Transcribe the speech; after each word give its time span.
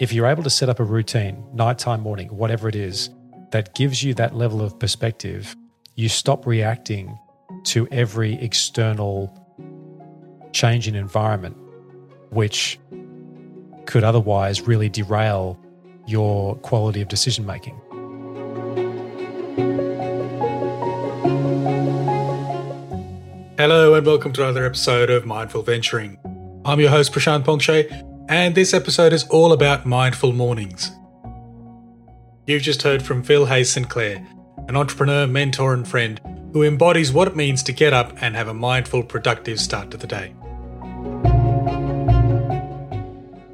if 0.00 0.14
you're 0.14 0.26
able 0.26 0.42
to 0.42 0.48
set 0.48 0.70
up 0.70 0.80
a 0.80 0.82
routine, 0.82 1.44
nighttime, 1.52 2.00
morning, 2.00 2.28
whatever 2.28 2.70
it 2.70 2.74
is, 2.74 3.10
that 3.50 3.74
gives 3.74 4.02
you 4.02 4.14
that 4.14 4.34
level 4.34 4.62
of 4.62 4.78
perspective, 4.78 5.54
you 5.94 6.08
stop 6.08 6.46
reacting 6.46 7.18
to 7.64 7.86
every 7.92 8.42
external 8.42 9.30
change 10.52 10.88
in 10.88 10.94
environment, 10.94 11.54
which 12.30 12.80
could 13.84 14.02
otherwise 14.02 14.62
really 14.62 14.88
derail 14.88 15.60
your 16.06 16.54
quality 16.56 17.02
of 17.02 17.08
decision 17.08 17.44
making. 17.44 17.78
Hello, 23.58 23.92
and 23.92 24.06
welcome 24.06 24.32
to 24.32 24.42
another 24.42 24.64
episode 24.64 25.10
of 25.10 25.26
Mindful 25.26 25.60
Venturing. 25.62 26.16
I'm 26.64 26.80
your 26.80 26.88
host, 26.88 27.12
Prashant 27.12 27.44
Pongshe, 27.44 28.09
and 28.30 28.54
this 28.54 28.72
episode 28.72 29.12
is 29.12 29.24
all 29.24 29.52
about 29.52 29.84
mindful 29.84 30.32
mornings. 30.32 30.92
You've 32.46 32.62
just 32.62 32.82
heard 32.82 33.02
from 33.02 33.24
Phil 33.24 33.46
Hayes-St 33.46 33.88
Clair, 33.88 34.24
an 34.68 34.76
entrepreneur, 34.76 35.26
mentor, 35.26 35.74
and 35.74 35.86
friend 35.86 36.20
who 36.52 36.62
embodies 36.62 37.12
what 37.12 37.26
it 37.26 37.34
means 37.34 37.60
to 37.64 37.72
get 37.72 37.92
up 37.92 38.12
and 38.22 38.36
have 38.36 38.46
a 38.46 38.54
mindful, 38.54 39.02
productive 39.02 39.58
start 39.58 39.90
to 39.90 39.96
the 39.96 40.06
day. 40.06 40.32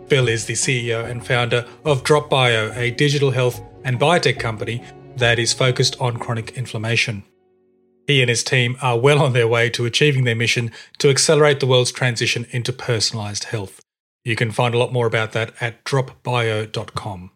Phil 0.08 0.28
is 0.28 0.44
the 0.44 0.52
CEO 0.52 1.10
and 1.10 1.26
founder 1.26 1.64
of 1.86 2.04
DropBio, 2.04 2.76
a 2.76 2.90
digital 2.90 3.30
health 3.30 3.62
and 3.82 3.98
biotech 3.98 4.38
company 4.38 4.84
that 5.16 5.38
is 5.38 5.54
focused 5.54 5.98
on 6.02 6.18
chronic 6.18 6.50
inflammation. 6.50 7.24
He 8.06 8.20
and 8.20 8.28
his 8.28 8.44
team 8.44 8.76
are 8.82 8.98
well 8.98 9.22
on 9.22 9.32
their 9.32 9.48
way 9.48 9.70
to 9.70 9.86
achieving 9.86 10.24
their 10.24 10.36
mission 10.36 10.70
to 10.98 11.08
accelerate 11.08 11.60
the 11.60 11.66
world's 11.66 11.92
transition 11.92 12.46
into 12.50 12.74
personalized 12.74 13.44
health. 13.44 13.80
You 14.26 14.34
can 14.34 14.50
find 14.50 14.74
a 14.74 14.78
lot 14.78 14.92
more 14.92 15.06
about 15.06 15.30
that 15.32 15.54
at 15.60 15.84
dropbio.com. 15.84 17.30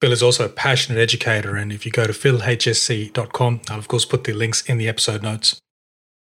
Phil 0.00 0.12
is 0.12 0.22
also 0.22 0.46
a 0.46 0.48
passionate 0.48 0.98
educator, 0.98 1.56
and 1.56 1.70
if 1.70 1.84
you 1.84 1.92
go 1.92 2.06
to 2.06 2.14
philhsc.com, 2.14 3.60
I'll 3.68 3.78
of 3.78 3.86
course 3.86 4.06
put 4.06 4.24
the 4.24 4.32
links 4.32 4.62
in 4.62 4.78
the 4.78 4.88
episode 4.88 5.22
notes. 5.22 5.60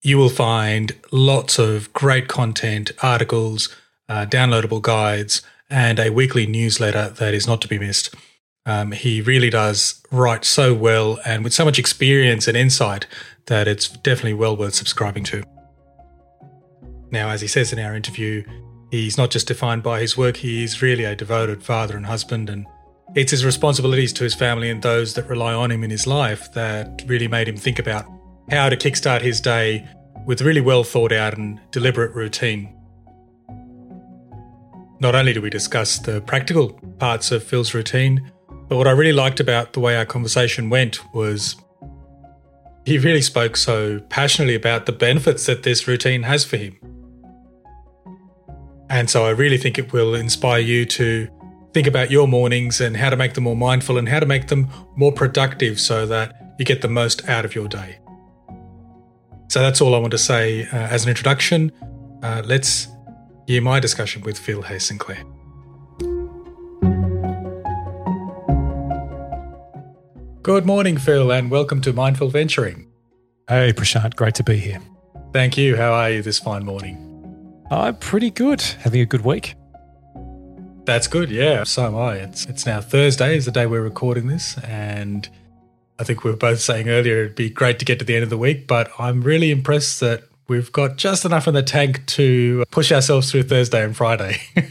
You 0.02 0.18
will 0.18 0.30
find 0.30 0.96
lots 1.12 1.60
of 1.60 1.94
great 1.94 2.28
content, 2.28 2.90
articles, 3.04 3.70
uh, 4.10 4.26
downloadable 4.26 4.82
guides, 4.82 5.44
and 5.70 6.00
a 6.00 6.10
weekly 6.10 6.48
newsletter 6.48 7.10
that 7.10 7.36
is 7.36 7.46
not 7.46 7.62
to 7.62 7.68
be 7.68 7.78
missed. 7.78 8.16
Um, 8.66 8.92
he 8.92 9.22
really 9.22 9.52
does 9.52 10.02
write 10.10 10.46
so 10.46 10.74
well 10.74 11.20
and 11.28 11.44
with 11.44 11.54
so 11.54 11.64
much 11.64 11.78
experience 11.78 12.48
and 12.48 12.58
insight 12.58 13.06
that 13.46 13.68
it's 13.68 13.88
definitely 13.88 14.34
well 14.34 14.58
worth 14.58 14.74
subscribing 14.74 15.26
to. 15.26 15.44
Now, 17.12 17.30
as 17.30 17.42
he 17.42 17.48
says 17.48 17.72
in 17.72 17.78
our 17.78 17.96
interview, 17.96 18.44
he's 18.92 19.18
not 19.18 19.32
just 19.32 19.48
defined 19.48 19.84
by 19.84 20.00
his 20.00 20.18
work, 20.18 20.38
he 20.38 20.64
is 20.64 20.82
really 20.82 21.04
a 21.04 21.16
devoted 21.16 21.64
father 21.64 21.96
and 21.96 22.06
husband, 22.06 22.50
and 22.50 22.66
it's 23.16 23.32
his 23.32 23.46
responsibilities 23.46 24.14
to 24.14 24.24
his 24.24 24.36
family 24.36 24.70
and 24.70 24.82
those 24.82 25.14
that 25.16 25.28
rely 25.28 25.54
on 25.54 25.72
him 25.72 25.84
in 25.84 25.90
his 25.90 26.06
life 26.06 26.52
that 26.54 27.04
really 27.08 27.28
made 27.28 27.48
him 27.48 27.58
think 27.58 27.80
about 27.80 28.06
how 28.50 28.70
to 28.70 28.78
kickstart 28.78 29.22
his 29.22 29.42
day 29.42 29.88
with 30.26 30.42
a 30.42 30.44
really 30.44 30.62
well 30.62 30.84
thought 30.84 31.12
out 31.12 31.38
and 31.38 31.60
deliberate 31.72 32.14
routine. 32.14 32.76
Not 35.00 35.16
only 35.16 35.34
do 35.34 35.42
we 35.42 35.50
discuss 35.50 35.98
the 35.98 36.22
practical 36.22 36.74
parts 37.00 37.32
of 37.32 37.44
Phil's 37.44 37.74
routine, 37.74 38.32
but 38.68 38.78
what 38.78 38.88
I 38.88 38.92
really 38.92 39.14
liked 39.14 39.40
about 39.40 39.74
the 39.74 39.80
way 39.80 39.96
our 39.96 40.06
conversation 40.06 40.70
went 40.70 41.00
was 41.14 41.56
he 42.86 42.98
really 42.98 43.22
spoke 43.22 43.56
so 43.56 44.00
passionately 44.10 44.56
about 44.56 44.86
the 44.86 44.92
benefits 44.92 45.46
that 45.46 45.64
this 45.64 45.88
routine 45.88 46.24
has 46.24 46.44
for 46.44 46.58
him. 46.58 46.99
And 48.90 49.10
so 49.10 49.26
I 49.26 49.30
really 49.30 49.58
think 49.58 49.78
it 49.78 49.94
will 49.94 50.16
inspire 50.16 50.60
you 50.60 50.86
to 50.86 51.28
think 51.74 51.86
about 51.86 52.10
your 52.10 52.28
mornings 52.28 52.82
and 52.82 52.98
how 52.98 53.10
to 53.10 53.16
make 53.16 53.36
them 53.36 53.44
more 53.44 53.56
mindful 53.56 53.98
and 53.98 54.10
how 54.10 54.20
to 54.20 54.26
make 54.26 54.48
them 54.48 54.68
more 54.96 55.12
productive 55.12 55.80
so 55.80 56.08
that 56.08 56.56
you 56.58 56.66
get 56.66 56.82
the 56.82 56.88
most 56.88 57.30
out 57.30 57.46
of 57.46 57.54
your 57.54 57.68
day. 57.68 58.00
So 59.48 59.62
that's 59.62 59.80
all 59.82 59.96
I 59.96 60.00
want 60.00 60.12
to 60.12 60.18
say 60.18 60.64
uh, 60.64 60.76
as 60.76 61.04
an 61.04 61.10
introduction. 61.10 61.72
Uh, 62.24 62.42
let's 62.46 62.88
hear 63.48 63.62
my 63.62 63.80
discussion 63.80 64.24
with 64.24 64.38
Phil 64.38 64.64
Hayes-St 64.64 65.00
Clair. 65.00 65.24
Good 70.42 70.66
morning, 70.66 70.98
Phil, 70.98 71.32
and 71.32 71.52
welcome 71.52 71.82
to 71.82 71.94
Mindful 71.94 72.30
Venturing. 72.30 72.88
Hey, 73.48 73.72
Prashant, 73.74 74.16
great 74.16 74.36
to 74.36 74.44
be 74.44 74.58
here. 74.58 74.80
Thank 75.32 75.58
you. 75.58 75.76
How 75.76 75.94
are 75.94 76.10
you 76.10 76.22
this 76.24 76.40
fine 76.40 76.66
morning? 76.66 77.09
I'm 77.72 77.96
pretty 77.98 78.32
good. 78.32 78.62
Having 78.62 79.02
a 79.02 79.06
good 79.06 79.24
week. 79.24 79.56
That's 80.86 81.08
good. 81.08 81.30
Yeah, 81.30 81.64
so 81.66 81.86
am 81.86 81.96
I. 81.96 82.16
It's 82.16 82.46
it's 82.46 82.66
now 82.66 82.82
Thursday 82.82 83.38
is 83.38 83.46
the 83.46 83.52
day 83.52 83.68
we're 83.68 83.82
recording 83.82 84.28
this, 84.28 84.58
and 84.60 85.30
I 86.00 86.04
think 86.04 86.24
we 86.24 86.32
were 86.32 86.38
both 86.38 86.62
saying 86.62 86.90
earlier 86.90 87.20
it'd 87.20 87.36
be 87.36 87.50
great 87.50 87.78
to 87.80 87.86
get 87.86 88.00
to 88.00 88.06
the 88.06 88.16
end 88.16 88.24
of 88.24 88.30
the 88.30 88.38
week, 88.38 88.68
but 88.68 88.92
I'm 88.98 89.22
really 89.22 89.52
impressed 89.52 90.00
that 90.00 90.24
we've 90.48 90.72
got 90.72 90.98
just 90.98 91.26
enough 91.26 91.48
in 91.48 91.54
the 91.54 91.62
tank 91.62 92.06
to 92.08 92.64
push 92.72 92.92
ourselves 92.92 93.30
through 93.30 93.44
Thursday 93.44 93.84
and 93.84 93.96
Friday. 93.96 94.38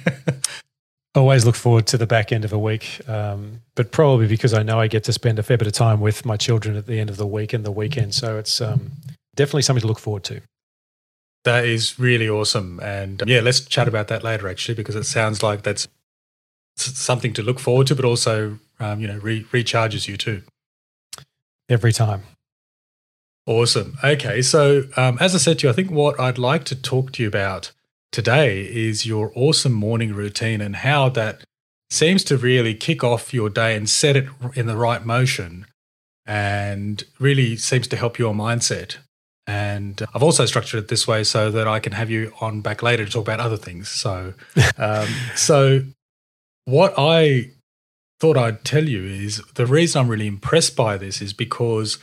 always 1.14 1.44
look 1.44 1.56
forward 1.56 1.86
to 1.88 1.98
the 1.98 2.06
back 2.06 2.32
end 2.32 2.44
of 2.44 2.52
a 2.52 2.58
week, 2.58 3.00
um, 3.08 3.60
but 3.74 3.92
probably 3.92 4.26
because 4.26 4.54
I 4.54 4.62
know 4.62 4.80
I 4.80 4.88
get 4.88 5.04
to 5.04 5.12
spend 5.12 5.38
a 5.38 5.42
fair 5.42 5.58
bit 5.58 5.66
of 5.66 5.72
time 5.72 6.00
with 6.00 6.24
my 6.24 6.36
children 6.36 6.76
at 6.76 6.86
the 6.86 6.98
end 6.98 7.10
of 7.10 7.16
the 7.16 7.26
week 7.26 7.52
and 7.52 7.64
the 7.64 7.72
weekend. 7.72 8.14
So 8.14 8.38
it's 8.38 8.60
um, 8.60 8.90
definitely 9.36 9.62
something 9.62 9.82
to 9.82 9.86
look 9.86 9.98
forward 9.98 10.24
to. 10.24 10.40
That 11.48 11.64
is 11.64 11.98
really 11.98 12.28
awesome. 12.28 12.78
And 12.80 13.22
yeah, 13.26 13.40
let's 13.40 13.60
chat 13.60 13.88
about 13.88 14.08
that 14.08 14.22
later, 14.22 14.48
actually, 14.48 14.74
because 14.74 14.94
it 14.94 15.04
sounds 15.04 15.42
like 15.42 15.62
that's 15.62 15.88
something 16.76 17.32
to 17.32 17.42
look 17.42 17.58
forward 17.58 17.86
to, 17.86 17.94
but 17.94 18.04
also, 18.04 18.58
um, 18.78 19.00
you 19.00 19.08
know, 19.08 19.16
re- 19.16 19.44
recharges 19.44 20.06
you 20.06 20.18
too. 20.18 20.42
Every 21.66 21.90
time. 21.90 22.24
Awesome. 23.46 23.96
Okay. 24.04 24.42
So, 24.42 24.82
um, 24.98 25.16
as 25.22 25.34
I 25.34 25.38
said 25.38 25.60
to 25.60 25.66
you, 25.66 25.70
I 25.70 25.72
think 25.72 25.90
what 25.90 26.20
I'd 26.20 26.36
like 26.36 26.64
to 26.64 26.76
talk 26.76 27.12
to 27.12 27.22
you 27.22 27.28
about 27.28 27.72
today 28.12 28.60
is 28.60 29.06
your 29.06 29.32
awesome 29.34 29.72
morning 29.72 30.12
routine 30.12 30.60
and 30.60 30.76
how 30.76 31.08
that 31.08 31.44
seems 31.88 32.24
to 32.24 32.36
really 32.36 32.74
kick 32.74 33.02
off 33.02 33.32
your 33.32 33.48
day 33.48 33.74
and 33.74 33.88
set 33.88 34.16
it 34.16 34.26
in 34.54 34.66
the 34.66 34.76
right 34.76 35.02
motion 35.02 35.64
and 36.26 37.04
really 37.18 37.56
seems 37.56 37.88
to 37.88 37.96
help 37.96 38.18
your 38.18 38.34
mindset. 38.34 38.98
And 39.48 40.02
I've 40.14 40.22
also 40.22 40.44
structured 40.44 40.84
it 40.84 40.88
this 40.88 41.08
way 41.08 41.24
so 41.24 41.50
that 41.50 41.66
I 41.66 41.80
can 41.80 41.92
have 41.92 42.10
you 42.10 42.34
on 42.38 42.60
back 42.60 42.82
later 42.82 43.06
to 43.06 43.10
talk 43.10 43.22
about 43.22 43.40
other 43.40 43.56
things. 43.56 43.88
So, 43.88 44.34
um, 44.78 45.08
so 45.34 45.84
what 46.66 46.92
I 46.98 47.52
thought 48.20 48.36
I'd 48.36 48.62
tell 48.62 48.86
you 48.86 49.04
is 49.04 49.42
the 49.54 49.64
reason 49.64 50.02
I'm 50.02 50.08
really 50.08 50.26
impressed 50.26 50.76
by 50.76 50.98
this 50.98 51.22
is 51.22 51.32
because 51.32 51.98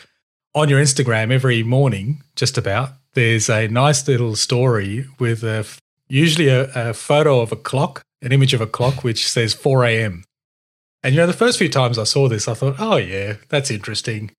on 0.55 0.69
your 0.69 0.81
Instagram 0.81 1.31
every 1.31 1.61
morning, 1.61 2.23
just 2.35 2.57
about, 2.57 2.94
there's 3.13 3.47
a 3.47 3.67
nice 3.67 4.07
little 4.07 4.35
story 4.35 5.05
with 5.19 5.44
a 5.44 5.67
usually 6.07 6.47
a, 6.47 6.72
a 6.73 6.94
photo 6.95 7.41
of 7.41 7.51
a 7.51 7.55
clock, 7.55 8.01
an 8.23 8.31
image 8.31 8.55
of 8.55 8.61
a 8.61 8.67
clock 8.67 9.03
which 9.03 9.29
says 9.29 9.53
4 9.53 9.85
a.m. 9.85 10.23
And 11.03 11.13
you 11.13 11.22
know, 11.22 11.28
the 11.28 11.34
first 11.34 11.59
few 11.59 11.69
times 11.69 12.00
I 12.00 12.05
saw 12.05 12.28
this, 12.28 12.47
I 12.47 12.55
thought, 12.55 12.78
oh 12.79 12.97
yeah, 12.97 13.35
that's 13.50 13.69
interesting. 13.69 14.31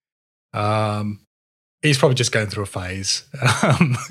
Um, 0.52 1.20
he's 1.82 1.98
probably 1.98 2.14
just 2.14 2.32
going 2.32 2.48
through 2.48 2.64
a 2.64 2.66
phase. 2.66 3.24
Um, 3.62 3.96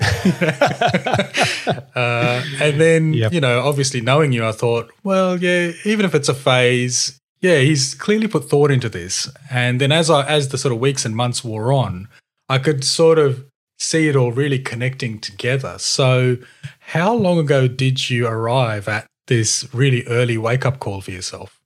uh, 1.94 2.42
and 2.60 2.80
then, 2.80 3.12
yep. 3.12 3.32
you 3.32 3.40
know, 3.40 3.60
obviously 3.60 4.00
knowing 4.00 4.32
you, 4.32 4.46
I 4.46 4.52
thought, 4.52 4.90
well, 5.04 5.36
yeah, 5.36 5.72
even 5.84 6.06
if 6.06 6.14
it's 6.14 6.28
a 6.28 6.34
phase, 6.34 7.18
yeah, 7.40 7.58
he's 7.58 7.94
clearly 7.94 8.28
put 8.28 8.48
thought 8.48 8.70
into 8.70 8.88
this. 8.88 9.30
And 9.50 9.80
then 9.80 9.92
as 9.92 10.10
I 10.10 10.26
as 10.26 10.48
the 10.48 10.58
sort 10.58 10.72
of 10.72 10.80
weeks 10.80 11.04
and 11.04 11.14
months 11.14 11.44
wore 11.44 11.72
on, 11.72 12.08
I 12.48 12.58
could 12.58 12.84
sort 12.84 13.18
of 13.18 13.44
see 13.78 14.08
it 14.08 14.16
all 14.16 14.32
really 14.32 14.58
connecting 14.58 15.18
together. 15.20 15.78
So, 15.78 16.38
how 16.80 17.14
long 17.14 17.38
ago 17.38 17.68
did 17.68 18.08
you 18.08 18.26
arrive 18.26 18.88
at 18.88 19.06
this 19.26 19.68
really 19.74 20.04
early 20.06 20.38
wake 20.38 20.64
up 20.64 20.78
call 20.78 21.00
for 21.00 21.10
yourself? 21.10 21.60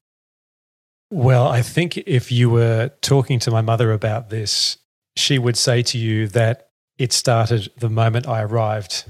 Well, 1.11 1.49
I 1.49 1.63
think 1.63 1.97
if 1.99 2.31
you 2.31 2.51
were 2.51 2.93
talking 3.01 3.39
to 3.41 3.51
my 3.51 3.61
mother 3.61 3.93
about 3.93 4.31
this, 4.31 4.79
she 5.17 5.39
would 5.39 5.57
say 5.57 5.83
to 5.83 5.99
you 5.99 6.27
that 6.29 6.69
it 6.99 7.13
started 7.13 7.71
the 7.79 7.89
moment 7.89 8.29
I 8.29 8.43
arrived 8.43 9.05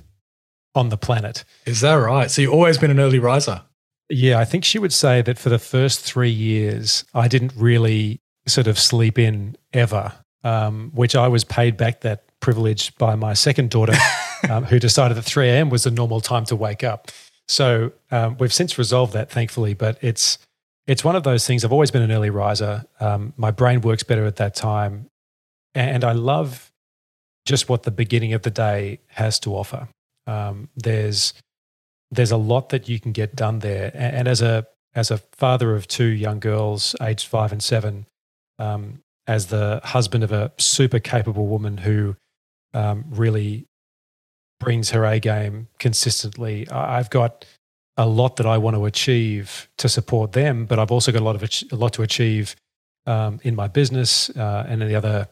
on 0.74 0.88
the 0.88 0.96
planet. 0.96 1.44
Is 1.66 1.80
that 1.80 1.94
right? 1.94 2.30
So, 2.30 2.42
you've 2.42 2.52
always 2.52 2.78
been 2.78 2.90
an 2.90 3.00
early 3.00 3.18
riser? 3.18 3.62
Yeah, 4.08 4.38
I 4.38 4.44
think 4.44 4.64
she 4.64 4.78
would 4.78 4.92
say 4.92 5.22
that 5.22 5.38
for 5.38 5.48
the 5.48 5.58
first 5.58 6.00
three 6.00 6.30
years, 6.30 7.04
I 7.14 7.28
didn't 7.28 7.52
really 7.56 8.20
sort 8.46 8.66
of 8.66 8.78
sleep 8.78 9.18
in 9.18 9.56
ever, 9.72 10.12
um, 10.42 10.90
which 10.94 11.14
I 11.14 11.28
was 11.28 11.44
paid 11.44 11.76
back 11.76 12.00
that 12.00 12.24
privilege 12.40 12.96
by 12.96 13.14
my 13.14 13.34
second 13.34 13.70
daughter, 13.70 13.94
um, 14.50 14.64
who 14.64 14.78
decided 14.78 15.16
that 15.16 15.22
3 15.22 15.48
a.m. 15.48 15.70
was 15.70 15.84
the 15.84 15.90
normal 15.90 16.20
time 16.20 16.44
to 16.46 16.56
wake 16.56 16.82
up. 16.82 17.10
So 17.46 17.92
um, 18.10 18.36
we've 18.38 18.52
since 18.52 18.78
resolved 18.78 19.12
that, 19.12 19.30
thankfully. 19.30 19.74
But 19.74 19.98
it's 20.02 20.38
it's 20.86 21.04
one 21.04 21.14
of 21.14 21.22
those 21.22 21.46
things. 21.46 21.64
I've 21.64 21.72
always 21.72 21.90
been 21.90 22.02
an 22.02 22.10
early 22.10 22.30
riser. 22.30 22.84
Um, 22.98 23.32
my 23.36 23.50
brain 23.50 23.80
works 23.80 24.02
better 24.02 24.24
at 24.24 24.36
that 24.36 24.54
time, 24.54 25.10
and 25.74 26.04
I 26.04 26.12
love 26.12 26.70
just 27.46 27.68
what 27.68 27.84
the 27.84 27.90
beginning 27.90 28.32
of 28.32 28.42
the 28.42 28.50
day 28.50 29.00
has 29.08 29.38
to 29.40 29.54
offer. 29.54 29.88
Um, 30.26 30.68
there's 30.76 31.34
there's 32.10 32.32
a 32.32 32.36
lot 32.36 32.70
that 32.70 32.88
you 32.88 32.98
can 32.98 33.12
get 33.12 33.36
done 33.36 33.60
there, 33.60 33.90
and, 33.94 34.16
and 34.16 34.28
as 34.28 34.42
a 34.42 34.66
as 34.94 35.10
a 35.10 35.18
father 35.32 35.74
of 35.74 35.86
two 35.86 36.04
young 36.04 36.40
girls, 36.40 36.96
aged 37.00 37.26
five 37.26 37.52
and 37.52 37.62
seven, 37.62 38.06
um, 38.58 39.00
as 39.26 39.46
the 39.46 39.80
husband 39.84 40.24
of 40.24 40.32
a 40.32 40.52
super 40.58 40.98
capable 40.98 41.46
woman 41.46 41.78
who 41.78 42.16
um, 42.74 43.04
really 43.08 43.66
brings 44.58 44.90
her 44.90 45.04
A 45.04 45.18
game 45.18 45.68
consistently. 45.78 46.68
I've 46.68 47.10
got 47.10 47.44
a 47.96 48.06
lot 48.06 48.36
that 48.36 48.46
I 48.46 48.58
want 48.58 48.76
to 48.76 48.84
achieve 48.84 49.68
to 49.78 49.88
support 49.88 50.32
them, 50.32 50.66
but 50.66 50.78
I've 50.78 50.90
also 50.90 51.12
got 51.12 51.22
a 51.22 51.24
lot 51.24 51.36
of 51.36 51.42
a 51.42 51.76
lot 51.76 51.92
to 51.94 52.02
achieve 52.02 52.56
um, 53.06 53.40
in 53.42 53.54
my 53.54 53.68
business 53.68 54.30
uh, 54.30 54.66
and 54.68 54.82
in 54.82 54.88
the 54.88 54.94
other 54.94 55.28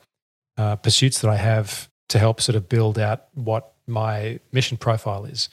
uh, 0.58 0.76
pursuits 0.76 1.20
that 1.20 1.31
I 1.31 1.37
have 1.37 1.88
to 2.10 2.19
help 2.19 2.40
sort 2.40 2.56
of 2.56 2.69
build 2.69 2.99
out 2.99 3.26
what 3.34 3.72
my 3.87 4.40
mission 4.52 4.76
profile 4.76 5.25
is. 5.25 5.49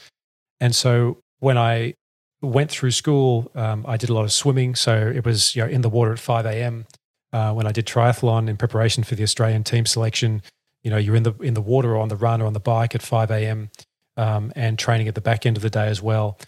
And 0.59 0.75
so 0.75 1.21
when 1.39 1.57
I 1.57 1.93
went 2.41 2.71
through 2.71 2.91
school, 2.91 3.51
um, 3.55 3.85
I 3.87 3.97
did 3.97 4.09
a 4.09 4.13
lot 4.13 4.23
of 4.23 4.31
swimming. 4.31 4.75
So 4.75 4.95
it 4.95 5.25
was 5.25 5.55
you 5.55 5.63
know 5.63 5.69
in 5.69 5.81
the 5.81 5.89
water 5.89 6.11
at 6.11 6.19
5 6.19 6.45
a.m. 6.45 6.85
Uh, 7.31 7.53
when 7.53 7.67
I 7.67 7.71
did 7.71 7.85
triathlon 7.85 8.49
in 8.49 8.57
preparation 8.57 9.03
for 9.03 9.15
the 9.15 9.23
Australian 9.23 9.63
team 9.63 9.85
selection. 9.85 10.41
You 10.83 10.91
know, 10.91 10.97
you're 10.97 11.15
in 11.15 11.23
the 11.23 11.33
in 11.39 11.53
the 11.53 11.61
water 11.61 11.95
or 11.95 12.01
on 12.01 12.09
the 12.09 12.15
run 12.15 12.41
or 12.41 12.45
on 12.45 12.53
the 12.53 12.59
bike 12.59 12.95
at 12.95 13.01
5 13.01 13.31
a.m. 13.31 13.69
Um, 14.17 14.53
and 14.55 14.79
training 14.79 15.07
at 15.07 15.15
the 15.15 15.21
back 15.21 15.45
end 15.45 15.57
of 15.57 15.63
the 15.63 15.69
day 15.69 15.87
as 15.87 16.01
well. 16.01 16.39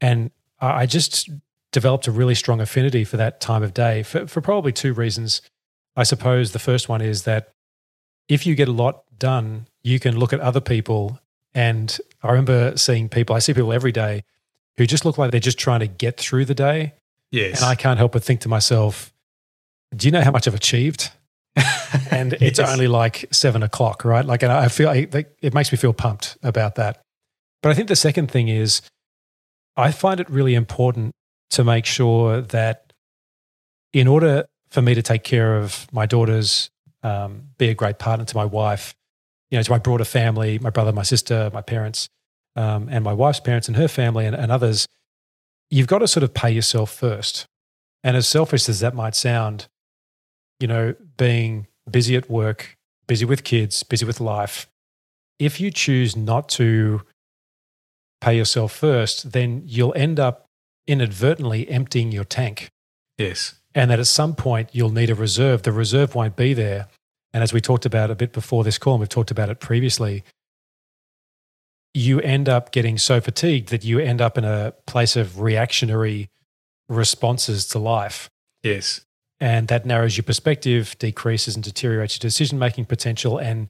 And 0.00 0.30
I 0.60 0.86
just 0.86 1.30
developed 1.72 2.06
a 2.06 2.10
really 2.12 2.34
strong 2.34 2.60
affinity 2.60 3.04
for 3.04 3.16
that 3.18 3.40
time 3.40 3.62
of 3.62 3.74
day 3.74 4.02
for, 4.02 4.26
for 4.26 4.40
probably 4.40 4.72
two 4.72 4.92
reasons. 4.92 5.42
I 5.94 6.02
suppose 6.02 6.52
the 6.52 6.58
first 6.58 6.88
one 6.88 7.00
is 7.00 7.24
that 7.24 7.52
if 8.28 8.46
you 8.46 8.54
get 8.54 8.68
a 8.68 8.72
lot 8.72 9.04
done, 9.18 9.66
you 9.82 9.98
can 10.00 10.18
look 10.18 10.32
at 10.32 10.40
other 10.40 10.60
people. 10.60 11.20
And 11.54 11.96
I 12.22 12.28
remember 12.28 12.76
seeing 12.76 13.08
people, 13.08 13.36
I 13.36 13.38
see 13.38 13.54
people 13.54 13.72
every 13.72 13.92
day 13.92 14.24
who 14.76 14.86
just 14.86 15.04
look 15.04 15.18
like 15.18 15.30
they're 15.30 15.40
just 15.40 15.58
trying 15.58 15.80
to 15.80 15.86
get 15.86 16.18
through 16.18 16.44
the 16.44 16.54
day. 16.54 16.94
Yes. 17.30 17.60
And 17.60 17.70
I 17.70 17.74
can't 17.74 17.98
help 17.98 18.12
but 18.12 18.22
think 18.22 18.40
to 18.40 18.48
myself, 18.48 19.12
do 19.94 20.06
you 20.06 20.12
know 20.12 20.22
how 20.22 20.30
much 20.30 20.46
I've 20.46 20.54
achieved? 20.54 21.10
and 22.10 22.34
it's 22.34 22.58
yes. 22.58 22.70
only 22.70 22.88
like 22.88 23.26
seven 23.32 23.62
o'clock, 23.62 24.04
right? 24.04 24.24
Like, 24.24 24.42
and 24.42 24.52
I 24.52 24.68
feel 24.68 24.90
it 24.90 25.54
makes 25.54 25.72
me 25.72 25.78
feel 25.78 25.92
pumped 25.92 26.36
about 26.42 26.74
that. 26.74 27.00
But 27.62 27.70
I 27.70 27.74
think 27.74 27.88
the 27.88 27.96
second 27.96 28.30
thing 28.30 28.48
is, 28.48 28.82
I 29.76 29.90
find 29.92 30.20
it 30.20 30.28
really 30.30 30.54
important 30.54 31.12
to 31.50 31.64
make 31.64 31.86
sure 31.86 32.40
that 32.40 32.92
in 33.92 34.06
order 34.06 34.46
for 34.68 34.82
me 34.82 34.94
to 34.94 35.02
take 35.02 35.24
care 35.24 35.56
of 35.56 35.86
my 35.92 36.06
daughters, 36.06 36.70
um, 37.06 37.50
be 37.56 37.68
a 37.68 37.74
great 37.74 37.98
partner 37.98 38.24
to 38.24 38.36
my 38.36 38.44
wife, 38.44 38.94
you 39.50 39.56
know, 39.56 39.62
to 39.62 39.70
my 39.70 39.78
broader 39.78 40.04
family, 40.04 40.58
my 40.58 40.70
brother, 40.70 40.92
my 40.92 41.04
sister, 41.04 41.50
my 41.54 41.62
parents, 41.62 42.08
um, 42.56 42.88
and 42.90 43.04
my 43.04 43.12
wife's 43.12 43.38
parents 43.38 43.68
and 43.68 43.76
her 43.76 43.86
family 43.86 44.26
and, 44.26 44.34
and 44.34 44.50
others, 44.50 44.88
you've 45.70 45.86
got 45.86 45.98
to 46.00 46.08
sort 46.08 46.24
of 46.24 46.34
pay 46.34 46.50
yourself 46.50 46.90
first. 46.90 47.46
And 48.02 48.16
as 48.16 48.26
selfish 48.26 48.68
as 48.68 48.80
that 48.80 48.94
might 48.94 49.14
sound, 49.14 49.68
you 50.58 50.66
know, 50.66 50.94
being 51.16 51.68
busy 51.88 52.16
at 52.16 52.28
work, 52.28 52.76
busy 53.06 53.24
with 53.24 53.44
kids, 53.44 53.82
busy 53.84 54.04
with 54.04 54.20
life, 54.20 54.68
if 55.38 55.60
you 55.60 55.70
choose 55.70 56.16
not 56.16 56.48
to 56.50 57.02
pay 58.20 58.36
yourself 58.36 58.72
first, 58.72 59.32
then 59.32 59.62
you'll 59.64 59.94
end 59.94 60.18
up 60.18 60.46
inadvertently 60.88 61.68
emptying 61.68 62.10
your 62.10 62.24
tank. 62.24 62.68
Yes. 63.18 63.54
And 63.76 63.90
that 63.90 64.00
at 64.00 64.08
some 64.08 64.34
point 64.34 64.70
you'll 64.72 64.90
need 64.90 65.10
a 65.10 65.14
reserve. 65.14 65.62
The 65.62 65.70
reserve 65.70 66.16
won't 66.16 66.34
be 66.34 66.54
there. 66.54 66.88
And 67.32 67.42
as 67.42 67.52
we 67.52 67.60
talked 67.60 67.84
about 67.84 68.10
a 68.10 68.14
bit 68.14 68.32
before 68.32 68.64
this 68.64 68.78
call, 68.78 68.94
and 68.94 69.00
we've 69.00 69.08
talked 69.08 69.30
about 69.30 69.50
it 69.50 69.60
previously, 69.60 70.24
you 71.92 72.18
end 72.20 72.48
up 72.48 72.72
getting 72.72 72.96
so 72.96 73.20
fatigued 73.20 73.68
that 73.68 73.84
you 73.84 73.98
end 73.98 74.20
up 74.20 74.38
in 74.38 74.44
a 74.44 74.72
place 74.86 75.14
of 75.14 75.40
reactionary 75.40 76.30
responses 76.88 77.66
to 77.68 77.78
life. 77.78 78.28
Yes. 78.62 79.02
And 79.40 79.68
that 79.68 79.84
narrows 79.84 80.16
your 80.16 80.24
perspective, 80.24 80.96
decreases 80.98 81.54
and 81.54 81.62
deteriorates 81.62 82.16
your 82.16 82.20
decision 82.20 82.58
making 82.58 82.86
potential. 82.86 83.36
And 83.36 83.68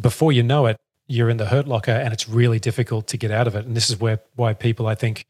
before 0.00 0.32
you 0.32 0.42
know 0.42 0.66
it, 0.66 0.76
you're 1.06 1.30
in 1.30 1.36
the 1.36 1.46
hurt 1.46 1.68
locker 1.68 1.92
and 1.92 2.12
it's 2.12 2.28
really 2.28 2.58
difficult 2.58 3.06
to 3.08 3.16
get 3.16 3.30
out 3.30 3.46
of 3.46 3.54
it. 3.54 3.66
And 3.66 3.76
this 3.76 3.88
is 3.88 4.00
where 4.00 4.20
why 4.34 4.54
people, 4.54 4.88
I 4.88 4.96
think, 4.96 5.24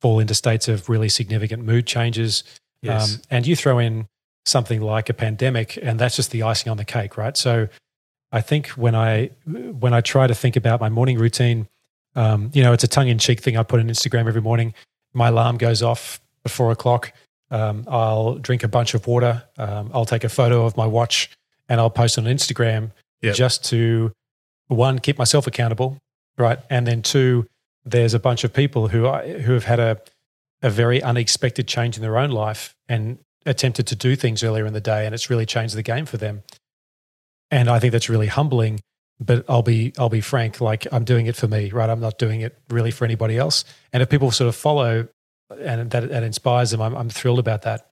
fall 0.00 0.20
into 0.20 0.34
states 0.34 0.68
of 0.68 0.88
really 0.88 1.08
significant 1.08 1.64
mood 1.64 1.86
changes. 1.86 2.44
Yes. 2.84 3.14
Um, 3.14 3.20
and 3.30 3.46
you 3.46 3.56
throw 3.56 3.78
in 3.78 4.06
something 4.44 4.80
like 4.80 5.08
a 5.08 5.14
pandemic, 5.14 5.78
and 5.82 5.98
that's 5.98 6.16
just 6.16 6.30
the 6.30 6.42
icing 6.42 6.70
on 6.70 6.76
the 6.76 6.84
cake, 6.84 7.16
right? 7.16 7.36
So 7.36 7.68
I 8.30 8.40
think 8.40 8.68
when 8.68 8.94
I 8.94 9.30
when 9.46 9.94
I 9.94 10.00
try 10.00 10.26
to 10.26 10.34
think 10.34 10.56
about 10.56 10.80
my 10.80 10.88
morning 10.88 11.18
routine, 11.18 11.68
um, 12.14 12.50
you 12.52 12.62
know, 12.62 12.72
it's 12.72 12.84
a 12.84 12.88
tongue 12.88 13.08
in 13.08 13.18
cheek 13.18 13.40
thing 13.40 13.56
I 13.56 13.62
put 13.62 13.80
on 13.80 13.88
Instagram 13.88 14.28
every 14.28 14.42
morning. 14.42 14.74
My 15.12 15.28
alarm 15.28 15.56
goes 15.56 15.82
off 15.82 16.20
at 16.44 16.50
four 16.50 16.70
o'clock. 16.70 17.12
Um, 17.50 17.84
I'll 17.88 18.34
drink 18.34 18.64
a 18.64 18.68
bunch 18.68 18.94
of 18.94 19.06
water. 19.06 19.44
Um, 19.58 19.90
I'll 19.94 20.04
take 20.04 20.24
a 20.24 20.28
photo 20.28 20.66
of 20.66 20.76
my 20.76 20.86
watch 20.86 21.30
and 21.68 21.80
I'll 21.80 21.90
post 21.90 22.18
on 22.18 22.24
Instagram 22.24 22.90
yep. 23.22 23.34
just 23.34 23.64
to 23.66 24.12
one, 24.68 24.98
keep 24.98 25.18
myself 25.18 25.46
accountable, 25.46 25.98
right? 26.36 26.58
And 26.70 26.86
then 26.86 27.02
two, 27.02 27.46
there's 27.84 28.14
a 28.14 28.18
bunch 28.18 28.44
of 28.44 28.52
people 28.52 28.88
who 28.88 29.06
I, 29.06 29.40
who 29.40 29.52
have 29.52 29.64
had 29.64 29.78
a 29.78 30.00
a 30.64 30.70
very 30.70 31.02
unexpected 31.02 31.68
change 31.68 31.96
in 31.96 32.02
their 32.02 32.16
own 32.16 32.30
life 32.30 32.74
and 32.88 33.18
attempted 33.44 33.86
to 33.86 33.94
do 33.94 34.16
things 34.16 34.42
earlier 34.42 34.64
in 34.64 34.72
the 34.72 34.80
day, 34.80 35.04
and 35.04 35.14
it's 35.14 35.28
really 35.28 35.44
changed 35.44 35.76
the 35.76 35.82
game 35.82 36.06
for 36.06 36.16
them. 36.16 36.42
And 37.50 37.68
I 37.68 37.78
think 37.78 37.92
that's 37.92 38.08
really 38.08 38.26
humbling. 38.26 38.80
But 39.20 39.44
I'll 39.48 39.62
be 39.62 39.92
I'll 39.96 40.08
be 40.08 40.22
frank, 40.22 40.60
like 40.60 40.88
I'm 40.90 41.04
doing 41.04 41.26
it 41.26 41.36
for 41.36 41.46
me, 41.46 41.70
right? 41.70 41.88
I'm 41.88 42.00
not 42.00 42.18
doing 42.18 42.40
it 42.40 42.58
really 42.68 42.90
for 42.90 43.04
anybody 43.04 43.38
else. 43.38 43.64
And 43.92 44.02
if 44.02 44.08
people 44.08 44.32
sort 44.32 44.48
of 44.48 44.56
follow 44.56 45.06
and 45.50 45.90
that, 45.92 46.08
that 46.08 46.22
inspires 46.24 46.72
them, 46.72 46.80
I'm, 46.82 46.96
I'm 46.96 47.10
thrilled 47.10 47.38
about 47.38 47.62
that. 47.62 47.90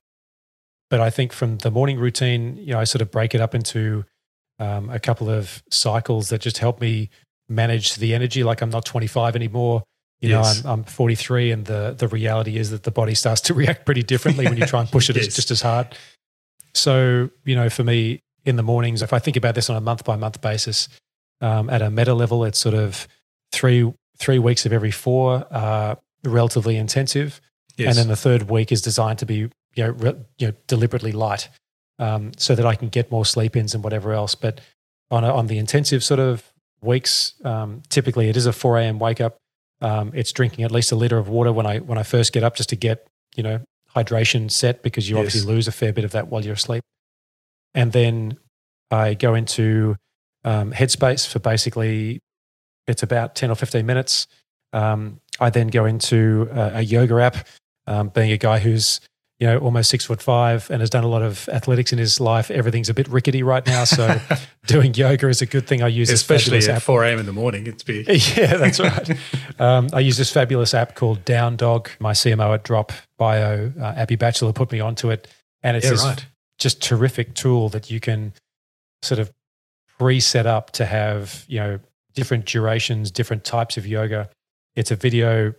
But 0.89 0.99
I 0.99 1.09
think 1.09 1.31
from 1.31 1.59
the 1.59 1.71
morning 1.71 1.97
routine, 1.97 2.57
you 2.57 2.73
know, 2.73 2.79
I 2.79 2.83
sort 2.83 3.01
of 3.01 3.09
break 3.09 3.33
it 3.33 3.39
up 3.39 3.55
into 3.55 4.03
um, 4.59 4.89
a 4.89 4.99
couple 4.99 5.29
of 5.29 5.63
cycles 5.71 6.27
that 6.29 6.41
just 6.41 6.57
help 6.57 6.81
me 6.81 7.09
manage 7.47 7.95
the 7.95 8.13
energy. 8.13 8.43
Like 8.43 8.61
I'm 8.61 8.69
not 8.69 8.83
25 8.83 9.35
anymore. 9.35 9.83
You 10.23 10.29
yes. 10.29 10.63
know, 10.63 10.71
I'm, 10.71 10.79
I'm 10.79 10.83
43, 10.85 11.51
and 11.51 11.65
the 11.65 11.93
the 11.97 12.07
reality 12.07 12.57
is 12.57 12.71
that 12.71 12.83
the 12.83 12.91
body 12.91 13.13
starts 13.13 13.41
to 13.41 13.53
react 13.61 13.85
pretty 13.85 14.03
differently 14.03 14.45
when 14.45 14.55
you 14.55 14.65
try 14.65 14.79
and 14.79 14.89
push 14.89 15.09
it 15.09 15.17
yes. 15.17 15.35
just 15.35 15.51
as 15.51 15.61
hard. 15.61 15.97
So, 16.73 17.29
you 17.43 17.55
know, 17.55 17.69
for 17.69 17.83
me 17.83 18.21
in 18.45 18.55
the 18.55 18.63
mornings, 18.63 19.01
if 19.01 19.11
I 19.11 19.19
think 19.19 19.35
about 19.35 19.53
this 19.53 19.69
on 19.69 19.75
a 19.75 19.81
month 19.81 20.05
by 20.05 20.15
month 20.15 20.39
basis, 20.39 20.87
um, 21.41 21.69
at 21.69 21.81
a 21.81 21.91
meta 21.91 22.13
level, 22.13 22.45
it's 22.45 22.57
sort 22.57 22.73
of 22.73 23.05
three 23.51 23.93
three 24.17 24.39
weeks 24.39 24.65
of 24.65 24.71
every 24.71 24.91
four 24.91 25.45
are 25.51 25.97
relatively 26.23 26.77
intensive, 26.77 27.41
yes. 27.75 27.89
and 27.89 27.97
then 27.97 28.07
the 28.07 28.15
third 28.15 28.49
week 28.49 28.71
is 28.71 28.81
designed 28.81 29.19
to 29.19 29.25
be 29.25 29.49
you 29.75 29.83
know, 29.83 29.89
re, 29.89 30.13
you 30.37 30.47
know 30.47 30.53
deliberately 30.67 31.11
light 31.11 31.49
um, 31.99 32.31
so 32.37 32.55
that 32.55 32.65
I 32.65 32.75
can 32.75 32.87
get 32.87 33.11
more 33.11 33.25
sleep 33.25 33.57
ins 33.57 33.75
and 33.75 33.83
whatever 33.83 34.13
else. 34.13 34.35
But 34.35 34.61
on, 35.11 35.23
a, 35.23 35.33
on 35.33 35.47
the 35.47 35.57
intensive 35.57 36.03
sort 36.03 36.19
of 36.19 36.51
weeks, 36.81 37.33
um, 37.43 37.81
typically 37.89 38.29
it 38.29 38.37
is 38.37 38.45
a 38.45 38.53
4 38.53 38.79
a.m. 38.79 38.99
wake 38.99 39.21
up. 39.21 39.37
Um, 39.83 40.11
it's 40.15 40.31
drinking 40.31 40.63
at 40.63 40.71
least 40.71 40.91
a 40.91 40.95
liter 40.95 41.17
of 41.17 41.27
water 41.27 41.51
when 41.51 41.65
I 41.65 41.79
when 41.79 41.97
I 41.97 42.03
first 42.03 42.33
get 42.33 42.43
up 42.43 42.55
just 42.55 42.69
to 42.69 42.75
get 42.75 43.05
you 43.35 43.43
know 43.43 43.59
hydration 43.95 44.49
set 44.49 44.81
because 44.81 45.09
you 45.09 45.17
yes. 45.17 45.25
obviously 45.25 45.53
lose 45.53 45.67
a 45.67 45.71
fair 45.71 45.93
bit 45.93 46.05
of 46.05 46.11
that 46.11 46.29
while 46.29 46.43
you're 46.43 46.55
asleep. 46.55 46.83
And 47.75 47.91
then 47.91 48.37
I 48.89 49.13
go 49.13 49.35
into 49.35 49.97
um, 50.43 50.71
Headspace 50.71 51.27
for 51.27 51.39
basically 51.39 52.19
it's 52.87 53.03
about 53.03 53.35
10 53.35 53.51
or 53.51 53.55
15 53.55 53.85
minutes. 53.85 54.27
Um, 54.71 55.19
I 55.39 55.49
then 55.49 55.67
go 55.67 55.85
into 55.85 56.49
a, 56.51 56.77
a 56.77 56.81
yoga 56.81 57.21
app. 57.21 57.47
Um, 57.85 58.09
being 58.09 58.31
a 58.31 58.37
guy 58.37 58.59
who's 58.59 59.01
you 59.43 59.49
know, 59.49 59.57
almost 59.57 59.89
six 59.89 60.05
foot 60.05 60.21
five 60.21 60.71
and 60.71 60.79
has 60.79 60.89
done 60.89 61.03
a 61.03 61.07
lot 61.09 61.21
of 61.21 61.49
athletics 61.49 61.91
in 61.91 61.99
his 61.99 62.21
life. 62.21 62.49
Everything's 62.49 62.87
a 62.87 62.93
bit 62.93 63.09
rickety 63.09 63.43
right 63.43 63.67
now. 63.67 63.83
So 63.83 64.17
doing 64.67 64.93
yoga 64.93 65.27
is 65.27 65.41
a 65.41 65.45
good 65.45 65.67
thing. 65.67 65.83
I 65.83 65.89
use 65.89 66.09
Especially 66.09 66.59
at 66.59 66.69
app. 66.69 66.81
4 66.81 67.03
a.m. 67.03 67.19
in 67.19 67.25
the 67.25 67.33
morning. 67.33 67.67
It's 67.67 67.83
big. 67.83 68.07
yeah, 68.37 68.55
that's 68.55 68.79
right. 68.79 69.19
um, 69.59 69.89
I 69.91 69.99
use 69.99 70.15
this 70.15 70.31
fabulous 70.31 70.73
app 70.73 70.95
called 70.95 71.25
Down 71.25 71.57
Dog. 71.57 71.89
My 71.99 72.13
CMO 72.13 72.53
at 72.53 72.63
Drop 72.63 72.93
Bio, 73.17 73.73
uh, 73.77 73.83
Abby 73.97 74.15
Batchelor, 74.15 74.53
put 74.53 74.71
me 74.71 74.79
onto 74.79 75.09
it. 75.09 75.27
And 75.61 75.75
it's 75.75 75.87
yeah, 75.87 75.91
this 75.91 76.05
right. 76.05 76.25
just 76.57 76.81
terrific 76.81 77.33
tool 77.33 77.67
that 77.67 77.91
you 77.91 77.99
can 77.99 78.31
sort 79.01 79.19
of 79.19 79.29
pre-set 79.99 80.45
up 80.45 80.71
to 80.71 80.85
have, 80.85 81.43
you 81.49 81.59
know, 81.59 81.79
different 82.13 82.45
durations, 82.45 83.11
different 83.11 83.43
types 83.43 83.75
of 83.75 83.85
yoga. 83.85 84.29
It's 84.77 84.89
a 84.89 84.95
video 84.95 85.53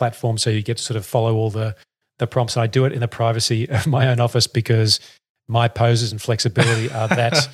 platform, 0.00 0.38
so 0.38 0.50
you 0.50 0.62
get 0.62 0.78
to 0.78 0.82
sort 0.82 0.96
of 0.96 1.06
follow 1.06 1.36
all 1.36 1.50
the 1.50 1.76
the 2.22 2.26
prompts. 2.26 2.56
And 2.56 2.62
I 2.62 2.66
do 2.66 2.86
it 2.86 2.92
in 2.92 3.00
the 3.00 3.08
privacy 3.08 3.68
of 3.68 3.86
my 3.86 4.08
own 4.08 4.20
office 4.20 4.46
because 4.46 4.98
my 5.48 5.68
poses 5.68 6.12
and 6.12 6.22
flexibility 6.22 6.90
are 6.90 7.08
that 7.08 7.48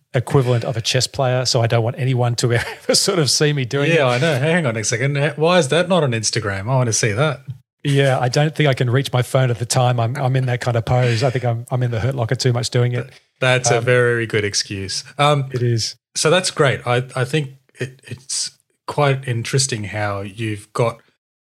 equivalent 0.14 0.64
of 0.64 0.76
a 0.76 0.80
chess 0.80 1.06
player. 1.06 1.44
So 1.44 1.60
I 1.60 1.66
don't 1.66 1.84
want 1.84 1.98
anyone 1.98 2.34
to 2.36 2.52
ever 2.54 2.94
sort 2.94 3.18
of 3.18 3.30
see 3.30 3.52
me 3.52 3.64
doing 3.64 3.90
yeah, 3.90 3.94
it. 3.94 3.98
Yeah, 3.98 4.06
I 4.06 4.18
know. 4.18 4.38
Hang 4.38 4.66
on 4.66 4.76
a 4.76 4.84
second. 4.84 5.16
Why 5.36 5.58
is 5.58 5.68
that 5.68 5.88
not 5.88 6.02
on 6.02 6.12
Instagram? 6.12 6.62
I 6.62 6.76
want 6.76 6.86
to 6.86 6.92
see 6.92 7.12
that. 7.12 7.40
Yeah, 7.84 8.18
I 8.18 8.28
don't 8.28 8.54
think 8.54 8.68
I 8.68 8.74
can 8.74 8.90
reach 8.90 9.12
my 9.12 9.22
phone 9.22 9.48
at 9.50 9.58
the 9.60 9.66
time 9.66 10.00
I'm, 10.00 10.16
I'm 10.16 10.34
in 10.34 10.46
that 10.46 10.60
kind 10.60 10.76
of 10.76 10.84
pose. 10.84 11.22
I 11.22 11.30
think 11.30 11.44
I'm, 11.44 11.66
I'm 11.70 11.82
in 11.84 11.92
the 11.92 12.00
hurt 12.00 12.16
locker 12.16 12.34
too 12.34 12.52
much 12.52 12.70
doing 12.70 12.94
it. 12.94 13.08
That's 13.38 13.70
um, 13.70 13.78
a 13.78 13.80
very 13.80 14.26
good 14.26 14.44
excuse. 14.44 15.04
Um, 15.18 15.48
it 15.52 15.62
is. 15.62 15.94
So 16.16 16.30
that's 16.30 16.50
great. 16.50 16.84
I, 16.84 17.06
I 17.14 17.24
think 17.24 17.50
it, 17.74 18.00
it's 18.04 18.58
quite 18.88 19.28
interesting 19.28 19.84
how 19.84 20.22
you've 20.22 20.72
got, 20.72 21.00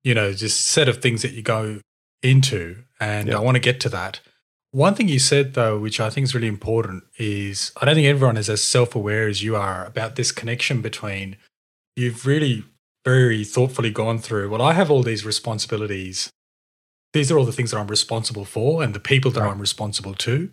you 0.03 0.15
know, 0.15 0.33
just 0.33 0.67
set 0.67 0.89
of 0.89 1.01
things 1.01 1.23
that 1.23 1.33
you 1.33 1.41
go 1.41 1.81
into, 2.23 2.85
and 3.01 3.29
Yeah. 3.29 3.37
I 3.37 3.41
want 3.41 3.57
to 3.57 3.61
get 3.61 3.81
to 3.81 3.89
that. 3.91 4.21
One 4.71 4.95
thing 4.95 5.09
you 5.09 5.19
said 5.19 5.55
though, 5.55 5.79
which 5.79 5.99
I 6.01 6.11
think 6.11 6.25
is 6.25 6.35
really 6.35 6.47
important, 6.49 7.05
is 7.19 7.73
I 7.81 7.85
don't 7.85 7.95
think 7.95 8.07
everyone 8.07 8.37
is 8.37 8.51
as 8.51 8.63
self-aware 8.63 9.27
as 9.29 9.43
you 9.43 9.57
are 9.57 9.85
about 9.87 10.17
this 10.17 10.31
connection 10.33 10.83
between 10.83 11.37
you've 11.97 12.27
really 12.27 12.65
very 13.05 13.45
thoughtfully 13.45 13.91
gone 13.91 14.19
through. 14.19 14.51
Well, 14.51 14.61
I 14.63 14.75
have 14.75 14.91
all 14.91 15.03
these 15.03 15.25
responsibilities. 15.25 16.31
These 17.15 17.33
are 17.33 17.39
all 17.39 17.47
the 17.47 17.53
things 17.53 17.71
that 17.71 17.79
I'm 17.79 17.87
responsible 17.89 18.45
for, 18.45 18.83
and 18.83 18.95
the 18.95 19.01
people 19.01 19.31
that 19.33 19.41
Right. 19.41 19.51
I'm 19.51 19.61
responsible 19.61 20.15
to. 20.15 20.51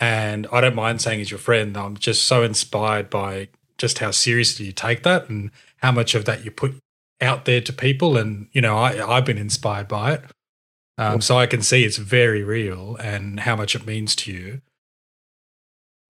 And 0.00 0.46
I 0.52 0.60
don't 0.60 0.74
mind 0.76 1.02
saying, 1.02 1.20
as 1.20 1.30
your 1.30 1.38
friend, 1.38 1.76
I'm 1.76 1.96
just 1.96 2.22
so 2.24 2.42
inspired 2.42 3.10
by 3.10 3.48
just 3.76 3.98
how 3.98 4.10
seriously 4.10 4.66
you 4.66 4.72
take 4.72 5.02
that 5.02 5.28
and 5.28 5.50
how 5.78 5.92
much 5.92 6.14
of 6.14 6.24
that 6.24 6.44
you 6.44 6.50
put 6.50 6.76
out 7.20 7.44
there 7.44 7.60
to 7.60 7.72
people. 7.72 8.16
And, 8.16 8.48
you 8.52 8.60
know, 8.60 8.78
I, 8.78 9.16
I've 9.16 9.24
been 9.24 9.38
inspired 9.38 9.88
by 9.88 10.14
it. 10.14 10.22
Um, 10.98 11.20
so 11.20 11.38
I 11.38 11.46
can 11.46 11.62
see 11.62 11.84
it's 11.84 11.96
very 11.96 12.42
real 12.42 12.96
and 12.96 13.40
how 13.40 13.54
much 13.54 13.76
it 13.76 13.86
means 13.86 14.16
to 14.16 14.32
you. 14.32 14.60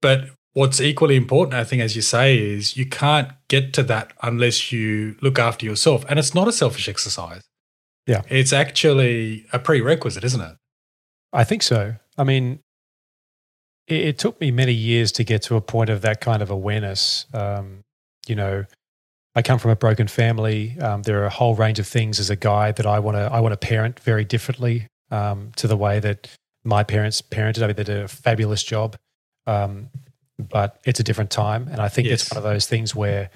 But 0.00 0.30
what's 0.54 0.80
equally 0.80 1.14
important, 1.14 1.54
I 1.54 1.64
think, 1.64 1.83
as 1.83 1.95
you 1.95 2.00
say, 2.00 2.38
is 2.38 2.76
you 2.76 2.87
can't 2.87 3.33
get 3.49 3.75
to 3.75 3.83
that 3.85 4.12
unless 4.23 4.73
you 4.73 5.16
look 5.21 5.38
after 5.38 5.66
yourself. 5.66 6.07
And 6.09 6.18
it's 6.18 6.35
not 6.35 6.49
a 6.49 6.52
selfish 6.52 6.88
exercise. 6.88 7.42
Yeah. 8.07 8.23
It's 8.28 8.54
actually 8.54 9.47
a 9.52 9.59
prerequisite, 9.59 10.25
isn't 10.25 10.40
it? 10.40 10.57
I 11.35 11.45
think 11.45 11.62
so. 11.62 11.97
I 12.16 12.25
mean, 12.25 12.61
it, 13.87 14.00
it 14.00 14.18
took 14.18 14.40
me 14.40 14.50
many 14.50 14.73
years 14.73 15.12
to 15.12 15.25
get 15.25 15.42
to 15.42 15.57
a 15.57 15.61
point 15.61 15.90
of 15.90 16.00
that 16.00 16.23
kind 16.23 16.40
of 16.40 16.50
awareness. 16.50 17.26
Um, 17.35 17.85
you 18.26 18.35
know, 18.35 18.64
I 19.35 19.42
come 19.42 19.58
from 19.58 19.70
a 19.70 19.76
broken 19.76 20.08
family. 20.08 20.76
Um, 20.80 21.02
there 21.02 21.20
are 21.23 21.26
a 21.26 21.30
whole 21.30 21.54
range 21.54 21.78
of 21.78 21.87
things 21.87 22.18
as 22.18 22.30
a 22.30 22.37
guy 22.37 22.73
that 22.73 22.87
I 22.87 22.99
want 22.99 23.16
to 23.16 23.30
I 23.32 23.40
want 23.40 23.52
to 23.52 23.56
parent 23.56 24.00
very 24.00 24.25
differently 24.25 24.88
um, 25.11 25.52
to 25.56 25.66
the 25.68 25.76
way 25.76 26.00
that 26.00 26.28
my 26.64 26.82
parents 26.82 27.23
parented. 27.23 27.62
I 27.62 27.68
mean, 27.68 27.76
they 27.76 27.85
did 27.85 28.02
a 28.04 28.08
fabulous 28.08 28.62
job, 28.62 28.97
um, 29.47 29.90
but 30.38 30.78
it's 30.85 31.00
a 31.00 31.04
different 31.04 31.30
time, 31.30 31.68
and 31.68 31.80
I 31.80 31.88
think 31.88 32.08
Yes. 32.08 32.23
it's 32.23 32.32
one 32.32 32.38
of 32.38 32.44
those 32.44 32.66
things 32.66 32.94
where, 32.94 33.30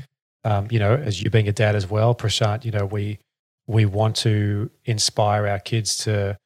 um, 0.44 0.66
you 0.70 0.78
know, 0.78 0.94
as 0.94 1.22
you 1.22 1.30
being 1.30 1.48
a 1.48 1.52
dad 1.52 1.74
as 1.76 1.88
well, 1.88 2.14
Prashant, 2.14 2.64
you 2.64 2.72
know, 2.72 2.84
we 2.86 3.18
we 3.66 3.84
want 3.84 4.16
to 4.16 4.70
inspire 4.84 5.46
our 5.46 5.60
kids 5.60 5.96
to 5.98 6.36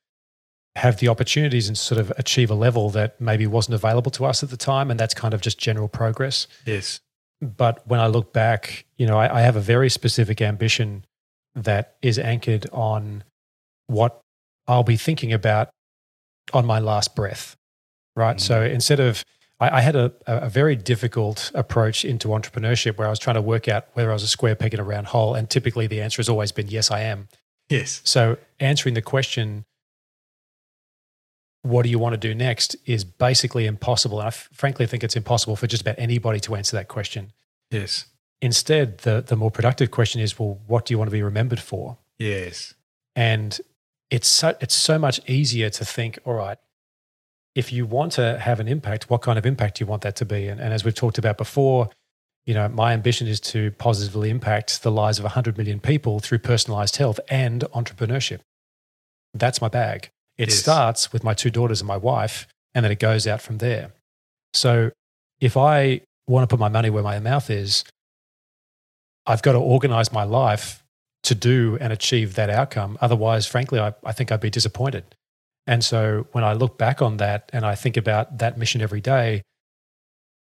have 0.77 0.99
the 0.99 1.09
opportunities 1.09 1.69
and 1.69 1.79
sort 1.79 1.99
of 1.99 2.13
achieve 2.19 2.51
a 2.51 2.55
level 2.55 2.91
that 2.91 3.19
maybe 3.19 3.47
wasn't 3.47 3.75
available 3.75 4.11
to 4.11 4.27
us 4.27 4.43
at 4.43 4.51
the 4.51 4.57
time. 4.59 4.91
And 4.91 5.01
that's 5.01 5.15
kind 5.15 5.33
of 5.33 5.41
just 5.41 5.59
general 5.59 5.89
progress. 5.89 6.47
Yes. 6.67 7.01
But 7.47 7.87
when 7.87 8.01
I 8.01 8.07
look 8.07 8.33
back, 8.33 8.87
you 8.97 9.07
know, 9.07 9.19
I, 9.19 9.39
I 9.39 9.41
have 9.43 9.57
a 9.57 9.61
very 9.61 9.91
specific 9.91 10.41
ambition 10.41 11.05
that 11.55 11.97
is 12.03 12.19
anchored 12.19 12.67
on 12.73 13.25
what 13.87 14.21
I'll 14.67 14.83
be 14.83 14.97
thinking 14.97 15.33
about 15.33 15.71
on 16.53 16.67
my 16.67 16.79
last 16.79 17.15
breath. 17.15 17.57
Right. 18.15 18.37
Mm. 18.37 18.41
So 18.41 18.63
instead 18.63 19.01
of, 19.01 19.23
I, 19.61 19.79
I 19.79 19.81
had 19.81 19.97
a, 19.97 20.13
a 20.27 20.49
very 20.49 20.77
difficult 20.77 21.51
approach 21.55 22.05
into 22.05 22.29
entrepreneurship 22.29 22.99
where 22.99 23.07
I 23.07 23.11
was 23.11 23.19
trying 23.19 23.37
to 23.37 23.43
work 23.43 23.69
out 23.69 23.87
whether 23.95 24.11
I 24.11 24.13
was 24.13 24.23
a 24.23 24.29
square 24.29 24.55
peg 24.55 24.75
in 24.75 24.81
a 24.81 24.85
round 24.85 25.09
hole. 25.09 25.35
And 25.35 25.49
typically 25.49 25.87
the 25.87 26.03
answer 26.03 26.19
has 26.19 26.29
always 26.29 26.53
been, 26.53 26.69
yes, 26.69 26.91
I 26.91 27.01
am. 27.01 27.29
Yes. 27.69 28.01
So 28.05 28.39
answering 28.61 28.95
the 28.95 29.03
question, 29.03 29.65
what 31.63 31.83
do 31.83 31.89
you 31.89 31.99
want 31.99 32.13
to 32.13 32.19
do 32.19 32.35
next, 32.35 32.77
is 32.87 33.05
basically 33.05 33.67
impossible. 33.67 34.21
And 34.21 34.27
I 34.27 34.29
f- 34.29 34.49
frankly 34.53 34.87
think 34.87 35.03
it's 35.03 35.17
impossible 35.17 35.57
for 35.57 35.67
just 35.67 35.83
about 35.83 35.97
anybody 35.99 36.39
to 36.41 36.55
answer 36.55 36.77
that 36.77 36.87
question. 36.87 37.33
Yes. 37.71 38.07
Instead, 38.43 38.99
the, 38.99 39.23
the 39.27 39.37
more 39.37 39.51
productive 39.51 39.91
question 39.91 40.21
is, 40.21 40.39
well, 40.39 40.61
what 40.67 40.85
do 40.87 40.95
you 40.95 40.99
want 40.99 41.09
to 41.09 41.13
be 41.13 41.23
remembered 41.23 41.61
for? 41.61 41.99
Yes. 42.19 42.75
And 43.15 43.59
it's 44.11 44.29
so, 44.29 44.55
it's 44.61 44.75
so 44.75 44.99
much 44.99 45.21
easier 45.29 45.71
to 45.71 45.85
think, 45.85 46.19
all 46.25 46.35
right, 46.35 46.59
if 47.55 47.73
you 47.73 47.87
want 47.87 48.13
to 48.13 48.39
have 48.39 48.61
an 48.61 48.69
impact, 48.69 49.09
what 49.09 49.23
kind 49.23 49.39
of 49.39 49.47
impact 49.47 49.79
do 49.79 49.85
you 49.85 49.87
want 49.89 50.03
that 50.03 50.17
to 50.17 50.25
be? 50.27 50.47
And, 50.49 50.61
and 50.61 50.73
as 50.75 50.85
we've 50.85 50.95
talked 50.95 51.17
about 51.19 51.39
before, 51.39 51.89
you 52.45 52.55
know, 52.55 52.69
my 52.69 52.93
ambition 52.93 53.27
is 53.27 53.41
to 53.41 53.71
positively 53.73 54.31
impact 54.31 54.83
the 54.83 54.91
lives 54.93 55.19
of 55.19 55.25
100 55.25 55.57
million 55.59 55.81
people 55.81 56.21
through 56.21 56.39
personalized 56.39 56.97
health 56.97 57.19
and 57.29 57.63
entrepreneurship. 57.75 58.41
That's 59.35 59.61
my 59.61 59.69
bag. 59.69 60.11
It 60.39 60.51
Yes. 60.51 60.59
starts 60.59 61.13
with 61.13 61.25
my 61.25 61.33
two 61.35 61.51
daughters 61.51 61.81
and 61.81 61.89
my 61.89 61.97
wife, 61.97 62.47
and 62.75 62.85
then 62.85 62.93
it 62.93 62.99
goes 62.99 63.27
out 63.27 63.41
from 63.41 63.59
there. 63.59 63.93
So 64.53 64.91
if 65.41 65.57
I 65.57 66.03
want 66.27 66.49
to 66.49 66.53
put 66.53 66.61
my 66.61 66.69
money 66.69 66.91
where 66.91 67.03
my 67.03 67.19
mouth 67.19 67.51
is, 67.51 67.85
I've 69.27 69.43
got 69.43 69.53
to 69.53 69.59
organize 69.59 70.13
my 70.13 70.25
life 70.25 70.83
to 71.25 71.35
do 71.35 71.77
and 71.81 71.93
achieve 71.93 72.35
that 72.35 72.51
outcome. 72.51 72.97
Otherwise, 73.01 73.47
frankly, 73.47 73.81
I, 73.81 73.95
I 74.05 74.13
think 74.13 74.31
I'd 74.31 74.41
be 74.41 74.51
disappointed. 74.51 75.05
And 75.67 75.85
so 75.85 76.27
when 76.33 76.45
I 76.45 76.53
look 76.53 76.79
back 76.79 77.03
on 77.03 77.17
that 77.17 77.51
and 77.53 77.67
I 77.67 77.75
think 77.75 77.97
about 77.97 78.39
that 78.39 78.57
mission 78.57 78.81
every 78.81 79.01
day, 79.01 79.43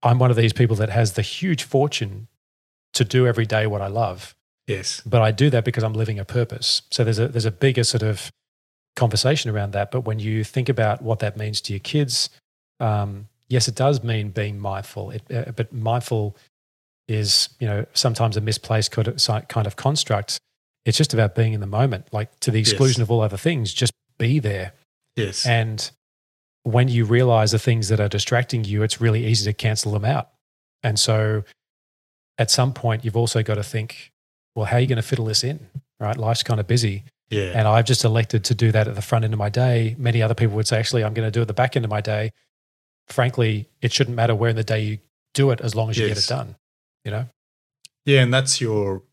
I'm 0.03 0.19
one 0.19 0.29
of 0.29 0.37
these 0.37 0.53
people 0.53 0.75
that 0.77 0.89
has 0.89 1.13
the 1.13 1.21
huge 1.21 1.63
fortune 1.63 2.27
to 2.93 3.05
do 3.05 3.25
every 3.25 3.45
day 3.45 3.67
what 3.67 3.81
I 3.81 3.87
love. 3.87 4.35
Yes. 4.67 5.01
But 5.05 5.21
I 5.21 5.31
do 5.31 5.49
that 5.49 5.63
because 5.63 5.83
I'm 5.83 5.93
living 5.93 6.19
a 6.19 6.25
purpose. 6.25 6.81
So 6.91 7.03
there's 7.03 7.19
a 7.19 7.29
there's 7.29 7.45
a 7.45 7.51
bigger 7.51 7.85
sort 7.85 8.03
of 8.03 8.29
conversation 8.95 9.49
around 9.49 9.71
that. 9.71 9.91
But 9.91 10.01
when 10.01 10.19
you 10.19 10.43
think 10.43 10.67
about 10.67 11.01
what 11.01 11.19
that 11.19 11.37
means 11.37 11.61
to 11.61 11.73
your 11.73 11.79
kids, 11.79 12.29
um, 12.81 13.27
yes, 13.49 13.67
it 13.67 13.75
does 13.75 14.03
mean 14.03 14.29
being 14.29 14.59
mindful. 14.59 15.11
It, 15.11 15.23
uh, 15.33 15.51
but 15.55 15.71
mindful 15.73 16.35
is 17.07 17.49
you 17.59 17.67
know 17.67 17.85
sometimes 17.93 18.35
a 18.37 18.41
misplaced 18.41 18.91
kind 18.91 19.07
of, 19.07 19.21
si- 19.21 19.41
kind 19.47 19.67
of 19.67 19.75
construct. 19.75 20.37
It's 20.85 20.97
just 20.97 21.13
about 21.13 21.35
being 21.35 21.53
in 21.53 21.59
the 21.59 21.67
moment, 21.67 22.07
like 22.13 22.37
to 22.41 22.51
the 22.51 22.59
Yes. 22.59 22.69
exclusion 22.69 23.01
of 23.01 23.11
all 23.11 23.21
other 23.21 23.37
things. 23.37 23.73
Just 23.73 23.91
be 24.17 24.39
there. 24.39 24.73
Yes. 25.15 25.45
And 25.45 25.89
when 26.63 26.87
you 26.87 27.05
realize 27.05 27.51
the 27.51 27.59
things 27.59 27.89
that 27.89 27.99
are 27.99 28.07
distracting 28.09 28.63
you, 28.63 28.83
it's 28.83 28.99
really 29.01 29.25
easy 29.25 29.45
to 29.45 29.53
cancel 29.53 29.91
them 29.91 30.05
out. 30.05 30.29
And 30.83 30.99
so 30.99 31.43
at 32.37 32.51
some 32.51 32.73
point, 32.73 33.03
you've 33.03 33.17
also 33.17 33.41
got 33.43 33.55
to 33.55 33.63
think, 33.63 34.11
well, 34.55 34.65
how 34.65 34.77
are 34.77 34.79
you 34.79 34.87
going 34.87 34.97
to 34.97 35.01
fiddle 35.01 35.25
this 35.25 35.43
in? 35.43 35.59
Right? 35.99 36.15
Life's 36.15 36.43
kind 36.43 36.59
of 36.59 36.67
busy. 36.67 37.03
yeah. 37.29 37.51
And 37.55 37.67
I've 37.67 37.85
just 37.85 38.03
elected 38.05 38.43
to 38.45 38.55
do 38.55 38.71
that 38.71 38.87
at 38.87 38.95
the 38.95 39.01
front 39.01 39.25
end 39.25 39.33
of 39.33 39.39
my 39.39 39.49
day. 39.49 39.95
Many 39.97 40.21
other 40.21 40.35
people 40.35 40.55
would 40.55 40.67
say, 40.67 40.77
actually, 40.77 41.03
I'm 41.03 41.13
going 41.13 41.27
to 41.27 41.31
do 41.31 41.39
it 41.39 41.43
at 41.43 41.47
the 41.47 41.53
back 41.53 41.75
end 41.75 41.83
of 41.83 41.91
my 41.91 42.01
day. 42.01 42.31
Frankly, 43.07 43.69
it 43.81 43.93
shouldn't 43.93 44.15
matter 44.15 44.35
where 44.35 44.49
in 44.49 44.55
the 44.55 44.63
day 44.63 44.81
you 44.81 44.97
do 45.33 45.51
it 45.51 45.61
as 45.61 45.75
long 45.75 45.89
as 45.89 45.97
you 45.97 46.07
get 46.07 46.17
it 46.17 46.27
done. 46.27 46.55
You 47.03 47.11
know? 47.11 47.25
Yeah, 48.05 48.21
and 48.21 48.33
that's 48.33 48.59
your 48.61 49.03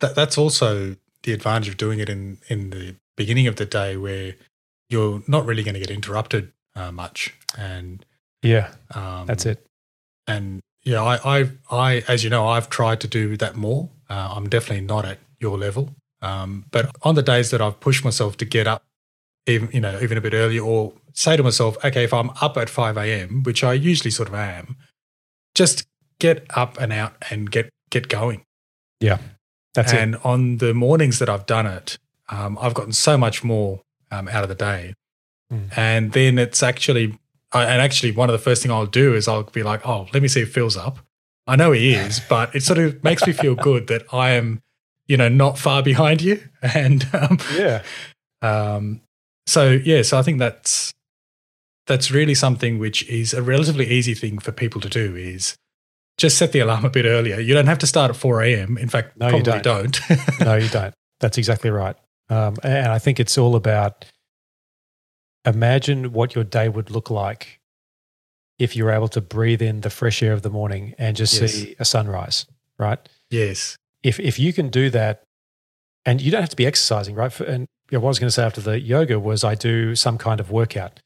that 0.00 0.14
that's 0.14 0.36
also 0.36 0.96
the 1.22 1.32
advantage 1.32 1.68
of 1.68 1.76
doing 1.76 1.98
it 1.98 2.08
in 2.08 2.38
in 2.48 2.70
the 2.70 2.96
beginning 3.16 3.46
of 3.46 3.56
the 3.56 3.66
day 3.66 3.96
where 3.96 4.34
you're 4.88 5.22
not 5.26 5.46
really 5.46 5.62
going 5.62 5.74
to 5.74 5.80
get 5.80 5.90
interrupted 5.90 6.52
uh, 6.74 6.90
much, 6.90 7.34
and 7.56 8.04
Yeah, 8.42 8.72
um, 8.94 9.26
that's 9.26 9.46
it. 9.46 9.64
And 10.26 10.60
yeah, 10.82 11.02
I, 11.02 11.40
I, 11.40 11.50
I, 11.70 12.04
as 12.08 12.24
you 12.24 12.30
know, 12.30 12.48
I've 12.48 12.70
tried 12.70 13.00
to 13.00 13.08
do 13.08 13.36
that 13.36 13.56
more. 13.56 13.90
Uh, 14.08 14.32
I'm 14.34 14.48
definitely 14.48 14.86
not 14.86 15.04
at 15.04 15.18
your 15.38 15.58
level, 15.58 15.94
um, 16.22 16.64
but 16.70 16.94
on 17.02 17.14
the 17.14 17.22
days 17.22 17.50
that 17.50 17.60
I've 17.60 17.80
pushed 17.80 18.04
myself 18.04 18.36
to 18.38 18.44
get 18.44 18.66
up, 18.66 18.82
even 19.46 19.70
you 19.72 19.80
know, 19.80 19.98
even 20.00 20.18
a 20.18 20.20
bit 20.20 20.34
earlier, 20.34 20.62
or 20.62 20.92
say 21.12 21.36
to 21.36 21.42
myself, 21.42 21.76
okay, 21.84 22.04
if 22.04 22.12
I'm 22.12 22.30
up 22.40 22.56
at 22.56 22.68
five 22.68 22.96
a.m., 22.96 23.42
which 23.42 23.64
I 23.64 23.72
usually 23.72 24.10
sort 24.10 24.28
of 24.28 24.34
am, 24.34 24.76
just 25.54 25.86
get 26.18 26.46
up 26.50 26.78
and 26.80 26.92
out 26.92 27.14
and 27.30 27.50
get 27.50 27.70
get 27.90 28.08
going. 28.08 28.44
Yeah, 29.00 29.18
that's 29.74 29.92
and 29.92 30.16
on 30.16 30.58
the 30.58 30.74
mornings 30.74 31.18
that 31.18 31.28
I've 31.28 31.46
done 31.46 31.66
it, 31.66 31.98
um, 32.28 32.58
I've 32.60 32.74
gotten 32.74 32.92
so 32.92 33.16
much 33.16 33.42
more 33.44 33.82
um, 34.10 34.28
out 34.28 34.42
of 34.42 34.48
the 34.48 34.54
day. 34.54 34.94
Mm. 35.52 35.76
And 35.76 36.12
then 36.12 36.38
it's 36.38 36.62
actually, 36.62 37.18
I 37.52 37.64
and 37.64 37.82
actually, 37.82 38.12
one 38.12 38.28
of 38.28 38.32
the 38.32 38.38
first 38.38 38.62
thing 38.62 38.70
I'll 38.70 38.86
do 38.86 39.14
is 39.14 39.28
I'll 39.28 39.42
be 39.44 39.62
like, 39.62 39.86
oh, 39.86 40.06
let 40.12 40.22
me 40.22 40.28
see 40.28 40.42
if 40.42 40.52
Phil's 40.52 40.76
up. 40.76 40.98
I 41.46 41.56
know 41.56 41.72
he 41.72 41.94
is, 41.94 42.20
but 42.28 42.54
it 42.54 42.62
sort 42.62 42.78
of 42.78 43.02
makes 43.02 43.26
me 43.26 43.32
feel 43.32 43.54
good 43.54 43.88
that 43.88 44.02
I 44.12 44.30
am, 44.30 44.62
you 45.06 45.16
know, 45.16 45.28
not 45.28 45.58
far 45.58 45.82
behind 45.82 46.22
you. 46.22 46.42
And 46.62 47.08
um. 47.14 47.38
Yeah. 47.54 47.82
um, 48.42 49.00
so 49.46 49.70
yeah, 49.70 50.02
so 50.02 50.18
I 50.18 50.22
think 50.22 50.38
that's 50.38 50.92
that's 51.86 52.10
really 52.10 52.34
something 52.34 52.78
which 52.78 53.08
is 53.08 53.34
a 53.34 53.42
relatively 53.42 53.86
easy 53.86 54.14
thing 54.14 54.38
for 54.38 54.52
people 54.52 54.80
to 54.82 54.88
do 54.88 55.16
is 55.16 55.56
just 56.18 56.36
set 56.38 56.52
the 56.52 56.60
alarm 56.60 56.84
a 56.84 56.90
bit 56.90 57.04
earlier. 57.04 57.40
You 57.40 57.54
don't 57.54 57.66
have 57.66 57.78
to 57.78 57.86
start 57.86 58.10
at 58.10 58.16
4 58.16 58.42
a.m. 58.42 58.76
In 58.78 58.88
fact, 58.88 59.16
No, 59.16 59.28
you 59.28 59.42
don't. 59.42 59.62
don't. 59.64 60.00
no, 60.40 60.54
you 60.56 60.68
don't. 60.78 60.94
That's 61.18 61.38
exactly 61.38 61.70
right. 61.70 61.96
Um, 62.28 62.56
and 62.62 62.92
I 62.92 62.98
think 62.98 63.18
it's 63.18 63.36
all 63.38 63.56
about 63.56 64.04
imagine 65.44 66.12
what 66.12 66.34
your 66.34 66.44
day 66.44 66.68
would 66.68 66.90
look 66.90 67.10
like 67.10 67.60
if 68.58 68.76
you 68.76 68.84
were 68.84 68.92
able 68.92 69.08
to 69.08 69.20
breathe 69.20 69.62
in 69.62 69.80
the 69.80 69.90
fresh 69.90 70.22
air 70.22 70.32
of 70.32 70.42
the 70.42 70.50
morning 70.50 70.94
and 70.98 71.16
just 71.16 71.40
Yes. 71.40 71.52
see 71.52 71.74
a 71.78 71.84
sunrise, 71.84 72.46
right? 72.78 72.98
yes. 73.30 73.76
If 74.02 74.18
if 74.18 74.38
you 74.38 74.52
can 74.54 74.70
do 74.70 74.88
that, 74.90 75.24
and 76.06 76.22
you 76.22 76.30
don't 76.30 76.40
have 76.40 76.48
to 76.50 76.56
be 76.56 76.64
exercising, 76.66 77.14
right? 77.14 77.30
For, 77.30 77.44
and 77.44 77.66
know, 77.96 78.00
what 78.00 78.08
I 78.08 78.10
was 78.10 78.18
going 78.18 78.28
to 78.28 78.32
say 78.32 78.44
after 78.44 78.60
the 78.60 78.80
yoga 78.80 79.18
was 79.18 79.44
I 79.44 79.54
do 79.54 79.94
some 79.94 80.18
kind 80.18 80.40
of 80.40 80.50
workout. 80.50 81.00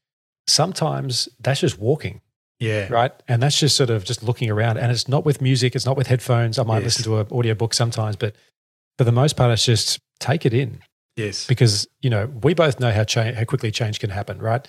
Sometimes 0.47 1.27
that's 1.39 1.59
just 1.61 1.79
walking, 1.79 2.21
Yeah. 2.59 2.87
right? 2.89 3.11
And 3.27 3.41
that's 3.41 3.59
just 3.59 3.75
sort 3.75 3.89
of 3.89 4.03
just 4.03 4.21
looking 4.23 4.49
around. 4.49 4.77
And 4.77 4.91
it's 4.91 5.07
not 5.07 5.25
with 5.25 5.41
music, 5.41 5.75
it's 5.75 5.85
not 5.85 5.97
with 5.97 6.07
headphones. 6.07 6.59
I 6.59 6.63
might 6.63 6.77
Yes. 6.83 6.99
listen 6.99 7.03
to 7.05 7.19
an 7.21 7.27
audiobook 7.31 7.73
sometimes, 7.73 8.15
but 8.15 8.35
for 8.97 9.03
the 9.03 9.11
most 9.11 9.35
part, 9.35 9.51
it's 9.51 9.65
just 9.65 9.99
take 10.19 10.45
it 10.45 10.53
in. 10.53 10.79
Yes. 11.15 11.47
Because, 11.47 11.87
you 12.01 12.09
know, 12.09 12.27
we 12.27 12.53
both 12.53 12.79
know 12.79 12.91
how, 12.91 13.05
how 13.07 13.43
quickly 13.45 13.71
change 13.71 13.99
can 13.99 14.09
happen, 14.09 14.37
right? 14.39 14.67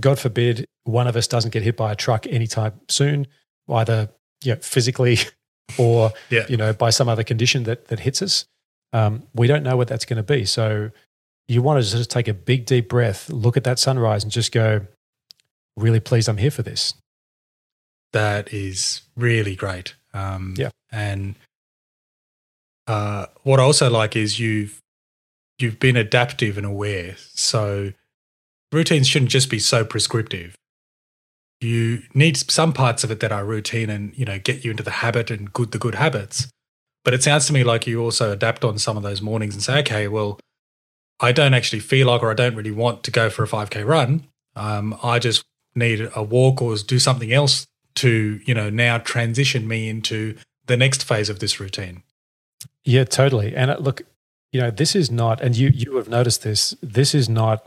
God 0.00 0.18
forbid 0.18 0.66
one 0.84 1.06
of 1.06 1.16
us 1.16 1.26
doesn't 1.26 1.52
get 1.52 1.62
hit 1.62 1.76
by 1.76 1.92
a 1.92 1.96
truck 1.96 2.26
anytime 2.26 2.80
soon, 2.88 3.26
either 3.68 4.08
you 4.42 4.54
know, 4.54 4.60
physically 4.60 5.18
or 5.78 6.12
Yeah. 6.30 6.44
you 6.48 6.56
know 6.56 6.72
by 6.72 6.90
some 6.90 7.08
other 7.08 7.24
condition 7.24 7.62
that 7.64 7.86
that 7.88 8.00
hits 8.00 8.20
us. 8.22 8.44
Um, 8.94 9.24
we 9.34 9.46
don't 9.46 9.64
know 9.64 9.76
what 9.76 9.88
that's 9.88 10.04
going 10.04 10.18
to 10.18 10.22
be. 10.22 10.46
So 10.46 10.90
you 11.48 11.60
want 11.60 11.84
to 11.84 11.90
just 11.90 12.10
take 12.10 12.28
a 12.28 12.32
big 12.32 12.64
deep 12.64 12.88
breath, 12.88 13.28
look 13.28 13.56
at 13.56 13.64
that 13.64 13.78
sunrise, 13.78 14.22
and 14.22 14.32
just 14.32 14.52
go, 14.52 14.86
"Really 15.76 16.00
pleased 16.00 16.28
I'm 16.28 16.38
here 16.38 16.52
for 16.52 16.62
this." 16.62 16.94
That 18.12 18.54
is 18.54 19.02
really 19.16 19.56
great. 19.56 19.96
Um, 20.14 20.54
Yeah. 20.56 20.70
And 20.92 21.34
uh, 22.86 23.26
what 23.42 23.58
I 23.58 23.64
also 23.64 23.90
like 23.90 24.14
is 24.14 24.38
you've 24.38 24.78
you've 25.58 25.80
been 25.80 25.96
adaptive 25.96 26.56
and 26.56 26.64
aware. 26.64 27.16
So 27.34 27.92
routines 28.72 29.08
shouldn't 29.08 29.32
just 29.32 29.50
be 29.50 29.58
so 29.58 29.84
prescriptive. 29.84 30.54
You 31.60 32.02
need 32.14 32.36
some 32.36 32.72
parts 32.72 33.02
of 33.04 33.10
it 33.10 33.20
that 33.20 33.32
are 33.32 33.44
routine 33.44 33.90
and 33.90 34.16
you 34.16 34.24
know 34.24 34.38
get 34.38 34.64
you 34.64 34.70
into 34.70 34.84
the 34.84 34.90
habit 35.02 35.30
and 35.30 35.52
good 35.52 35.72
the 35.72 35.78
good 35.78 35.96
habits. 35.96 36.48
But 37.04 37.14
it 37.14 37.22
sounds 37.22 37.46
to 37.46 37.52
me 37.52 37.64
like 37.64 37.86
you 37.86 38.02
also 38.02 38.32
adapt 38.32 38.64
on 38.64 38.78
some 38.78 38.96
of 38.96 39.02
those 39.02 39.20
mornings 39.20 39.54
and 39.54 39.62
say, 39.62 39.78
okay, 39.80 40.08
well, 40.08 40.40
I 41.20 41.32
don't 41.32 41.54
actually 41.54 41.80
feel 41.80 42.06
like 42.06 42.22
or 42.22 42.30
I 42.30 42.34
don't 42.34 42.56
really 42.56 42.70
want 42.70 43.04
to 43.04 43.10
go 43.10 43.30
for 43.30 43.44
a 43.44 43.46
5K 43.46 43.86
run. 43.86 44.26
Um, 44.56 44.98
I 45.02 45.18
just 45.18 45.44
need 45.74 46.08
a 46.14 46.22
walk 46.22 46.62
or 46.62 46.74
do 46.76 46.98
something 46.98 47.32
else 47.32 47.66
to, 47.96 48.40
you 48.44 48.54
know, 48.54 48.70
now 48.70 48.98
transition 48.98 49.68
me 49.68 49.88
into 49.88 50.36
the 50.66 50.76
next 50.76 51.04
phase 51.04 51.28
of 51.28 51.40
this 51.40 51.60
routine. 51.60 52.02
Yeah, 52.84 53.04
totally. 53.04 53.54
And 53.54 53.70
uh, 53.70 53.76
look, 53.78 54.02
you 54.52 54.60
know, 54.60 54.70
this 54.70 54.94
is 54.94 55.10
not, 55.10 55.40
and 55.40 55.56
you 55.56 55.70
you 55.74 55.96
have 55.96 56.08
noticed 56.08 56.42
this. 56.42 56.74
This 56.82 57.14
is 57.14 57.28
not 57.28 57.66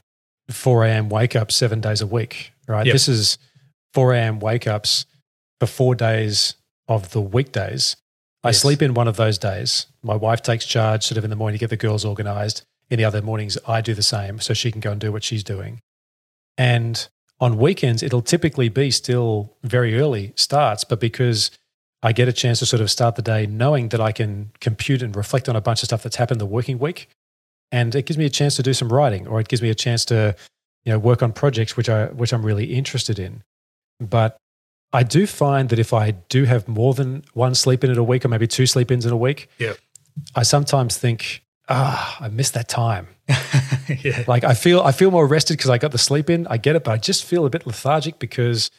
4 0.50 0.86
a.m. 0.86 1.10
wake 1.10 1.36
up 1.36 1.51
seven 1.51 1.82
days 1.82 2.01
a 2.01 2.08
week, 2.08 2.53
right? 2.67 2.86
Yep. 2.86 2.94
This 2.94 3.08
is 3.08 3.38
4 3.94 4.13
a.m. 4.13 4.39
wake 4.39 4.67
ups 4.67 5.06
for 5.60 5.67
four 5.67 5.96
days 5.96 6.56
of 6.88 7.12
the 7.12 7.22
weekdays. 7.22 7.98
I 8.47 8.51
Yes. 8.51 8.61
sleep 8.61 8.81
in 8.81 8.93
one 8.93 9.07
of 9.07 9.17
those 9.17 9.37
days. 9.37 9.87
My 10.01 10.15
wife 10.15 10.41
takes 10.41 10.65
charge, 10.65 11.03
sort 11.03 11.17
of 11.17 11.23
in 11.23 11.29
the 11.29 11.35
morning, 11.35 11.57
to 11.57 11.63
get 11.63 11.69
the 11.69 11.77
girls 11.77 12.05
organized. 12.05 12.63
In 12.89 12.97
the 12.97 13.05
other 13.05 13.21
mornings, 13.21 13.57
I 13.67 13.81
do 13.81 13.93
the 13.93 14.03
same, 14.03 14.39
so 14.39 14.53
she 14.53 14.71
can 14.71 14.79
go 14.79 14.91
and 14.91 15.01
do 15.01 15.11
what 15.11 15.23
she's 15.23 15.43
doing. 15.43 15.81
And 16.57 17.07
on 17.39 17.57
weekends, 17.57 18.01
it'll 18.01 18.21
typically 18.21 18.69
be 18.69 18.89
still 18.91 19.57
very 19.63 19.99
early 19.99 20.33
starts, 20.35 20.83
but 20.83 20.99
because 20.99 21.51
I 22.01 22.11
get 22.13 22.27
a 22.27 22.33
chance 22.33 22.59
to 22.59 22.65
sort 22.65 22.81
of 22.81 22.89
start 22.89 23.15
the 23.15 23.21
day 23.21 23.45
knowing 23.45 23.89
that 23.89 23.99
I 23.99 24.11
can 24.11 24.51
compute 24.61 25.01
and 25.01 25.15
reflect 25.15 25.49
on 25.49 25.55
a 25.55 25.61
bunch 25.61 25.83
of 25.83 25.87
stuff 25.87 26.03
that's 26.03 26.15
happened 26.15 26.39
the 26.39 26.45
working 26.45 26.79
week. 26.79 27.09
And 27.71 27.93
it 27.95 28.05
gives 28.05 28.17
me 28.17 28.25
a 28.25 28.29
chance 28.29 28.55
to 28.55 28.63
do 28.63 28.73
some 28.73 28.93
writing 28.93 29.27
or 29.27 29.39
it 29.39 29.47
gives 29.49 29.61
me 29.61 29.69
a 29.69 29.75
chance 29.75 30.05
to, 30.05 30.35
you 30.85 30.93
know, 30.93 30.99
work 30.99 31.21
on 31.21 31.33
projects 31.33 31.75
which 31.75 31.89
I 31.89 32.05
which 32.05 32.31
I'm 32.31 32.45
really 32.45 32.73
interested 32.73 33.19
in. 33.19 33.43
But 33.99 34.37
I 34.94 35.03
do 35.03 35.27
find 35.27 35.70
that 35.70 35.79
if 35.79 35.94
I 35.94 36.12
do 36.12 36.46
have 36.46 36.67
more 36.67 36.94
than 36.94 37.24
one 37.34 37.56
sleep 37.56 37.84
in 37.84 37.91
in 37.91 37.98
a 37.98 38.03
week 38.03 38.24
or 38.24 38.29
maybe 38.29 38.48
two 38.48 38.65
sleep 38.65 38.91
ins 38.91 39.06
in 39.06 39.12
a 39.12 39.17
week, 39.17 39.50
Yeah. 39.60 39.74
I 40.36 40.44
sometimes 40.44 40.98
think, 40.98 41.44
ah, 41.70 42.17
I 42.20 42.29
missed 42.29 42.53
that 42.56 42.67
time. 42.70 43.08
yeah. 44.03 44.24
Like 44.27 44.44
I 44.44 44.53
feel 44.53 44.82
I 44.82 44.91
feel 44.91 45.12
more 45.12 45.27
rested 45.27 45.58
because 45.58 45.70
I 45.70 45.77
got 45.77 45.91
the 45.91 45.98
sleep 45.98 46.29
in. 46.29 46.48
I 46.48 46.58
get 46.58 46.75
it, 46.75 46.84
but 46.84 46.91
I 46.91 46.98
just 46.98 47.24
feel 47.25 47.46
a 47.46 47.50
bit 47.50 47.67
lethargic 47.67 48.17
because 48.17 48.72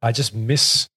I 0.00 0.12
just 0.12 0.34
miss. 0.34 0.88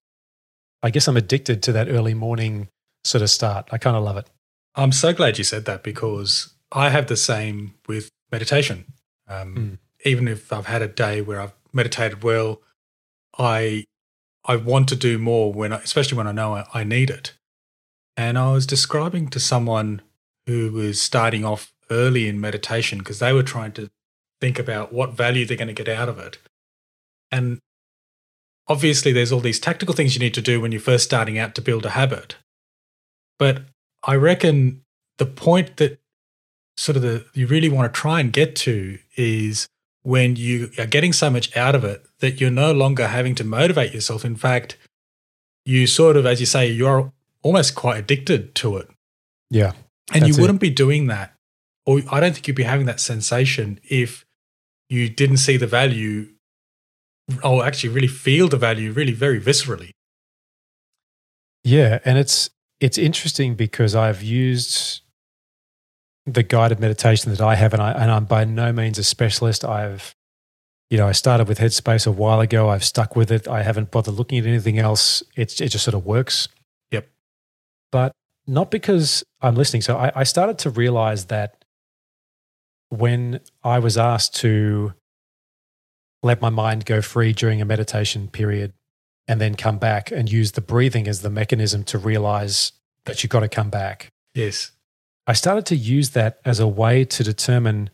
I 0.82 0.90
guess 0.90 1.08
I'm 1.08 1.16
addicted 1.16 1.62
to 1.64 1.72
that 1.72 1.88
early 1.88 2.14
morning 2.14 2.68
sort 3.04 3.22
of 3.22 3.30
start. 3.30 3.68
I 3.72 3.78
kind 3.78 3.96
of 3.96 4.02
love 4.04 4.16
it. 4.16 4.30
I'm 4.74 4.92
so 4.92 5.12
glad 5.12 5.36
you 5.38 5.44
said 5.44 5.64
that 5.66 5.82
because 5.82 6.54
I 6.70 6.88
have 6.88 7.06
the 7.08 7.16
same 7.16 7.74
with 7.88 8.08
meditation. 8.30 8.84
Um, 9.28 9.54
Mm. 9.54 9.78
Even 10.04 10.26
if 10.26 10.52
I've 10.52 10.66
had 10.66 10.82
a 10.82 10.88
day 10.88 11.20
where 11.20 11.40
I've 11.40 11.52
meditated 11.72 12.24
well, 12.24 12.60
I 13.38 13.84
I 14.44 14.56
want 14.56 14.88
to 14.88 14.96
do 14.96 15.18
more 15.18 15.52
when, 15.52 15.72
I, 15.72 15.76
especially 15.78 16.18
when 16.18 16.26
I 16.26 16.32
know 16.32 16.54
I, 16.54 16.66
I 16.74 16.84
need 16.84 17.10
it. 17.10 17.34
And 18.16 18.38
I 18.38 18.52
was 18.52 18.66
describing 18.66 19.28
to 19.28 19.40
someone 19.40 20.02
who 20.46 20.72
was 20.72 21.00
starting 21.00 21.44
off 21.44 21.72
early 21.90 22.28
in 22.28 22.40
meditation 22.40 22.98
because 22.98 23.20
they 23.20 23.32
were 23.32 23.42
trying 23.42 23.72
to 23.72 23.90
think 24.40 24.58
about 24.58 24.92
what 24.92 25.12
value 25.12 25.46
they're 25.46 25.56
going 25.56 25.68
to 25.68 25.74
get 25.74 25.88
out 25.88 26.08
of 26.08 26.18
it. 26.18 26.38
And 27.30 27.60
obviously, 28.68 29.12
there's 29.12 29.32
all 29.32 29.40
these 29.40 29.60
tactical 29.60 29.94
things 29.94 30.14
you 30.14 30.20
need 30.20 30.34
to 30.34 30.42
do 30.42 30.60
when 30.60 30.72
you're 30.72 30.80
first 30.80 31.04
starting 31.04 31.38
out 31.38 31.54
to 31.54 31.62
build 31.62 31.86
a 31.86 31.90
habit. 31.90 32.36
But 33.38 33.62
I 34.02 34.16
reckon 34.16 34.82
the 35.18 35.26
point 35.26 35.76
that 35.76 36.00
sort 36.76 36.96
of 36.96 37.02
the 37.02 37.24
you 37.34 37.46
really 37.46 37.68
want 37.68 37.92
to 37.92 38.00
try 38.00 38.20
and 38.20 38.32
get 38.32 38.56
to 38.56 38.98
is 39.16 39.68
when 40.02 40.36
you 40.36 40.70
are 40.78 40.86
getting 40.86 41.12
so 41.12 41.30
much 41.30 41.56
out 41.56 41.74
of 41.74 41.84
it 41.84 42.04
that 42.18 42.40
you're 42.40 42.50
no 42.50 42.72
longer 42.72 43.08
having 43.08 43.34
to 43.36 43.44
motivate 43.44 43.94
yourself. 43.94 44.24
In 44.24 44.36
fact, 44.36 44.76
you 45.64 45.86
sort 45.86 46.16
of, 46.16 46.26
as 46.26 46.40
you 46.40 46.46
say, 46.46 46.68
you're 46.68 47.12
almost 47.42 47.74
quite 47.74 47.98
addicted 47.98 48.54
to 48.56 48.76
it. 48.78 48.88
Yeah, 49.50 49.72
And 50.12 50.26
you 50.26 50.40
wouldn't 50.40 50.60
be 50.60 50.70
doing 50.70 51.06
that, 51.08 51.34
or 51.86 52.00
I 52.10 52.20
don't 52.20 52.32
think 52.32 52.48
you'd 52.48 52.56
be 52.56 52.62
having 52.62 52.86
that 52.86 53.00
sensation 53.00 53.78
if 53.84 54.24
you 54.88 55.08
didn't 55.08 55.36
see 55.36 55.56
the 55.56 55.66
value, 55.66 56.28
or 57.44 57.64
actually 57.64 57.90
really 57.90 58.08
feel 58.08 58.48
the 58.48 58.56
value 58.56 58.92
really 58.92 59.12
very 59.12 59.40
viscerally. 59.40 59.90
yeah, 61.64 62.00
and 62.04 62.18
it's 62.18 62.50
it's 62.80 62.98
interesting 62.98 63.54
because 63.54 63.94
I've 63.94 64.22
used 64.22 65.01
the 66.26 66.42
guided 66.42 66.78
meditation 66.80 67.30
that 67.32 67.40
I 67.40 67.54
have, 67.56 67.72
and 67.72 67.82
I 67.82 67.92
and 67.92 68.10
I'm 68.10 68.24
by 68.24 68.44
no 68.44 68.72
means 68.72 68.98
a 68.98 69.04
specialist. 69.04 69.64
I've 69.64 70.14
you 70.90 70.98
know 70.98 71.08
I 71.08 71.12
started 71.12 71.48
with 71.48 71.58
Headspace 71.58 72.06
a 72.06 72.10
while 72.12 72.40
ago. 72.40 72.68
I've 72.68 72.84
stuck 72.84 73.16
with 73.16 73.30
it. 73.32 73.48
I 73.48 73.62
haven't 73.62 73.90
bothered 73.90 74.14
looking 74.14 74.38
at 74.38 74.46
anything 74.46 74.78
else. 74.78 75.22
It's 75.36 75.60
it 75.60 75.68
just 75.68 75.84
sort 75.84 75.94
of 75.94 76.04
works. 76.06 76.48
Yep. 76.90 77.08
but 77.90 78.12
not 78.46 78.70
because 78.70 79.22
I'm 79.40 79.54
listening. 79.54 79.82
So 79.82 79.96
I, 79.96 80.12
I 80.16 80.24
started 80.24 80.58
to 80.58 80.70
realize 80.70 81.26
that 81.26 81.64
when 82.88 83.40
I 83.64 83.78
was 83.78 83.96
asked 83.96 84.34
to 84.36 84.92
let 86.22 86.40
my 86.40 86.50
mind 86.50 86.84
go 86.84 87.00
free 87.00 87.32
during 87.32 87.60
a 87.60 87.64
meditation 87.64 88.28
period 88.28 88.72
and 89.28 89.40
then 89.40 89.54
come 89.54 89.78
back 89.78 90.10
and 90.10 90.30
use 90.30 90.52
the 90.52 90.60
breathing 90.60 91.08
as 91.08 91.22
the 91.22 91.30
mechanism 91.30 91.84
to 91.84 91.98
realize 91.98 92.72
that 93.06 93.22
you've 93.22 93.30
got 93.30 93.40
to 93.40 93.48
come 93.48 93.70
back, 93.70 94.08
Yes. 94.34 94.72
I 95.26 95.34
started 95.34 95.66
to 95.66 95.76
use 95.76 96.10
that 96.10 96.40
as 96.44 96.58
a 96.60 96.66
way 96.66 97.04
to 97.04 97.22
determine 97.22 97.90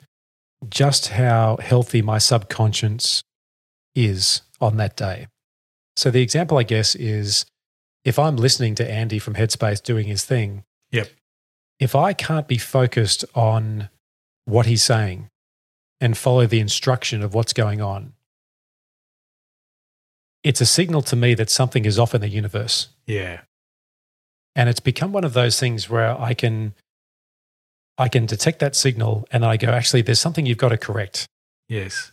just 0.69 1.09
how 1.09 1.59
healthy 1.61 2.03
my 2.03 2.19
subconscious 2.19 3.23
is 3.95 4.43
on 4.61 4.77
that 4.79 4.97
day. 4.97 5.27
So 5.97 6.11
the 6.11 6.23
example, 6.23 6.59
I 6.59 6.63
guess, 6.63 6.95
is 6.95 7.45
if 8.05 8.19
I'm 8.19 8.37
listening 8.37 8.75
to 8.77 8.91
Andy 8.91 9.19
from 9.19 9.35
Headspace 9.35 9.83
doing 9.83 10.07
his 10.07 10.25
thing, 10.25 10.65
Yep. 10.91 11.11
if 11.79 11.95
I 11.95 12.13
can't 12.13 12.49
be 12.49 12.59
focused 12.59 13.25
on 13.35 13.89
what 14.47 14.67
he's 14.67 14.83
saying 14.83 15.29
and 16.01 16.17
follow 16.17 16.47
the 16.47 16.61
instruction 16.61 17.23
of 17.23 17.35
what's 17.35 17.53
going 17.53 17.81
on, 17.83 18.15
it's 20.43 20.61
a 20.61 20.67
signal 20.67 21.03
to 21.03 21.17
me 21.17 21.35
that 21.35 21.51
something 21.51 21.85
is 21.85 21.99
off 21.99 22.15
in 22.15 22.21
the 22.21 22.29
universe. 22.29 22.89
Yeah. 23.07 23.41
And 24.55 24.69
it's 24.69 24.81
become 24.81 25.13
one 25.13 25.25
of 25.25 25.35
those 25.35 25.59
things 25.61 25.91
where 25.91 26.19
I 26.19 26.33
can 26.35 26.75
I 27.99 28.09
can 28.09 28.27
detect 28.27 28.61
that 28.61 28.77
signal 28.77 29.27
and 29.33 29.43
then 29.43 29.51
I 29.51 29.57
go, 29.57 29.69
actually, 29.69 30.03
there's 30.03 30.21
something 30.21 30.47
you've 30.47 30.57
got 30.59 30.69
to 30.69 30.79
correct. 30.79 31.27
Yes. 31.69 32.13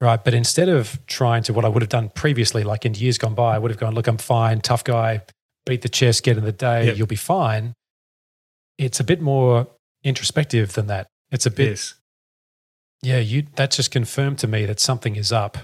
Right. 0.00 0.22
But 0.22 0.34
instead 0.34 0.68
of 0.68 1.04
trying 1.06 1.42
to 1.44 1.54
what 1.54 1.64
I 1.64 1.68
would 1.68 1.82
have 1.82 1.88
done 1.88 2.10
previously, 2.10 2.62
like 2.62 2.84
in 2.84 2.92
years 2.94 3.16
gone 3.16 3.34
by, 3.34 3.54
I 3.54 3.58
would 3.58 3.70
have 3.70 3.80
gone, 3.80 3.94
look, 3.94 4.06
I'm 4.06 4.18
fine, 4.18 4.60
tough 4.60 4.84
guy, 4.84 5.22
beat 5.64 5.80
the 5.82 5.88
chest, 5.88 6.22
get 6.22 6.36
in 6.36 6.44
the 6.44 6.52
day, 6.52 6.86
Yep. 6.86 6.96
you'll 6.98 7.06
be 7.06 7.16
fine. 7.16 7.72
It's 8.78 9.00
a 9.00 9.04
bit 9.04 9.22
more 9.22 9.68
introspective 10.04 10.74
than 10.74 10.86
that. 10.88 11.06
It's 11.30 11.46
a 11.46 11.50
bit, 11.50 11.70
Yes. 11.70 11.94
yeah, 13.02 13.18
you 13.18 13.46
that 13.56 13.70
just 13.70 13.90
confirmed 13.90 14.38
to 14.40 14.46
me 14.46 14.66
that 14.66 14.80
something 14.80 15.16
is 15.16 15.32
up. 15.32 15.56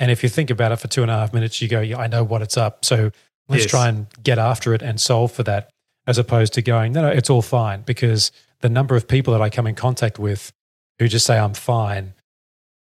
And 0.00 0.10
if 0.10 0.22
you 0.22 0.28
think 0.30 0.48
about 0.50 0.72
it 0.72 0.76
for 0.76 0.88
two 0.88 1.02
and 1.02 1.10
a 1.10 1.14
half 1.14 1.32
minutes, 1.34 1.60
you 1.62 1.68
go, 1.68 1.80
yeah, 1.80 1.98
I 1.98 2.06
know 2.06 2.24
what 2.24 2.40
it's 2.42 2.56
up. 2.56 2.84
So 2.84 3.10
let's 3.48 3.64
Yes. 3.64 3.70
try 3.70 3.88
and 3.88 4.06
get 4.22 4.38
after 4.38 4.72
it 4.74 4.80
and 4.82 4.98
solve 5.00 5.32
for 5.32 5.42
that, 5.44 5.70
as 6.06 6.16
opposed 6.18 6.54
to 6.54 6.62
going, 6.62 6.92
no, 6.94 7.02
no, 7.02 7.08
it's 7.08 7.28
all 7.30 7.42
fine. 7.42 7.82
Because 7.82 8.32
the 8.64 8.70
number 8.70 8.96
of 8.96 9.06
people 9.06 9.34
that 9.34 9.42
I 9.42 9.50
come 9.50 9.66
in 9.66 9.74
contact 9.74 10.18
with 10.18 10.50
who 10.98 11.06
just 11.06 11.26
say, 11.26 11.38
I'm 11.38 11.52
fine, 11.52 12.14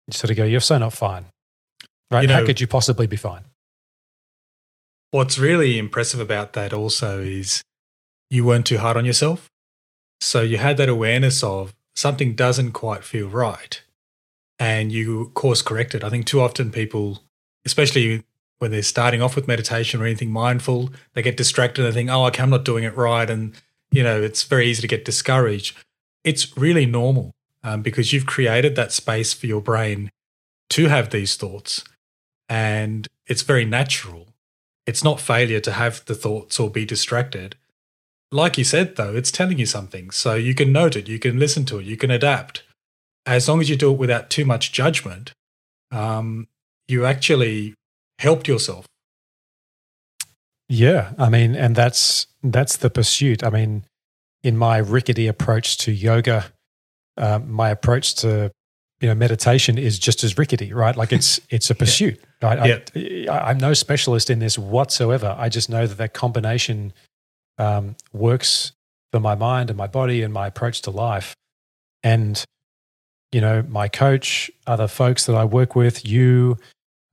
you 0.08 0.12
sort 0.14 0.32
of 0.32 0.36
go, 0.36 0.42
you're 0.42 0.58
so 0.58 0.76
not 0.78 0.92
fine. 0.92 1.26
Right? 2.10 2.28
You 2.28 2.34
How 2.34 2.44
could 2.44 2.60
you 2.60 2.66
possibly 2.66 3.06
be 3.06 3.16
fine? 3.16 3.44
What's 5.12 5.38
really 5.38 5.78
impressive 5.78 6.18
about 6.18 6.54
that 6.54 6.72
also 6.72 7.20
is 7.20 7.62
you 8.30 8.44
weren't 8.44 8.66
too 8.66 8.78
hard 8.78 8.96
on 8.96 9.04
yourself. 9.04 9.48
So 10.20 10.42
you 10.42 10.58
had 10.58 10.76
that 10.78 10.88
awareness 10.88 11.40
of 11.44 11.72
something 11.94 12.34
doesn't 12.34 12.72
quite 12.72 13.04
feel 13.04 13.28
right 13.28 13.80
and 14.58 14.90
you 14.90 15.30
course 15.34 15.62
corrected. 15.62 16.02
I 16.02 16.10
think 16.10 16.26
too 16.26 16.40
often 16.40 16.72
people, 16.72 17.22
especially 17.64 18.24
when 18.58 18.72
they're 18.72 18.82
starting 18.82 19.22
off 19.22 19.36
with 19.36 19.46
meditation 19.46 20.02
or 20.02 20.04
anything 20.04 20.32
mindful, 20.32 20.90
they 21.14 21.22
get 21.22 21.36
distracted 21.36 21.84
and 21.84 21.92
they 21.92 21.96
think, 21.96 22.10
oh, 22.10 22.26
okay, 22.26 22.42
I'm 22.42 22.50
not 22.50 22.64
doing 22.64 22.82
it 22.82 22.96
right. 22.96 23.30
And, 23.30 23.54
you 23.90 24.02
know, 24.02 24.20
it's 24.22 24.42
very 24.44 24.68
easy 24.68 24.82
to 24.82 24.88
get 24.88 25.04
discouraged. 25.04 25.76
it's 26.22 26.56
really 26.56 26.84
normal 26.84 27.32
um, 27.64 27.82
because 27.82 28.12
you've 28.12 28.26
created 28.26 28.76
that 28.76 28.92
space 28.92 29.32
for 29.32 29.46
your 29.46 29.60
brain 29.62 30.10
to 30.68 30.88
have 30.88 31.10
these 31.10 31.36
thoughts. 31.36 31.82
And 32.48 33.08
it's 33.26 33.42
very 33.42 33.64
natural. 33.64 34.28
It's 34.86 35.04
not 35.04 35.20
failure 35.20 35.60
to 35.60 35.72
have 35.72 36.04
the 36.04 36.14
thoughts 36.14 36.58
or 36.58 36.70
be 36.70 36.84
distracted. 36.84 37.56
Like 38.32 38.58
you 38.58 38.64
said, 38.64 38.96
though, 38.96 39.14
it's 39.14 39.30
telling 39.30 39.58
you 39.58 39.66
something. 39.66 40.10
So 40.10 40.34
you 40.34 40.54
can 40.54 40.72
note 40.72 40.96
it, 40.96 41.08
you 41.08 41.18
can 41.18 41.38
listen 41.38 41.64
to 41.66 41.78
it, 41.78 41.86
you 41.86 41.96
can 41.96 42.10
adapt. 42.10 42.62
As 43.26 43.48
long 43.48 43.60
as 43.60 43.68
you 43.68 43.76
do 43.76 43.92
it 43.92 43.98
without 43.98 44.30
too 44.30 44.44
much 44.44 44.72
judgment, 44.72 45.32
um, 45.90 46.48
you 46.88 47.04
actually 47.04 47.74
helped 48.18 48.48
yourself. 48.48 48.86
Yeah, 50.68 51.12
I 51.18 51.28
mean, 51.28 51.56
and 51.56 51.74
that's 51.74 52.26
that's 52.42 52.76
the 52.78 52.90
pursuit. 52.90 53.44
I 53.44 53.50
mean, 53.50 53.84
in 54.42 54.56
my 54.56 54.78
rickety 54.78 55.26
approach 55.26 55.78
to 55.78 55.92
yoga, 55.92 56.46
uh, 57.16 57.38
my 57.38 57.70
approach 57.70 58.14
to 58.16 58.50
you 59.00 59.08
know 59.08 59.14
meditation 59.14 59.78
is 59.78 59.98
just 59.98 60.24
as 60.24 60.38
rickety, 60.38 60.72
right? 60.72 60.96
Like 60.96 61.12
it's 61.12 61.40
it's 61.50 61.70
a 61.70 61.74
pursuit, 61.74 62.20
yeah. 62.42 62.54
right? 62.54 62.84
Yeah. 62.94 63.32
I, 63.32 63.50
am 63.50 63.58
no 63.58 63.74
specialist 63.74 64.30
in 64.30 64.38
this 64.38 64.58
whatsoever. 64.58 65.34
I 65.38 65.48
just 65.48 65.68
know 65.68 65.86
that 65.86 65.98
that 65.98 66.14
combination 66.14 66.92
um, 67.58 67.96
works 68.12 68.72
for 69.12 69.20
my 69.20 69.34
mind 69.34 69.70
and 69.70 69.76
my 69.76 69.86
body 69.86 70.22
and 70.22 70.32
my 70.32 70.46
approach 70.46 70.82
to 70.82 70.90
life. 70.90 71.34
And 72.02 72.42
you 73.32 73.40
know, 73.40 73.62
my 73.68 73.88
coach, 73.88 74.50
other 74.66 74.88
folks 74.88 75.26
that 75.26 75.36
I 75.36 75.44
work 75.44 75.76
with, 75.76 76.04
you, 76.04 76.56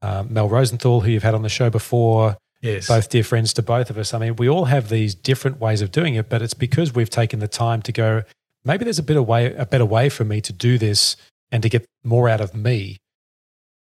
uh, 0.02 0.24
Mel 0.28 0.50
Rosenthal, 0.50 1.02
who 1.02 1.12
you've 1.12 1.24
had 1.24 1.36
on 1.36 1.44
the 1.44 1.50
show 1.50 1.70
before, 1.70 2.38
Yes. 2.62 2.88
Both 2.88 3.10
dear 3.10 3.24
friends 3.24 3.54
to 3.54 3.62
both 3.62 3.90
of 3.90 3.98
us. 3.98 4.14
I 4.14 4.20
mean, 4.20 4.36
we 4.36 4.50
all 4.50 4.66
have 4.66 4.90
these 4.90 5.14
different 5.14 5.60
ways 5.60 5.82
of 5.82 5.92
doing 5.92 6.16
it, 6.16 6.30
but 6.30 6.42
it's 6.42 6.54
because 6.56 6.94
we've 6.94 7.10
taken 7.10 7.40
the 7.40 7.48
time 7.48 7.82
to 7.84 7.92
go, 7.92 8.24
maybe 8.66 8.84
there's 8.84 9.00
a 9.00 9.04
better 9.04 9.22
way, 9.22 9.54
a 9.54 9.66
better 9.66 9.86
way 9.86 10.10
for 10.10 10.26
me 10.26 10.42
to 10.42 10.54
do 10.54 10.78
this 10.78 11.16
and 11.52 11.62
to 11.64 11.70
get 11.70 11.86
more 12.04 12.28
out 12.28 12.42
of 12.42 12.56
me. 12.56 12.98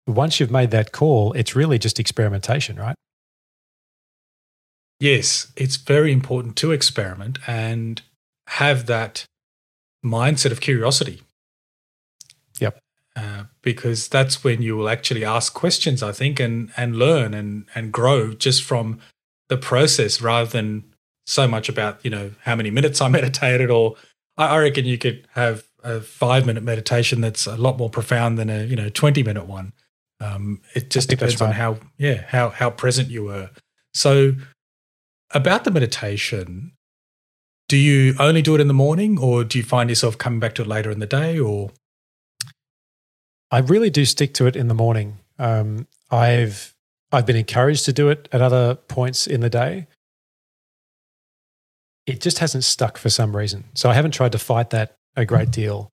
Once 0.07 0.39
you've 0.39 0.51
made 0.51 0.71
that 0.71 0.91
call, 0.91 1.33
it's 1.33 1.55
really 1.55 1.79
just 1.79 1.99
experimentation, 1.99 2.75
right? 2.75 2.95
Yes, 4.99 5.51
it's 5.55 5.75
very 5.75 6.11
important 6.11 6.55
to 6.57 6.71
experiment 6.71 7.39
and 7.47 8.01
have 8.47 8.85
that 8.85 9.25
mindset 10.03 10.51
of 10.51 10.61
curiosity. 10.61 11.21
Yep. 12.59 12.79
Uh, 13.15 13.43
because 13.65 14.07
that's 14.07 14.43
when 14.43 14.61
you 14.61 14.77
will 14.77 14.87
actually 14.87 15.25
ask 15.25 15.53
questions, 15.53 16.01
I 16.01 16.13
think, 16.13 16.39
and 16.39 16.71
and 16.77 16.95
learn 16.95 17.33
and 17.33 17.65
and 17.75 17.91
grow 17.91 18.31
just 18.31 18.63
from 18.63 18.99
the 19.49 19.57
process 19.57 20.21
rather 20.21 20.49
than 20.49 20.85
so 21.25 21.47
much 21.47 21.67
about 21.67 21.99
you 22.05 22.11
know 22.11 22.31
how 22.43 22.55
many 22.55 22.69
minutes 22.71 23.01
I 23.01 23.07
meditated. 23.19 23.69
Or 23.69 23.95
I, 24.37 24.57
reckon 24.59 24.85
you 24.85 24.97
could 24.97 25.27
have 25.33 25.65
a 25.83 25.99
five 25.99 26.45
minute 26.45 26.63
meditation 26.63 27.19
that's 27.19 27.47
a 27.47 27.57
lot 27.57 27.77
more 27.77 27.89
profound 27.89 28.37
than 28.37 28.49
a 28.49 28.63
you 28.63 28.77
know 28.77 28.87
twenty 28.89 29.23
minute 29.23 29.47
one. 29.47 29.73
Um, 30.21 30.61
it 30.73 30.89
just 30.89 31.09
depends 31.09 31.41
right. 31.41 31.47
on 31.47 31.53
how 31.53 31.77
yeah 31.97 32.23
how 32.27 32.49
how 32.49 32.69
present 32.69 33.09
you 33.09 33.25
were. 33.25 33.49
So 33.95 34.33
about 35.33 35.63
the 35.63 35.71
meditation, 35.71 36.73
do 37.67 37.77
you 37.77 38.13
only 38.19 38.43
do 38.43 38.53
it 38.53 38.61
in 38.61 38.67
the 38.67 38.75
morning, 38.75 39.17
or 39.17 39.43
do 39.43 39.57
you 39.57 39.63
find 39.63 39.89
yourself 39.89 40.19
coming 40.19 40.39
back 40.39 40.53
to 40.55 40.61
it 40.61 40.67
later 40.67 40.91
in 40.91 40.99
the 40.99 41.07
day, 41.07 41.39
or 41.39 41.71
I 43.51 43.59
really 43.59 43.89
do 43.89 44.05
stick 44.05 44.33
to 44.35 44.47
it 44.47 44.55
in 44.55 44.67
the 44.67 44.73
morning. 44.73 45.19
Um, 45.39 45.87
I've 46.11 46.73
I've 47.11 47.25
been 47.25 47.35
encouraged 47.35 47.85
to 47.85 47.93
do 47.93 48.09
it 48.09 48.27
at 48.31 48.41
other 48.41 48.75
points 48.75 49.27
in 49.27 49.41
the 49.41 49.49
day. 49.49 49.87
It 52.05 52.21
just 52.21 52.39
hasn't 52.39 52.63
stuck 52.63 52.97
for 52.97 53.09
some 53.09 53.35
reason. 53.35 53.65
So 53.73 53.89
I 53.89 53.93
haven't 53.93 54.11
tried 54.11 54.33
to 54.33 54.39
fight 54.39 54.71
that 54.71 54.95
a 55.15 55.25
great 55.25 55.51
deal. 55.51 55.89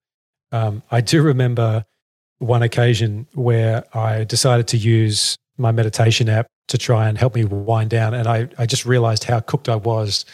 Um, 0.51 0.83
I 0.91 1.01
do 1.01 1.21
remember 1.21 1.85
one 2.39 2.61
occasion 2.61 3.27
where 3.33 3.83
I 3.97 4.23
decided 4.23 4.67
to 4.69 4.77
use 4.77 5.35
my 5.57 5.71
meditation 5.71 6.29
app 6.29 6.47
to 6.67 6.77
try 6.77 7.07
and 7.07 7.17
help 7.17 7.35
me 7.35 7.45
wind 7.45 7.89
down. 7.89 8.13
And 8.13 8.27
I, 8.27 8.49
I 8.57 8.65
just 8.65 8.85
realized 8.85 9.23
how 9.23 9.39
cooked 9.39 9.69
I 9.69 9.75
was 9.75 10.25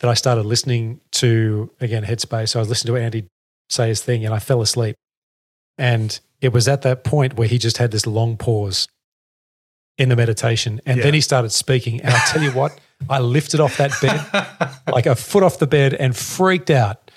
that 0.00 0.10
I 0.10 0.14
started 0.14 0.44
listening 0.44 1.00
to, 1.12 1.70
again, 1.80 2.04
Headspace. 2.04 2.50
So 2.50 2.58
I 2.58 2.62
was 2.62 2.68
listening 2.68 2.94
to 2.94 3.00
Andy 3.00 3.26
say 3.70 3.88
his 3.88 4.02
thing 4.02 4.24
and 4.24 4.34
I 4.34 4.38
fell 4.38 4.60
asleep. 4.60 4.96
And 5.78 6.18
it 6.40 6.52
was 6.52 6.68
at 6.68 6.82
that 6.82 7.04
point 7.04 7.34
where 7.34 7.48
he 7.48 7.58
just 7.58 7.78
had 7.78 7.90
this 7.90 8.06
long 8.06 8.36
pause 8.36 8.88
in 9.98 10.08
the 10.08 10.16
meditation. 10.16 10.80
And 10.86 10.98
yeah. 10.98 11.04
then 11.04 11.14
he 11.14 11.20
started 11.20 11.50
speaking. 11.50 12.00
And 12.00 12.14
I'll 12.14 12.28
tell 12.28 12.42
you 12.42 12.52
what, 12.52 12.78
I 13.08 13.20
lifted 13.20 13.60
off 13.60 13.76
that 13.76 13.92
bed, 14.00 14.78
like 14.92 15.06
a 15.06 15.14
foot 15.14 15.42
off 15.42 15.58
the 15.58 15.66
bed, 15.66 15.94
and 15.94 16.16
freaked 16.16 16.70
out 16.70 17.10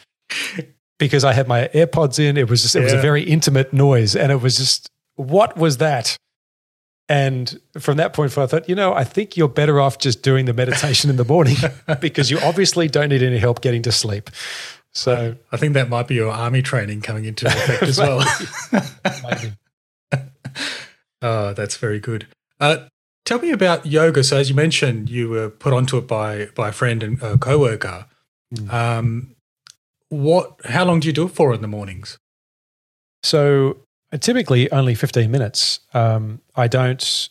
because 0.99 1.23
I 1.23 1.33
had 1.33 1.47
my 1.47 1.69
AirPods 1.73 2.19
in. 2.19 2.37
It 2.37 2.49
was 2.49 2.61
just, 2.61 2.75
it 2.75 2.79
yeah. 2.79 2.85
was 2.85 2.93
a 2.93 3.01
very 3.01 3.23
intimate 3.23 3.73
noise. 3.73 4.15
And 4.15 4.31
it 4.31 4.41
was 4.41 4.57
just, 4.57 4.89
what 5.15 5.57
was 5.57 5.77
that? 5.77 6.17
And 7.07 7.59
from 7.79 7.97
that 7.97 8.13
point 8.13 8.31
forward, 8.31 8.47
I 8.47 8.51
thought, 8.51 8.69
you 8.69 8.75
know, 8.75 8.93
I 8.93 9.03
think 9.03 9.37
you're 9.37 9.47
better 9.47 9.79
off 9.79 9.99
just 9.99 10.23
doing 10.23 10.45
the 10.45 10.53
meditation 10.53 11.09
in 11.09 11.17
the 11.17 11.25
morning 11.25 11.57
because 12.01 12.31
you 12.31 12.39
obviously 12.39 12.87
don't 12.87 13.09
need 13.09 13.21
any 13.21 13.37
help 13.37 13.61
getting 13.61 13.83
to 13.83 13.91
sleep. 13.91 14.31
So 14.95 15.35
I 15.51 15.57
think 15.57 15.73
that 15.73 15.89
might 15.89 16.07
be 16.07 16.15
your 16.15 16.31
army 16.31 16.61
training 16.61 17.01
coming 17.01 17.25
into 17.25 17.45
effect 17.47 17.83
as 17.83 17.99
well. 17.99 18.23
oh, 21.21 21.53
that's 21.53 21.75
very 21.75 21.99
good. 21.99 22.27
Uh, 22.61 22.87
tell 23.25 23.39
me 23.39 23.51
about 23.51 23.85
yoga. 23.85 24.23
So, 24.23 24.37
as 24.37 24.49
you 24.49 24.55
mentioned, 24.55 25.09
you 25.09 25.27
were 25.27 25.49
put 25.49 25.73
onto 25.73 25.97
it 25.97 26.07
by 26.07 26.45
by 26.55 26.69
a 26.69 26.71
friend 26.71 27.03
and 27.03 27.21
a 27.21 27.37
coworker. 27.37 28.05
Mm. 28.55 28.73
Um, 28.73 29.35
what? 30.07 30.61
How 30.63 30.85
long 30.85 31.01
do 31.01 31.07
you 31.07 31.13
do 31.13 31.25
it 31.25 31.33
for 31.33 31.53
in 31.53 31.61
the 31.61 31.67
mornings? 31.67 32.17
So, 33.21 33.79
uh, 34.13 34.17
typically 34.17 34.71
only 34.71 34.95
fifteen 34.95 35.29
minutes. 35.29 35.81
Um, 35.93 36.41
I 36.55 36.69
don't. 36.69 37.29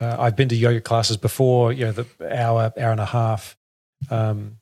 Uh, 0.00 0.14
I've 0.20 0.36
been 0.36 0.48
to 0.50 0.56
yoga 0.56 0.80
classes 0.80 1.16
before. 1.16 1.72
You 1.72 1.86
know, 1.86 1.92
the 1.92 2.06
hour, 2.30 2.72
hour 2.78 2.92
and 2.92 3.00
a 3.00 3.06
half, 3.06 3.56
um, 4.08 4.58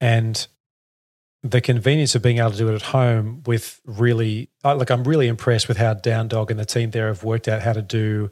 and 0.00 0.46
the 1.44 1.60
convenience 1.60 2.14
of 2.14 2.22
being 2.22 2.38
able 2.38 2.50
to 2.50 2.56
do 2.56 2.68
it 2.70 2.74
at 2.74 2.82
home 2.82 3.42
with 3.44 3.80
really 3.84 4.48
like 4.64 4.90
I'm 4.90 5.04
really 5.04 5.28
impressed 5.28 5.68
with 5.68 5.76
how 5.76 5.92
Down 5.92 6.26
Dog 6.26 6.50
and 6.50 6.58
the 6.58 6.64
team 6.64 6.90
there 6.90 7.08
have 7.08 7.22
worked 7.22 7.46
out 7.48 7.60
how 7.60 7.74
to 7.74 7.82
do 7.82 8.30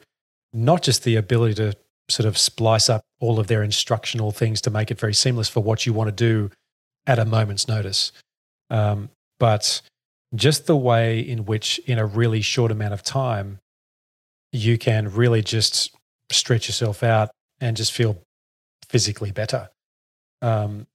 not 0.55 0.83
just 0.83 1.05
the 1.05 1.16
ability 1.16 1.55
to 1.55 1.75
sort 2.09 2.27
of 2.27 2.38
splice 2.38 2.88
up 2.88 3.03
all 3.20 3.38
of 3.38 3.48
their 3.48 3.62
instructional 3.62 4.33
things 4.33 4.62
to 4.62 4.70
make 4.70 4.90
it 4.90 4.98
very 4.98 5.12
seamless 5.12 5.48
for 5.48 5.61
what 5.61 5.85
you 5.85 5.92
want 5.92 6.09
to 6.09 6.12
do 6.12 6.51
at 7.07 7.18
a 7.18 7.25
moment's 7.25 7.68
notice, 7.68 8.12
um, 8.70 9.11
but 9.38 9.83
just 10.35 10.66
the 10.66 10.77
way 10.77 11.20
in 11.20 11.44
which 11.44 11.79
in 11.81 11.98
a 11.98 12.07
really 12.07 12.40
short 12.40 12.70
amount 12.70 12.94
of 12.94 13.03
time 13.03 13.59
you 14.53 14.79
can 14.79 15.12
really 15.12 15.42
just 15.42 15.94
stretch 16.31 16.66
yourself 16.66 17.03
out 17.03 17.31
and 17.61 17.77
just 17.77 17.92
feel 17.92 18.22
physically 18.88 19.31
better. 19.31 19.68
Um, 20.40 20.87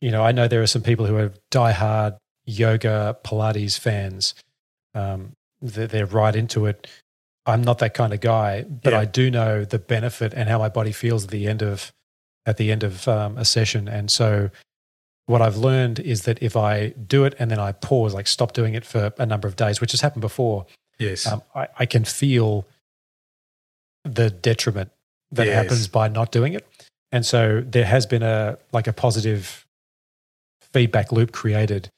you 0.00 0.10
know, 0.10 0.24
I 0.24 0.32
know 0.32 0.48
there 0.48 0.62
are 0.62 0.66
some 0.66 0.82
people 0.82 1.06
who 1.06 1.16
are 1.16 1.32
diehard 1.50 2.16
yoga, 2.46 3.16
Pilates 3.24 3.78
fans. 3.78 4.34
Um, 4.94 5.32
they're, 5.60 5.86
they're, 5.86 6.06
right 6.06 6.34
into 6.34 6.66
it. 6.66 6.86
I'm 7.46 7.62
not 7.62 7.78
that 7.78 7.94
kind 7.94 8.12
of 8.12 8.20
guy, 8.20 8.62
but 8.62 8.92
yeah. 8.92 9.00
I 9.00 9.04
do 9.04 9.30
know 9.30 9.64
the 9.64 9.78
benefit 9.78 10.32
and 10.34 10.48
how 10.48 10.58
my 10.58 10.68
body 10.68 10.92
feels 10.92 11.24
at 11.24 11.30
the 11.30 11.46
end 11.46 11.62
of 11.62 11.92
at 12.46 12.56
the 12.56 12.72
end 12.72 12.82
of 12.82 13.06
um, 13.06 13.36
a 13.38 13.44
session. 13.44 13.88
And 13.88 14.10
so, 14.10 14.50
what 15.26 15.42
I've 15.42 15.56
learned 15.56 16.00
is 16.00 16.22
that 16.22 16.42
if 16.42 16.56
I 16.56 16.88
do 16.88 17.24
it 17.24 17.34
and 17.38 17.50
then 17.50 17.58
I 17.58 17.72
pause, 17.72 18.14
like 18.14 18.26
stop 18.26 18.52
doing 18.52 18.74
it 18.74 18.84
for 18.84 19.12
a 19.18 19.26
number 19.26 19.46
of 19.46 19.56
days, 19.56 19.80
which 19.80 19.92
has 19.92 20.00
happened 20.00 20.22
before, 20.22 20.66
yes, 20.98 21.26
um, 21.26 21.42
I, 21.54 21.68
I, 21.78 21.86
can 21.86 22.04
feel 22.04 22.66
the 24.04 24.30
detriment 24.30 24.90
that 25.32 25.46
yes. 25.46 25.54
happens 25.54 25.88
by 25.88 26.08
not 26.08 26.32
doing 26.32 26.54
it. 26.54 26.66
And 27.12 27.24
so 27.24 27.60
there 27.60 27.84
has 27.84 28.06
been 28.06 28.22
a 28.22 28.58
like 28.72 28.86
a 28.86 28.92
positive 28.92 29.66
feedback 30.72 31.12
loop 31.12 31.32
created 31.32 31.90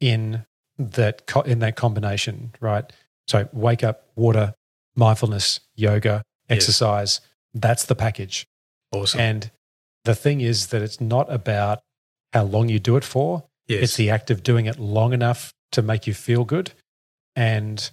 in 0.00 0.44
that 0.78 1.22
in 1.46 1.60
that 1.60 1.76
combination, 1.76 2.52
right? 2.60 2.90
So 3.28 3.48
wake 3.52 3.82
up, 3.82 4.04
water, 4.14 4.54
mindfulness, 4.94 5.60
yoga, 5.74 6.22
exercise. 6.48 7.20
Yes. 7.22 7.30
That's 7.54 7.84
the 7.86 7.94
package. 7.94 8.46
Awesome. 8.92 9.20
And 9.20 9.50
the 10.04 10.14
thing 10.14 10.40
is 10.40 10.68
that 10.68 10.82
it's 10.82 11.00
not 11.00 11.32
about 11.32 11.80
how 12.32 12.44
long 12.44 12.68
you 12.68 12.78
do 12.78 12.96
it 12.96 13.04
for. 13.04 13.44
Yes. 13.66 13.82
It's 13.82 13.96
the 13.96 14.10
act 14.10 14.30
of 14.30 14.42
doing 14.42 14.66
it 14.66 14.78
long 14.78 15.12
enough 15.12 15.52
to 15.72 15.82
make 15.82 16.06
you 16.06 16.14
feel 16.14 16.44
good. 16.44 16.72
And 17.34 17.90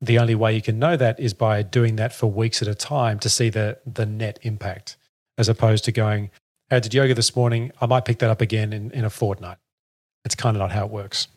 the 0.00 0.18
only 0.18 0.34
way 0.34 0.54
you 0.54 0.62
can 0.62 0.78
know 0.78 0.96
that 0.96 1.18
is 1.20 1.32
by 1.34 1.62
doing 1.62 1.96
that 1.96 2.12
for 2.12 2.26
weeks 2.26 2.60
at 2.60 2.68
a 2.68 2.74
time 2.74 3.18
to 3.20 3.28
see 3.28 3.48
the 3.48 3.78
the 3.86 4.06
net 4.06 4.38
impact, 4.42 4.96
as 5.38 5.48
opposed 5.48 5.84
to 5.84 5.92
going, 5.92 6.30
I 6.70 6.80
did 6.80 6.94
yoga 6.94 7.14
this 7.14 7.34
morning. 7.36 7.72
I 7.80 7.86
might 7.86 8.04
pick 8.04 8.18
that 8.18 8.30
up 8.30 8.40
again 8.40 8.72
in, 8.72 8.90
in 8.90 9.04
a 9.04 9.10
fortnight. 9.10 9.58
It's 10.24 10.34
kind 10.34 10.56
of 10.56 10.60
not 10.60 10.72
how 10.72 10.84
it 10.84 10.90
works. 10.90 11.28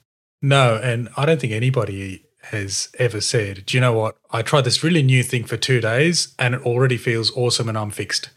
No, 0.41 0.79
and 0.81 1.09
I 1.17 1.25
don't 1.25 1.39
think 1.39 1.53
anybody 1.53 2.25
has 2.43 2.89
ever 2.97 3.21
said, 3.21 3.65
Do 3.65 3.77
you 3.77 3.81
know 3.81 3.93
what? 3.93 4.15
I 4.31 4.41
tried 4.41 4.61
this 4.63 4.83
really 4.83 5.03
new 5.03 5.21
thing 5.23 5.43
for 5.43 5.57
two 5.57 5.81
days 5.81 6.33
and 6.39 6.55
it 6.55 6.61
already 6.61 6.97
feels 6.97 7.35
awesome 7.35 7.69
and 7.69 7.77
I'm 7.77 7.91
fixed. 7.91 8.29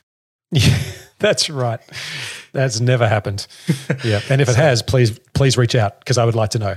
Yeah, 0.51 0.79
That's 1.19 1.49
right. 1.49 1.81
That's 2.53 2.81
never 2.81 3.09
happened. 3.09 3.47
Yeah, 4.05 4.21
and 4.29 4.41
if 4.41 4.49
it 4.49 4.57
has, 4.57 4.83
please 4.83 5.17
please 5.33 5.57
reach 5.57 5.77
out 5.77 6.01
because 6.01 6.19
I 6.19 6.25
would 6.25 6.35
like 6.35 6.51
to 6.51 6.59
know. 6.59 6.75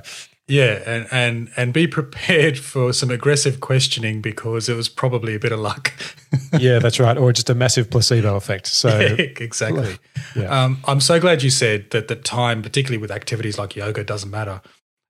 Yeah, 0.47 0.83
and, 0.85 1.07
and 1.11 1.51
and 1.57 1.73
be 1.73 1.87
prepared 1.87 2.59
for 2.59 2.93
some 2.93 3.09
aggressive 3.09 3.61
questioning 3.61 4.21
because 4.21 4.69
it 4.69 4.75
was 4.75 4.87
probably 4.87 5.33
a 5.33 5.39
bit 5.39 5.51
of 5.51 5.59
luck. 5.59 5.91
yeah, 6.59 6.77
that's 6.77 6.99
right, 6.99 7.17
or 7.17 7.33
just 7.33 7.49
a 7.49 7.55
massive 7.55 7.89
placebo 7.89 8.35
effect. 8.35 8.67
So 8.67 8.89
yeah, 8.99 9.25
exactly. 9.39 9.97
Yeah. 10.35 10.63
Um, 10.63 10.79
I'm 10.83 10.99
so 10.99 11.17
glad 11.17 11.43
you 11.43 11.49
said 11.49 11.91
that 11.91 12.09
the 12.09 12.15
time, 12.17 12.61
particularly 12.61 12.97
with 12.97 13.09
activities 13.09 13.57
like 13.57 13.73
yoga, 13.77 14.03
doesn't 14.03 14.29
matter. 14.29 14.61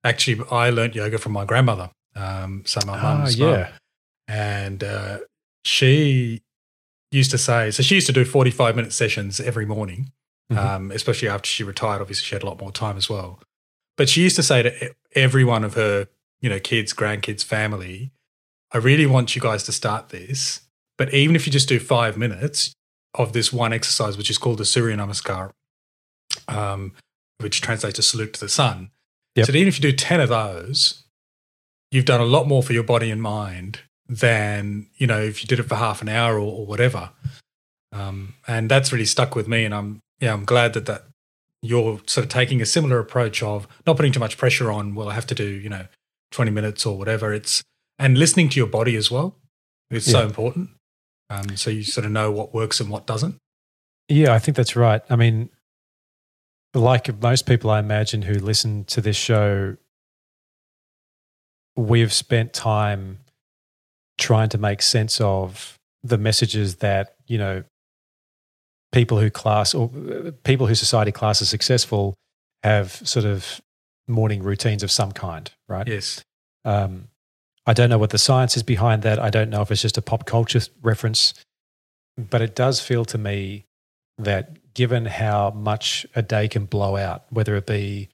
Actually, 0.04 0.46
I 0.52 0.70
learned 0.70 0.94
yoga 0.94 1.18
from 1.18 1.32
my 1.32 1.46
grandmother, 1.46 1.90
um, 2.16 2.62
so 2.68 2.80
my 2.86 3.02
mum's 3.02 3.42
oh, 3.42 3.52
yeah, 3.52 3.72
and 4.28 4.84
uh, 4.84 5.18
she 5.64 6.44
used 7.12 7.32
to 7.32 7.40
say 7.40 7.72
so. 7.72 7.82
She 7.82 7.96
used 7.96 8.06
to 8.06 8.14
do 8.14 8.24
45 8.24 8.76
minute 8.76 8.94
sessions 8.94 9.40
every 9.40 9.66
morning, 9.66 10.12
mm-hmm. 10.52 10.64
um, 10.64 10.92
especially 10.92 11.28
after 11.28 11.48
she 11.48 11.64
retired. 11.64 12.02
Obviously, 12.02 12.26
she 12.26 12.36
had 12.36 12.44
a 12.44 12.46
lot 12.46 12.62
more 12.62 12.72
time 12.72 12.98
as 12.98 13.10
well. 13.10 13.40
But 13.98 14.10
she 14.10 14.22
used 14.22 14.36
to 14.36 14.44
say 14.44 14.64
to 14.64 14.96
every 15.14 15.44
one 15.44 15.64
of 15.64 15.76
her, 15.76 16.08
you 16.42 16.50
know, 16.50 16.60
kids, 16.60 16.94
grandkids, 16.94 17.44
family, 17.44 18.12
I 18.72 18.78
really 18.78 19.06
want 19.06 19.36
you 19.36 19.42
guys 19.42 19.64
to 19.64 19.72
start 19.72 20.10
this. 20.10 20.62
But 20.98 21.14
even 21.14 21.36
if 21.36 21.46
you 21.46 21.54
just 21.54 21.70
do 21.70 21.80
five 21.80 22.18
minutes 22.18 22.74
of 23.14 23.34
this 23.34 23.52
one 23.54 23.74
exercise, 23.74 24.18
which 24.18 24.30
is 24.30 24.38
called 24.38 24.58
the 24.58 24.66
Surya 24.66 24.98
Namaskar, 24.98 25.52
um, 26.48 26.94
which 27.40 27.62
translates 27.62 27.96
to 27.96 28.02
salute 28.02 28.34
to 28.34 28.40
the 28.40 28.50
sun. 28.50 28.92
Yep. 29.36 29.48
So 29.48 29.54
even 29.54 29.68
if 29.68 29.78
you 29.78 29.82
do 29.82 29.96
10 29.96 30.22
of 30.22 30.30
those, 30.30 31.04
you've 31.92 32.06
done 32.06 32.22
a 32.22 32.26
lot 32.26 32.48
more 32.48 32.64
for 32.64 32.74
your 32.74 32.84
body 32.84 33.12
and 33.12 33.22
mind 33.22 33.80
than, 34.08 34.88
you 34.96 35.08
know, 35.08 35.22
if 35.22 35.42
you 35.42 35.48
did 35.48 35.60
it 35.60 35.64
for 35.64 35.76
half 35.76 36.02
an 36.02 36.10
hour 36.10 36.36
or, 36.36 36.52
or 36.52 36.66
whatever. 36.66 37.12
Um, 37.92 38.36
and 38.48 38.70
that's 38.70 38.92
really 38.92 39.06
stuck 39.06 39.36
with 39.36 39.48
me. 39.48 39.66
And 39.66 39.74
I'm, 39.74 40.00
yeah, 40.20 40.34
I'm 40.34 40.46
glad 40.46 40.74
that 40.74 40.86
that 40.86 41.04
you're 41.66 42.00
sort 42.06 42.26
of 42.26 42.30
taking 42.30 42.62
a 42.62 42.66
similar 42.66 43.00
approach 43.00 43.42
of 43.44 43.68
not 43.86 43.96
putting 43.96 44.12
too 44.12 44.20
much 44.20 44.38
pressure 44.38 44.72
on, 44.72 44.96
well, 44.96 45.10
I 45.10 45.14
have 45.14 45.28
to 45.28 45.36
do, 45.36 45.48
you 45.48 45.70
know, 45.70 45.88
20 46.32 46.52
minutes 46.52 46.86
or 46.86 46.98
whatever. 46.98 47.34
It's, 47.34 47.64
and 47.98 48.18
listening 48.18 48.50
to 48.50 48.58
your 48.58 48.68
body 48.68 48.96
as 48.96 49.10
well. 49.10 49.38
It's 49.90 50.08
yeah. 50.08 50.14
so 50.14 50.26
important. 50.26 50.70
Um, 51.30 51.56
so 51.58 51.70
you 51.70 51.84
sort 51.84 52.06
of 52.06 52.12
know 52.12 52.32
what 52.32 52.54
works 52.54 52.80
and 52.80 52.90
what 52.90 53.08
doesn't. 53.08 53.38
Yeah, 54.08 54.34
I 54.34 54.40
think 54.40 54.56
that's 54.58 54.76
right. 54.76 55.02
I 55.10 55.16
mean, 55.16 55.50
like 56.74 57.22
most 57.22 57.46
people, 57.46 57.70
I 57.70 57.80
imagine, 57.80 58.22
who 58.22 58.34
listen 58.34 58.84
to 58.86 59.02
this 59.02 59.16
show, 59.16 59.78
we've 61.76 62.14
spent 62.14 62.54
time 62.54 63.20
trying 64.18 64.50
to 64.50 64.58
make 64.58 64.82
sense 64.82 65.20
of 65.20 65.78
the 66.04 66.18
messages 66.18 66.76
that, 66.78 67.16
you 67.28 67.38
know, 67.38 67.64
people 68.96 69.20
who 69.20 69.30
class 69.30 69.76
or 69.76 69.90
people 70.46 70.68
who 70.68 70.74
society 70.74 71.12
class 71.12 71.42
as 71.42 71.50
successful 71.50 72.16
have 72.64 72.94
sort 73.06 73.26
of 73.26 73.60
morning 74.08 74.42
routines 74.42 74.84
of 74.84 74.90
some 74.90 75.12
kind, 75.12 75.52
right? 75.68 75.86
Yes. 75.86 76.24
Um, 76.64 77.10
I 77.66 77.74
don't 77.74 77.90
know 77.90 77.98
what 77.98 78.12
the 78.12 78.18
science 78.18 78.56
is 78.56 78.64
behind 78.64 79.04
that. 79.04 79.20
I 79.20 79.30
don't 79.30 79.50
know 79.50 79.62
if 79.62 79.70
it's 79.70 79.82
just 79.82 79.98
a 79.98 80.02
pop 80.02 80.26
culture 80.26 80.62
reference, 80.82 81.34
but 82.18 82.42
it 82.42 82.56
does 82.56 82.80
feel 82.80 83.04
to 83.06 83.18
me 83.18 83.66
that 84.18 84.74
given 84.74 85.08
how 85.08 85.50
much 85.50 86.06
a 86.16 86.22
day 86.22 86.48
can 86.48 86.64
blow 86.64 86.96
out, 86.96 87.26
whether 87.30 87.58
it 87.58 87.68
be 87.68 88.08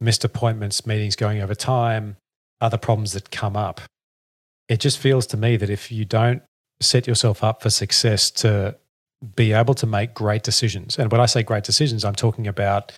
missed 0.00 0.24
appointments, 0.24 0.86
meetings 0.86 1.16
going 1.16 1.42
over 1.42 1.54
time, 1.54 2.16
other 2.62 2.78
problems 2.78 3.12
that 3.12 3.30
come 3.30 3.56
up, 3.56 3.82
it 4.70 4.80
just 4.80 4.98
feels 4.98 5.26
to 5.26 5.36
me 5.36 5.58
that 5.58 5.68
if 5.68 5.92
you 5.92 6.06
don't 6.06 6.42
set 6.80 7.06
yourself 7.06 7.44
up 7.44 7.62
for 7.62 7.68
success 7.68 8.30
to 8.30 8.76
be 9.36 9.52
able 9.52 9.74
to 9.74 9.86
make 9.86 10.14
great 10.14 10.42
decisions. 10.42 10.98
And 10.98 11.10
when 11.10 11.20
I 11.20 11.26
say 11.26 11.42
great 11.42 11.64
decisions, 11.64 12.04
I'm 12.04 12.14
talking 12.14 12.46
about 12.46 12.92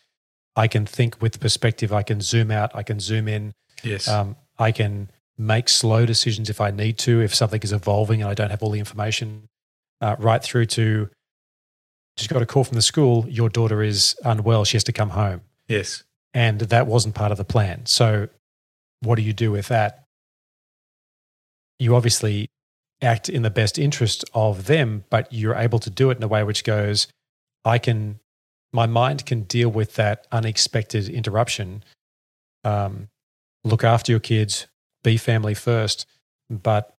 I 0.56 0.68
can 0.68 0.86
think 0.86 1.20
with 1.20 1.38
perspective, 1.38 1.92
I 1.92 2.02
can 2.02 2.20
zoom 2.20 2.50
out, 2.50 2.70
I 2.74 2.82
can 2.82 2.98
zoom 2.98 3.28
in. 3.28 3.52
Yes. 3.82 4.08
Um, 4.08 4.36
I 4.58 4.72
can 4.72 5.10
make 5.36 5.68
slow 5.68 6.06
decisions 6.06 6.48
if 6.48 6.60
I 6.60 6.70
need 6.70 6.96
to, 6.98 7.20
if 7.20 7.34
something 7.34 7.60
is 7.62 7.72
evolving 7.72 8.22
and 8.22 8.30
I 8.30 8.34
don't 8.34 8.50
have 8.50 8.62
all 8.62 8.70
the 8.70 8.78
information, 8.78 9.48
uh, 10.00 10.16
right 10.18 10.42
through 10.42 10.66
to 10.66 11.10
just 12.16 12.30
got 12.30 12.40
a 12.40 12.46
call 12.46 12.64
from 12.64 12.76
the 12.76 12.82
school, 12.82 13.26
your 13.28 13.50
daughter 13.50 13.82
is 13.82 14.16
unwell, 14.24 14.64
she 14.64 14.76
has 14.76 14.84
to 14.84 14.92
come 14.92 15.10
home. 15.10 15.42
Yes. 15.68 16.04
And 16.32 16.60
that 16.60 16.86
wasn't 16.86 17.14
part 17.14 17.32
of 17.32 17.38
the 17.38 17.44
plan. 17.44 17.84
So, 17.86 18.28
what 19.00 19.16
do 19.16 19.22
you 19.22 19.34
do 19.34 19.52
with 19.52 19.68
that? 19.68 20.04
You 21.78 21.94
obviously 21.94 22.48
act 23.02 23.28
in 23.28 23.42
the 23.42 23.50
best 23.50 23.78
interest 23.78 24.24
of 24.34 24.66
them, 24.66 25.04
but 25.10 25.32
you're 25.32 25.54
able 25.54 25.78
to 25.80 25.90
do 25.90 26.10
it 26.10 26.16
in 26.16 26.22
a 26.22 26.28
way 26.28 26.42
which 26.42 26.64
goes, 26.64 27.06
I 27.64 27.78
can, 27.78 28.20
my 28.72 28.86
mind 28.86 29.26
can 29.26 29.42
deal 29.42 29.68
with 29.68 29.94
that 29.94 30.26
unexpected 30.32 31.08
interruption. 31.08 31.84
Um, 32.64 33.08
look 33.64 33.84
after 33.84 34.12
your 34.12 34.20
kids, 34.20 34.66
be 35.02 35.16
family 35.16 35.54
first. 35.54 36.06
But 36.48 36.94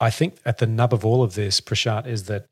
I 0.00 0.10
think 0.10 0.38
at 0.44 0.58
the 0.58 0.66
nub 0.66 0.94
of 0.94 1.04
all 1.04 1.22
of 1.22 1.34
this, 1.34 1.60
Prashant, 1.60 2.06
is 2.06 2.24
that 2.24 2.46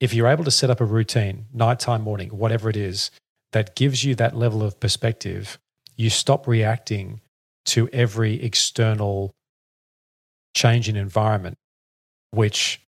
if 0.00 0.14
you're 0.14 0.28
able 0.28 0.44
to 0.44 0.50
set 0.50 0.70
up 0.70 0.80
a 0.80 0.84
routine, 0.84 1.46
nighttime, 1.52 2.02
morning, 2.02 2.30
whatever 2.30 2.68
it 2.68 2.76
is, 2.76 3.10
that 3.52 3.76
gives 3.76 4.04
you 4.04 4.14
that 4.14 4.36
level 4.36 4.62
of 4.62 4.78
perspective, 4.80 5.58
you 5.96 6.10
stop 6.10 6.46
reacting 6.46 7.20
to 7.64 7.88
every 7.88 8.42
external 8.42 9.32
change 10.54 10.88
in 10.88 10.96
environment 10.96 11.56
which 12.30 12.80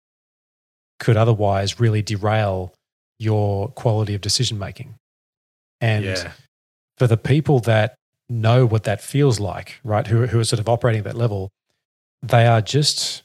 could 0.98 1.16
otherwise 1.16 1.80
really 1.80 2.02
derail 2.02 2.74
your 3.18 3.68
quality 3.68 4.14
of 4.14 4.20
decision 4.20 4.58
making. 4.58 4.94
And 5.80 6.04
yeah. 6.04 6.32
for 6.96 7.06
the 7.06 7.16
people 7.16 7.60
that 7.60 7.94
know 8.28 8.66
what 8.66 8.84
that 8.84 9.00
feels 9.00 9.40
like, 9.40 9.80
right, 9.84 10.06
who, 10.06 10.26
who 10.26 10.40
are 10.40 10.44
sort 10.44 10.60
of 10.60 10.68
operating 10.68 11.00
at 11.00 11.04
that 11.04 11.16
level, 11.16 11.50
they 12.22 12.46
are 12.46 12.60
just 12.60 13.22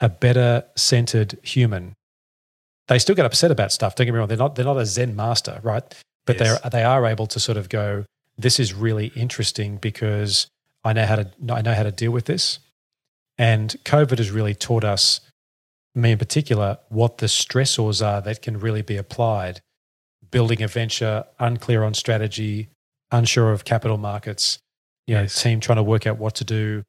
a 0.00 0.08
better 0.08 0.64
centered 0.76 1.38
human. 1.42 1.94
They 2.88 2.98
still 2.98 3.14
get 3.14 3.24
upset 3.24 3.50
about 3.50 3.72
stuff. 3.72 3.94
Don't 3.94 4.06
get 4.06 4.12
me 4.12 4.18
wrong; 4.18 4.28
they're 4.28 4.36
not 4.36 4.56
they're 4.56 4.64
not 4.64 4.76
a 4.76 4.84
Zen 4.84 5.14
master, 5.14 5.60
right? 5.62 5.82
But 6.26 6.38
yes. 6.38 6.60
they're 6.60 6.70
they 6.70 6.82
are 6.82 7.06
able 7.06 7.26
to 7.28 7.40
sort 7.40 7.56
of 7.56 7.68
go. 7.68 8.04
This 8.36 8.58
is 8.58 8.74
really 8.74 9.12
interesting 9.14 9.76
because 9.76 10.48
I 10.84 10.92
know 10.92 11.06
how 11.06 11.16
to 11.16 11.30
I 11.50 11.62
know 11.62 11.74
how 11.74 11.84
to 11.84 11.92
deal 11.92 12.10
with 12.10 12.24
this. 12.24 12.58
And 13.42 13.74
COVID 13.84 14.18
has 14.18 14.30
really 14.30 14.54
taught 14.54 14.84
us, 14.84 15.20
me 15.96 16.12
in 16.12 16.18
particular, 16.18 16.78
what 16.90 17.18
the 17.18 17.26
stressors 17.26 18.00
are 18.00 18.20
that 18.20 18.40
can 18.40 18.60
really 18.60 18.82
be 18.82 18.96
applied. 18.96 19.60
Building 20.30 20.62
a 20.62 20.68
venture, 20.68 21.24
unclear 21.40 21.82
on 21.82 21.92
strategy, 21.92 22.68
unsure 23.10 23.50
of 23.50 23.64
capital 23.64 23.98
markets, 23.98 24.60
you 25.08 25.16
know, 25.16 25.22
yes. 25.22 25.42
team 25.42 25.58
trying 25.58 25.74
to 25.74 25.82
work 25.82 26.06
out 26.06 26.18
what 26.18 26.36
to 26.36 26.44
do, 26.44 26.84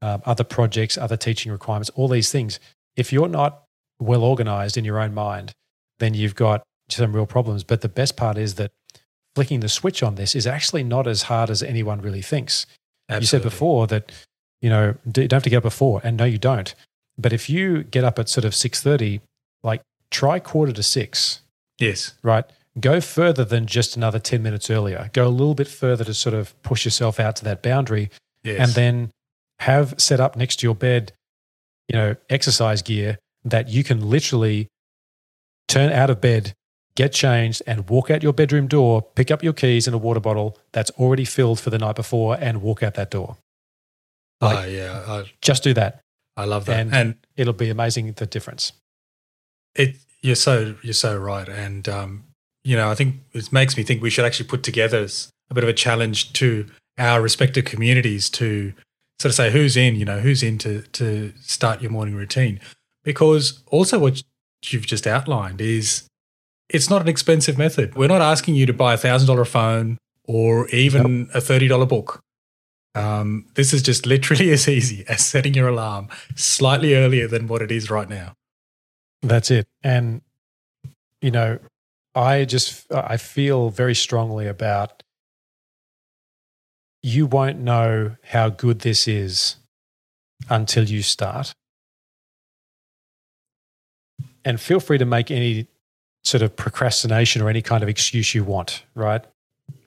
um, 0.00 0.22
other 0.24 0.44
projects, 0.44 0.96
other 0.96 1.16
teaching 1.16 1.50
requirements, 1.50 1.90
all 1.96 2.06
these 2.06 2.30
things. 2.30 2.60
If 2.96 3.12
you're 3.12 3.26
not 3.26 3.64
well 3.98 4.22
organized 4.22 4.76
in 4.76 4.84
your 4.84 5.00
own 5.00 5.14
mind, 5.14 5.50
then 5.98 6.14
you've 6.14 6.36
got 6.36 6.62
some 6.90 7.12
real 7.12 7.26
problems. 7.26 7.64
But 7.64 7.80
the 7.80 7.88
best 7.88 8.16
part 8.16 8.38
is 8.38 8.54
that 8.54 8.70
flicking 9.34 9.58
the 9.58 9.68
switch 9.68 10.04
on 10.04 10.14
this 10.14 10.36
is 10.36 10.46
actually 10.46 10.84
not 10.84 11.08
as 11.08 11.22
hard 11.22 11.50
as 11.50 11.60
anyone 11.60 12.00
really 12.00 12.22
thinks. 12.22 12.66
Absolutely. 13.08 13.22
You 13.22 13.26
said 13.26 13.42
before 13.42 13.88
that 13.88 14.12
you 14.60 14.70
know, 14.70 14.94
you 15.04 15.12
don't 15.12 15.32
have 15.32 15.42
to 15.44 15.50
get 15.50 15.58
up 15.58 15.62
before. 15.62 16.00
And 16.04 16.16
no, 16.16 16.24
you 16.24 16.38
don't. 16.38 16.74
But 17.16 17.32
if 17.32 17.50
you 17.50 17.82
get 17.82 18.04
up 18.04 18.18
at 18.18 18.28
sort 18.28 18.44
of 18.44 18.52
6.30, 18.52 19.20
like 19.62 19.82
try 20.10 20.38
quarter 20.38 20.72
to 20.72 20.82
six. 20.82 21.40
Yes. 21.78 22.14
Right? 22.22 22.44
Go 22.78 23.00
further 23.00 23.44
than 23.44 23.66
just 23.66 23.96
another 23.96 24.18
10 24.18 24.42
minutes 24.42 24.70
earlier. 24.70 25.10
Go 25.12 25.26
a 25.26 25.28
little 25.28 25.54
bit 25.54 25.68
further 25.68 26.04
to 26.04 26.14
sort 26.14 26.34
of 26.34 26.60
push 26.62 26.84
yourself 26.84 27.18
out 27.18 27.36
to 27.36 27.44
that 27.44 27.62
boundary. 27.62 28.10
Yes. 28.44 28.60
And 28.60 28.72
then 28.72 29.10
have 29.60 29.94
set 29.98 30.20
up 30.20 30.36
next 30.36 30.60
to 30.60 30.66
your 30.66 30.74
bed, 30.74 31.12
you 31.88 31.98
know, 31.98 32.14
exercise 32.30 32.82
gear 32.82 33.18
that 33.44 33.68
you 33.68 33.82
can 33.82 34.08
literally 34.08 34.68
turn 35.66 35.92
out 35.92 36.10
of 36.10 36.20
bed, 36.20 36.52
get 36.94 37.12
changed, 37.12 37.62
and 37.66 37.88
walk 37.88 38.10
out 38.10 38.22
your 38.22 38.32
bedroom 38.32 38.68
door, 38.68 39.02
pick 39.02 39.30
up 39.30 39.42
your 39.42 39.52
keys 39.52 39.86
and 39.86 39.94
a 39.94 39.98
water 39.98 40.20
bottle 40.20 40.56
that's 40.72 40.90
already 40.92 41.24
filled 41.24 41.58
for 41.58 41.70
the 41.70 41.78
night 41.78 41.96
before, 41.96 42.36
and 42.40 42.62
walk 42.62 42.82
out 42.82 42.94
that 42.94 43.10
door. 43.10 43.36
Like, 44.40 44.66
oh 44.66 44.68
yeah, 44.68 45.04
I, 45.06 45.24
just 45.42 45.62
do 45.62 45.74
that. 45.74 46.00
I 46.36 46.44
love 46.44 46.66
that, 46.66 46.78
and, 46.78 46.94
and, 46.94 47.14
it'll 47.36 47.52
be 47.52 47.70
amazing 47.70 48.12
the 48.12 48.26
difference. 48.26 48.72
It 49.74 49.96
you're 50.22 50.36
so 50.36 50.76
you're 50.82 50.94
so 50.94 51.16
right, 51.16 51.48
and 51.48 51.88
um, 51.88 52.24
you 52.62 52.76
know 52.76 52.90
I 52.90 52.94
think 52.94 53.16
it 53.32 53.52
makes 53.52 53.76
me 53.76 53.82
think 53.82 54.02
we 54.02 54.10
should 54.10 54.24
actually 54.24 54.48
put 54.48 54.62
together 54.62 55.06
a 55.50 55.54
bit 55.54 55.64
of 55.64 55.70
a 55.70 55.74
challenge 55.74 56.32
to 56.34 56.66
our 56.98 57.20
respective 57.20 57.64
communities 57.64 58.28
to 58.30 58.72
sort 59.20 59.30
of 59.30 59.34
say 59.34 59.50
who's 59.50 59.76
in, 59.76 59.96
you 59.96 60.04
know, 60.04 60.20
who's 60.20 60.42
in 60.42 60.58
to 60.58 60.82
to 60.82 61.32
start 61.40 61.82
your 61.82 61.90
morning 61.90 62.14
routine, 62.14 62.60
because 63.02 63.62
also 63.66 63.98
what 63.98 64.22
you've 64.66 64.86
just 64.86 65.06
outlined 65.06 65.60
is 65.60 66.06
it's 66.68 66.90
not 66.90 67.02
an 67.02 67.08
expensive 67.08 67.58
method. 67.58 67.94
We're 67.94 68.08
not 68.08 68.20
asking 68.20 68.54
you 68.54 68.66
to 68.66 68.72
buy 68.72 68.94
a 68.94 68.98
thousand 68.98 69.26
dollar 69.26 69.44
phone 69.44 69.98
or 70.24 70.68
even 70.68 71.26
yep. 71.26 71.34
a 71.34 71.40
thirty 71.40 71.68
dollar 71.68 71.86
book. 71.86 72.20
Um, 72.94 73.46
this 73.54 73.72
is 73.72 73.82
just 73.82 74.06
literally 74.06 74.50
as 74.52 74.68
easy 74.68 75.04
as 75.08 75.24
setting 75.24 75.54
your 75.54 75.68
alarm 75.68 76.08
slightly 76.34 76.94
earlier 76.94 77.28
than 77.28 77.46
what 77.46 77.62
it 77.62 77.70
is 77.70 77.90
right 77.90 78.08
now. 78.08 78.34
That's 79.22 79.50
it. 79.50 79.66
And 79.82 80.22
you 81.20 81.30
know, 81.30 81.58
I 82.14 82.44
just 82.44 82.90
I 82.92 83.16
feel 83.16 83.70
very 83.70 83.94
strongly 83.94 84.46
about 84.46 85.02
you 87.02 87.26
won't 87.26 87.58
know 87.58 88.16
how 88.24 88.48
good 88.48 88.80
this 88.80 89.06
is 89.06 89.56
until 90.48 90.84
you 90.84 91.02
start. 91.02 91.54
And 94.44 94.60
feel 94.60 94.80
free 94.80 94.98
to 94.98 95.04
make 95.04 95.30
any 95.30 95.68
sort 96.24 96.42
of 96.42 96.56
procrastination 96.56 97.42
or 97.42 97.48
any 97.48 97.62
kind 97.62 97.82
of 97.82 97.88
excuse 97.88 98.34
you 98.34 98.44
want, 98.44 98.84
right? 98.94 99.24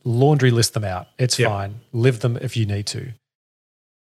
Laundry 0.04 0.52
list 0.52 0.74
them 0.74 0.84
out. 0.84 1.08
It's 1.18 1.38
yep. 1.38 1.50
fine. 1.50 1.82
Live 1.92 2.20
them 2.22 2.38
if 2.38 2.58
you 2.58 2.66
need 2.66 2.88
to. 2.88 3.14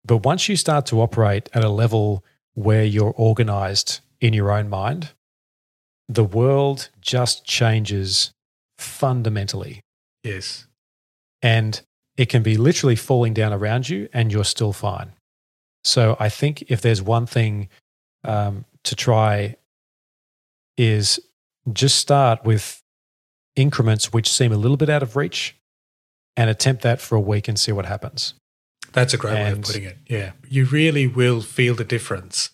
But 0.05 0.17
once 0.17 0.47
you 0.47 0.55
start 0.55 0.85
to 0.87 1.01
operate 1.01 1.49
at 1.53 1.63
a 1.63 1.69
level 1.69 2.23
where 2.53 2.83
you're 2.83 3.13
organized 3.15 3.99
in 4.21 4.33
your 4.33 4.51
own 4.51 4.69
mind, 4.69 5.11
the 6.09 6.23
world 6.23 6.89
just 7.01 7.45
changes 7.45 8.31
fundamentally. 8.77 9.81
Yes. 10.23 10.65
And 11.41 11.81
it 12.15 12.29
can 12.29 12.41
be 12.41 12.57
literally 12.57 12.95
falling 12.95 13.33
down 13.33 13.53
around 13.53 13.89
you 13.89 14.09
and 14.13 14.31
you're 14.31 14.45
still 14.45 14.73
fine. 14.73 15.13
So 15.83 16.17
I 16.19 16.29
think 16.29 16.63
if 16.63 16.81
there's 16.81 17.01
one 17.01 17.25
thing 17.25 17.69
um, 18.23 18.65
to 18.83 18.95
try 18.95 19.55
is 20.77 21.19
just 21.71 21.97
start 21.97 22.43
with 22.43 22.81
increments 23.55 24.13
which 24.13 24.29
seem 24.31 24.51
a 24.51 24.57
little 24.57 24.77
bit 24.77 24.89
out 24.89 25.03
of 25.03 25.15
reach 25.15 25.56
and 26.37 26.49
attempt 26.49 26.83
that 26.83 27.01
for 27.01 27.15
a 27.15 27.19
week 27.19 27.47
and 27.47 27.59
see 27.59 27.73
what 27.73 27.87
happens. 27.87 28.35
That's 28.93 29.13
a 29.13 29.17
great 29.17 29.35
and, 29.35 29.43
way 29.43 29.51
of 29.51 29.61
putting 29.63 29.83
it. 29.83 29.97
Yeah. 30.07 30.31
You 30.47 30.65
really 30.65 31.07
will 31.07 31.41
feel 31.41 31.75
the 31.75 31.83
difference. 31.83 32.51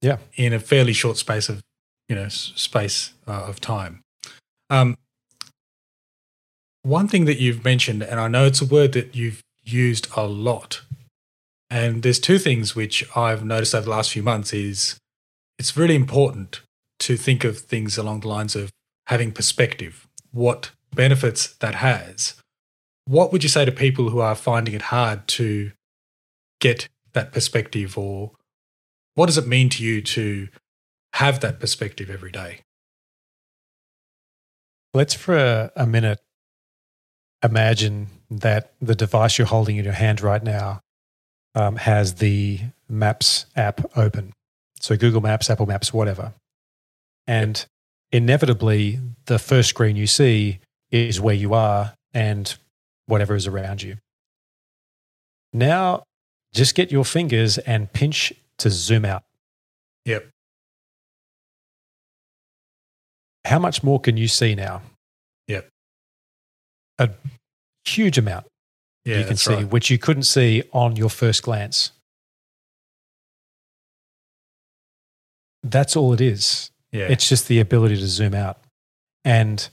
Yeah. 0.00 0.16
In 0.34 0.52
a 0.52 0.58
fairly 0.58 0.92
short 0.94 1.18
space 1.18 1.48
of, 1.48 1.60
you 2.08 2.16
know, 2.16 2.28
space 2.28 3.12
uh, 3.26 3.44
of 3.46 3.60
time. 3.60 4.00
Um, 4.70 4.96
one 6.82 7.06
thing 7.06 7.26
that 7.26 7.38
you've 7.38 7.64
mentioned, 7.64 8.02
and 8.02 8.18
I 8.18 8.28
know 8.28 8.46
it's 8.46 8.62
a 8.62 8.66
word 8.66 8.92
that 8.92 9.14
you've 9.14 9.42
used 9.62 10.08
a 10.16 10.26
lot, 10.26 10.80
and 11.68 12.02
there's 12.02 12.18
two 12.18 12.38
things 12.38 12.74
which 12.74 13.04
I've 13.14 13.44
noticed 13.44 13.74
over 13.74 13.84
the 13.84 13.90
last 13.90 14.12
few 14.12 14.22
months 14.22 14.54
is 14.54 14.96
it's 15.58 15.76
really 15.76 15.94
important 15.94 16.62
to 17.00 17.16
think 17.16 17.44
of 17.44 17.58
things 17.58 17.98
along 17.98 18.20
the 18.20 18.28
lines 18.28 18.56
of 18.56 18.70
having 19.06 19.32
perspective, 19.32 20.06
what 20.32 20.70
benefits 20.94 21.52
that 21.56 21.76
has. 21.76 22.36
What 23.08 23.32
would 23.32 23.42
you 23.42 23.48
say 23.48 23.64
to 23.64 23.72
people 23.72 24.10
who 24.10 24.18
are 24.18 24.34
finding 24.34 24.74
it 24.74 24.82
hard 24.82 25.26
to 25.28 25.72
get 26.60 26.90
that 27.14 27.32
perspective, 27.32 27.96
or 27.96 28.32
what 29.14 29.26
does 29.26 29.38
it 29.38 29.46
mean 29.46 29.70
to 29.70 29.82
you 29.82 30.02
to 30.02 30.48
have 31.14 31.40
that 31.40 31.58
perspective 31.58 32.10
every 32.10 32.30
day? 32.30 32.60
Let's 34.92 35.14
for 35.14 35.38
a, 35.38 35.72
a 35.74 35.86
minute 35.86 36.20
imagine 37.42 38.08
that 38.30 38.74
the 38.78 38.94
device 38.94 39.38
you're 39.38 39.46
holding 39.46 39.78
in 39.78 39.84
your 39.84 39.94
hand 39.94 40.20
right 40.20 40.42
now 40.42 40.80
um, 41.54 41.76
has 41.76 42.16
the 42.16 42.60
Maps 42.90 43.46
app 43.56 43.80
open. 43.96 44.34
So 44.80 44.98
Google 44.98 45.22
Maps, 45.22 45.48
Apple 45.48 45.64
Maps, 45.64 45.94
whatever. 45.94 46.34
And 47.26 47.64
inevitably, 48.12 49.00
the 49.24 49.38
first 49.38 49.70
screen 49.70 49.96
you 49.96 50.06
see 50.06 50.58
is 50.90 51.22
where 51.22 51.34
you 51.34 51.54
are 51.54 51.94
and 52.12 52.54
whatever 53.08 53.34
is 53.34 53.46
around 53.46 53.82
you. 53.82 53.96
Now, 55.52 56.04
just 56.54 56.74
get 56.74 56.92
your 56.92 57.04
fingers 57.04 57.58
and 57.58 57.92
pinch 57.92 58.32
to 58.58 58.70
zoom 58.70 59.04
out. 59.04 59.24
Yep. 60.04 60.28
How 63.44 63.58
much 63.58 63.82
more 63.82 63.98
can 63.98 64.16
you 64.16 64.28
see 64.28 64.54
now? 64.54 64.82
Yep. 65.48 65.68
A 66.98 67.10
huge 67.84 68.18
amount 68.18 68.46
yeah, 69.04 69.18
you 69.18 69.24
can 69.24 69.36
see, 69.36 69.54
right. 69.54 69.70
which 69.70 69.90
you 69.90 69.98
couldn't 69.98 70.24
see 70.24 70.62
on 70.72 70.96
your 70.96 71.08
first 71.08 71.42
glance. 71.42 71.92
That's 75.62 75.96
all 75.96 76.12
it 76.12 76.20
is. 76.20 76.70
Yeah. 76.92 77.06
It's 77.08 77.28
just 77.28 77.48
the 77.48 77.60
ability 77.60 77.96
to 77.96 78.06
zoom 78.06 78.34
out. 78.34 78.58
And 79.24 79.66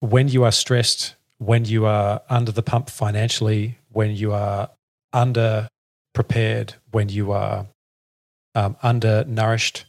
when 0.00 0.28
you 0.28 0.44
are 0.44 0.52
stressed, 0.52 1.16
when 1.38 1.64
you 1.64 1.86
are 1.86 2.22
under 2.28 2.52
the 2.52 2.62
pump 2.62 2.90
financially, 2.90 3.78
when 3.90 4.14
you 4.14 4.32
are 4.32 4.70
under 5.12 5.68
prepared, 6.14 6.74
when 6.90 7.08
you 7.08 7.32
are 7.32 7.66
um, 8.54 8.76
undernourished, 8.82 9.86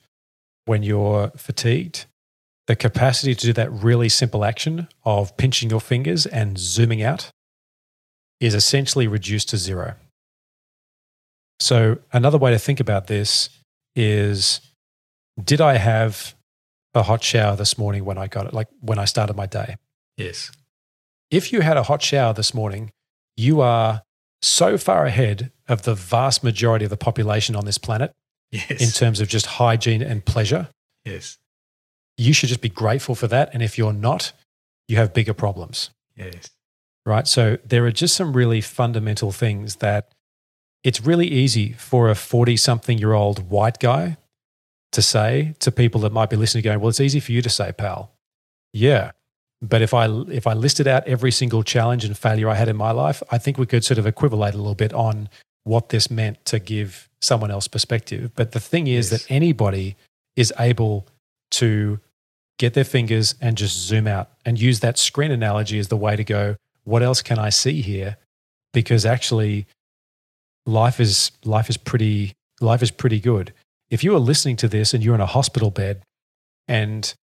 when 0.66 0.84
you're 0.84 1.30
fatigued, 1.36 2.06
the 2.68 2.76
capacity 2.76 3.34
to 3.34 3.48
do 3.48 3.54
that 3.54 3.72
really 3.72 4.10
simple 4.10 4.46
action 4.46 4.88
of 5.04 5.36
pinching 5.38 5.72
your 5.72 5.82
fingers 5.82 6.28
and 6.28 6.58
zooming 6.60 7.02
out 7.02 7.32
is 8.40 8.54
essentially 8.54 9.08
reduced 9.08 9.50
to 9.50 9.58
zero. 9.58 9.96
So, 11.60 11.98
another 12.14 12.38
way 12.38 12.52
to 12.52 12.60
think 12.60 12.80
about 12.80 13.08
this 13.08 13.50
is 13.96 14.62
did 15.44 15.62
I 15.62 15.78
have 15.78 16.36
a 16.94 17.04
hot 17.04 17.24
shower 17.24 17.56
this 17.56 17.78
morning 17.78 18.06
when 18.06 18.18
I 18.18 18.28
got 18.28 18.46
it, 18.46 18.54
like 18.54 18.68
when 18.82 19.00
I 19.00 19.06
started 19.06 19.36
my 19.36 19.46
day? 19.46 19.78
Yes. 20.16 20.52
If 21.32 21.54
you 21.54 21.62
had 21.62 21.78
a 21.78 21.84
hot 21.84 22.02
shower 22.02 22.34
this 22.34 22.54
morning, 22.54 22.92
you 23.38 23.62
are 23.62 24.04
so 24.42 24.78
far 24.78 25.06
ahead 25.06 25.52
of 25.68 25.84
the 25.84 25.96
vast 25.96 26.44
majority 26.44 26.86
of 26.86 26.90
the 26.90 26.98
population 26.98 27.56
on 27.56 27.66
this 27.66 27.78
planet 27.78 28.14
yes. 28.52 28.82
in 28.82 28.90
terms 28.90 29.20
of 29.20 29.28
just 29.28 29.46
hygiene 29.46 30.02
and 30.02 30.26
pleasure. 30.26 30.70
Yes. 31.06 31.38
You 32.18 32.34
should 32.34 32.50
just 32.50 32.62
be 32.62 32.70
grateful 32.70 33.16
for 33.16 33.28
that. 33.28 33.50
And 33.54 33.62
if 33.62 33.78
you're 33.78 33.94
not, 33.94 34.34
you 34.88 34.98
have 34.98 35.14
bigger 35.14 35.34
problems. 35.34 35.92
Yes. 36.16 36.50
Right. 37.06 37.28
So 37.28 37.58
there 37.66 37.86
are 37.86 37.92
just 37.92 38.16
some 38.16 38.36
really 38.36 38.62
fundamental 38.62 39.32
things 39.32 39.78
that 39.78 40.12
it's 40.84 41.02
really 41.02 41.28
easy 41.28 41.74
for 41.74 42.10
a 42.10 42.16
40 42.16 42.58
something 42.58 42.98
year 42.98 43.14
old 43.14 43.50
white 43.50 43.80
guy 43.80 44.18
to 44.92 45.02
say 45.02 45.54
to 45.60 45.72
people 45.72 46.02
that 46.02 46.12
might 46.12 46.30
be 46.30 46.36
listening, 46.36 46.64
going, 46.64 46.80
Well, 46.80 46.90
it's 46.90 47.00
easy 47.00 47.20
for 47.20 47.32
you 47.32 47.42
to 47.42 47.50
say, 47.50 47.72
pal. 47.72 48.12
Yeah. 48.74 49.12
But 49.62 49.82
if 49.82 49.94
I 49.94 50.06
if 50.30 50.48
I 50.48 50.54
listed 50.54 50.88
out 50.88 51.08
every 51.08 51.32
single 51.32 51.64
challenge 51.64 52.06
and 52.06 52.18
failure 52.18 52.50
I 52.50 52.56
had 52.56 52.70
in 52.70 52.78
my 52.78 52.92
life, 52.92 53.22
I 53.30 53.38
think 53.38 53.58
we 53.58 53.66
could 53.66 53.84
sort 53.84 53.98
of 53.98 54.08
equivalate 54.08 54.54
a 54.54 54.58
little 54.58 54.76
bit 54.76 54.94
on 54.94 55.30
what 55.64 55.90
this 55.90 56.10
meant 56.10 56.44
to 56.46 56.60
give 56.60 57.10
someone 57.22 57.52
else 57.52 57.68
perspective. 57.68 58.32
But 58.36 58.54
the 58.54 58.60
thing 58.60 58.88
is 58.88 59.12
yes. 59.12 59.24
that 59.24 59.32
anybody 59.32 59.98
is 60.36 60.54
able 60.58 61.08
to 61.52 62.00
get 62.58 62.74
their 62.74 62.84
fingers 62.86 63.36
and 63.42 63.58
just 63.58 63.78
zoom 63.78 64.08
out 64.08 64.30
and 64.46 64.60
use 64.60 64.80
that 64.80 64.98
screen 64.98 65.32
analogy 65.32 65.80
as 65.80 65.90
the 65.90 65.98
way 65.98 66.16
to 66.16 66.24
go, 66.24 66.56
what 66.84 67.02
else 67.02 67.22
can 67.22 67.40
I 67.40 67.50
see 67.50 67.82
here? 67.82 68.18
Because 68.74 69.06
actually 69.06 69.66
life 70.66 71.00
is 71.00 71.32
life 71.44 71.70
is 71.70 71.78
pretty 71.78 72.34
life 72.62 72.82
is 72.82 72.92
pretty 72.92 73.20
good. 73.20 73.54
If 73.90 74.04
you 74.04 74.16
are 74.16 74.20
listening 74.20 74.56
to 74.58 74.68
this 74.68 74.94
and 74.94 75.04
you're 75.04 75.16
in 75.16 75.22
a 75.22 75.26
hospital 75.26 75.72
bed 75.72 76.04
and 76.68 77.14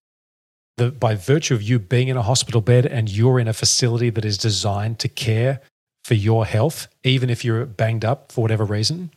the, 0.76 0.90
by 0.90 1.14
virtue 1.14 1.54
of 1.54 1.62
you 1.62 1.78
being 1.78 2.08
in 2.08 2.16
a 2.16 2.22
hospital 2.22 2.60
bed 2.60 2.86
and 2.86 3.08
you're 3.08 3.40
in 3.40 3.48
a 3.48 3.52
facility 3.52 4.10
that 4.10 4.24
is 4.24 4.36
designed 4.36 4.98
to 5.00 5.08
care 5.08 5.60
for 6.04 6.14
your 6.14 6.46
health, 6.46 6.88
even 7.02 7.30
if 7.30 7.44
you're 7.44 7.64
banged 7.66 8.04
up 8.04 8.30
for 8.30 8.42
whatever 8.42 8.64
reason, 8.64 9.10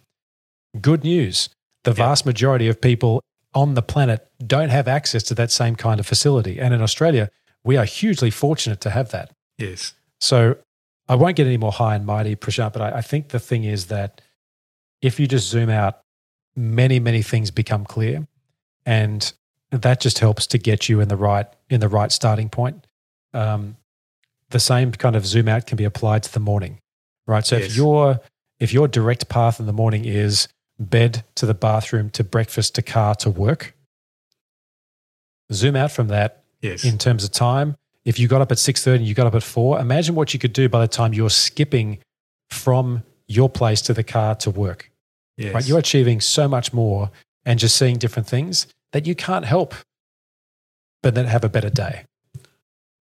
good 0.81 1.03
news. 1.03 1.49
The 1.83 1.93
vast 1.93 2.25
majority 2.25 2.67
of 2.67 2.81
people 2.81 3.21
on 3.53 3.73
the 3.73 3.81
planet 3.81 4.27
don't 4.45 4.69
have 4.69 4.87
access 4.87 5.23
to 5.23 5.35
that 5.35 5.51
same 5.51 5.75
kind 5.75 5.99
of 5.99 6.07
facility. 6.07 6.59
And 6.59 6.73
in 6.73 6.81
Australia, 6.81 7.29
we 7.63 7.77
are 7.77 7.85
hugely 7.85 8.31
fortunate 8.31 8.81
to 8.81 8.89
have 8.89 9.11
that. 9.11 9.31
Yes. 9.57 9.93
So 10.19 10.57
I 11.07 11.15
won't 11.15 11.35
get 11.35 11.47
any 11.47 11.57
more 11.57 11.71
high 11.71 11.95
and 11.95 12.05
mighty, 12.05 12.35
Prashant, 12.35 12.73
but 12.73 12.81
I, 12.81 12.97
I 12.97 13.01
think 13.01 13.29
the 13.29 13.39
thing 13.39 13.63
is 13.63 13.87
that 13.87 14.21
if 15.01 15.19
you 15.19 15.27
just 15.27 15.47
zoom 15.47 15.69
out, 15.69 16.01
many, 16.55 16.99
many 16.99 17.21
things 17.21 17.51
become 17.51 17.85
clear. 17.85 18.27
And 18.85 19.31
that 19.71 19.99
just 19.99 20.19
helps 20.19 20.47
to 20.47 20.57
get 20.57 20.89
you 20.89 20.99
in 20.99 21.07
the 21.07 21.15
right 21.15 21.47
in 21.69 21.79
the 21.79 21.87
right 21.87 22.11
starting 22.11 22.49
point. 22.49 22.85
Um, 23.33 23.77
the 24.49 24.59
same 24.59 24.91
kind 24.91 25.15
of 25.15 25.25
zoom 25.25 25.47
out 25.47 25.67
can 25.67 25.75
be 25.75 25.83
applied 25.83 26.23
to 26.23 26.33
the 26.33 26.39
morning, 26.39 26.79
right? 27.27 27.45
So 27.45 27.57
yes. 27.57 27.67
if 27.67 27.75
your 27.75 28.19
if 28.59 28.73
your 28.73 28.87
direct 28.87 29.29
path 29.29 29.59
in 29.59 29.67
the 29.67 29.73
morning 29.73 30.05
is 30.05 30.47
bed 30.79 31.23
to 31.35 31.45
the 31.45 31.53
bathroom 31.53 32.09
to 32.11 32.23
breakfast 32.23 32.75
to 32.75 32.81
car 32.81 33.15
to 33.15 33.29
work, 33.29 33.75
zoom 35.53 35.75
out 35.75 35.91
from 35.91 36.07
that 36.07 36.43
yes. 36.61 36.83
in 36.83 36.97
terms 36.97 37.23
of 37.23 37.31
time. 37.31 37.75
If 38.05 38.17
you 38.17 38.27
got 38.27 38.41
up 38.41 38.51
at 38.51 38.57
six 38.57 38.83
thirty 38.83 38.99
and 38.99 39.07
you 39.07 39.13
got 39.13 39.27
up 39.27 39.35
at 39.35 39.43
four, 39.43 39.79
imagine 39.79 40.15
what 40.15 40.33
you 40.33 40.39
could 40.39 40.53
do 40.53 40.67
by 40.67 40.81
the 40.81 40.87
time 40.87 41.13
you're 41.13 41.29
skipping 41.29 41.99
from 42.49 43.03
your 43.27 43.49
place 43.49 43.81
to 43.81 43.93
the 43.93 44.03
car 44.03 44.33
to 44.35 44.49
work. 44.49 44.89
Yes. 45.37 45.53
Right? 45.53 45.67
You're 45.67 45.79
achieving 45.79 46.19
so 46.19 46.47
much 46.47 46.73
more 46.73 47.11
and 47.45 47.59
just 47.59 47.77
seeing 47.77 47.97
different 47.97 48.27
things 48.27 48.65
that 48.91 49.07
you 49.07 49.15
can't 49.15 49.45
help 49.45 49.75
but 51.01 51.15
then 51.15 51.25
have 51.25 51.43
a 51.43 51.49
better 51.49 51.69
day. 51.69 52.05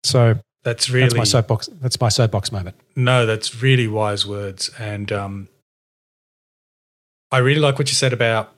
So 0.02 0.40
that's 0.64 0.90
really 0.90 1.04
that's 1.04 1.14
my 1.14 1.24
soapbox. 1.24 1.68
That's 1.80 2.00
my 2.00 2.08
soapbox 2.08 2.50
moment. 2.50 2.76
No, 2.94 3.26
that's 3.26 3.62
really 3.62 3.86
wise 3.86 4.26
words, 4.26 4.70
and 4.78 5.12
um, 5.12 5.48
I 7.30 7.38
really 7.38 7.60
like 7.60 7.78
what 7.78 7.88
you 7.88 7.94
said 7.94 8.12
about 8.12 8.52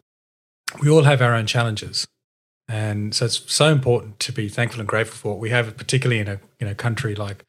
we 0.80 0.90
all 0.90 1.04
have 1.04 1.22
our 1.22 1.34
own 1.34 1.46
challenges, 1.46 2.06
And 2.68 3.14
so 3.14 3.24
it's 3.24 3.50
so 3.50 3.72
important 3.72 4.18
to 4.20 4.32
be 4.32 4.48
thankful 4.48 4.80
and 4.80 4.88
grateful 4.88 5.16
for 5.16 5.28
what 5.32 5.40
we 5.40 5.50
have, 5.50 5.74
particularly 5.76 6.20
in 6.20 6.28
a 6.28 6.40
in 6.60 6.68
a 6.68 6.74
country 6.74 7.14
like 7.14 7.44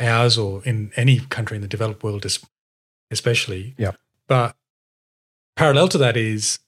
ours 0.00 0.38
or 0.38 0.62
in 0.64 0.92
any 0.96 1.20
country 1.20 1.56
in 1.56 1.62
the 1.62 1.68
developed 1.68 2.02
world, 2.02 2.24
especially. 3.10 3.74
Yeah. 3.76 3.92
But 4.26 4.56
parallel 5.56 5.88
to 5.88 5.98
that 5.98 6.16
is 6.16 6.58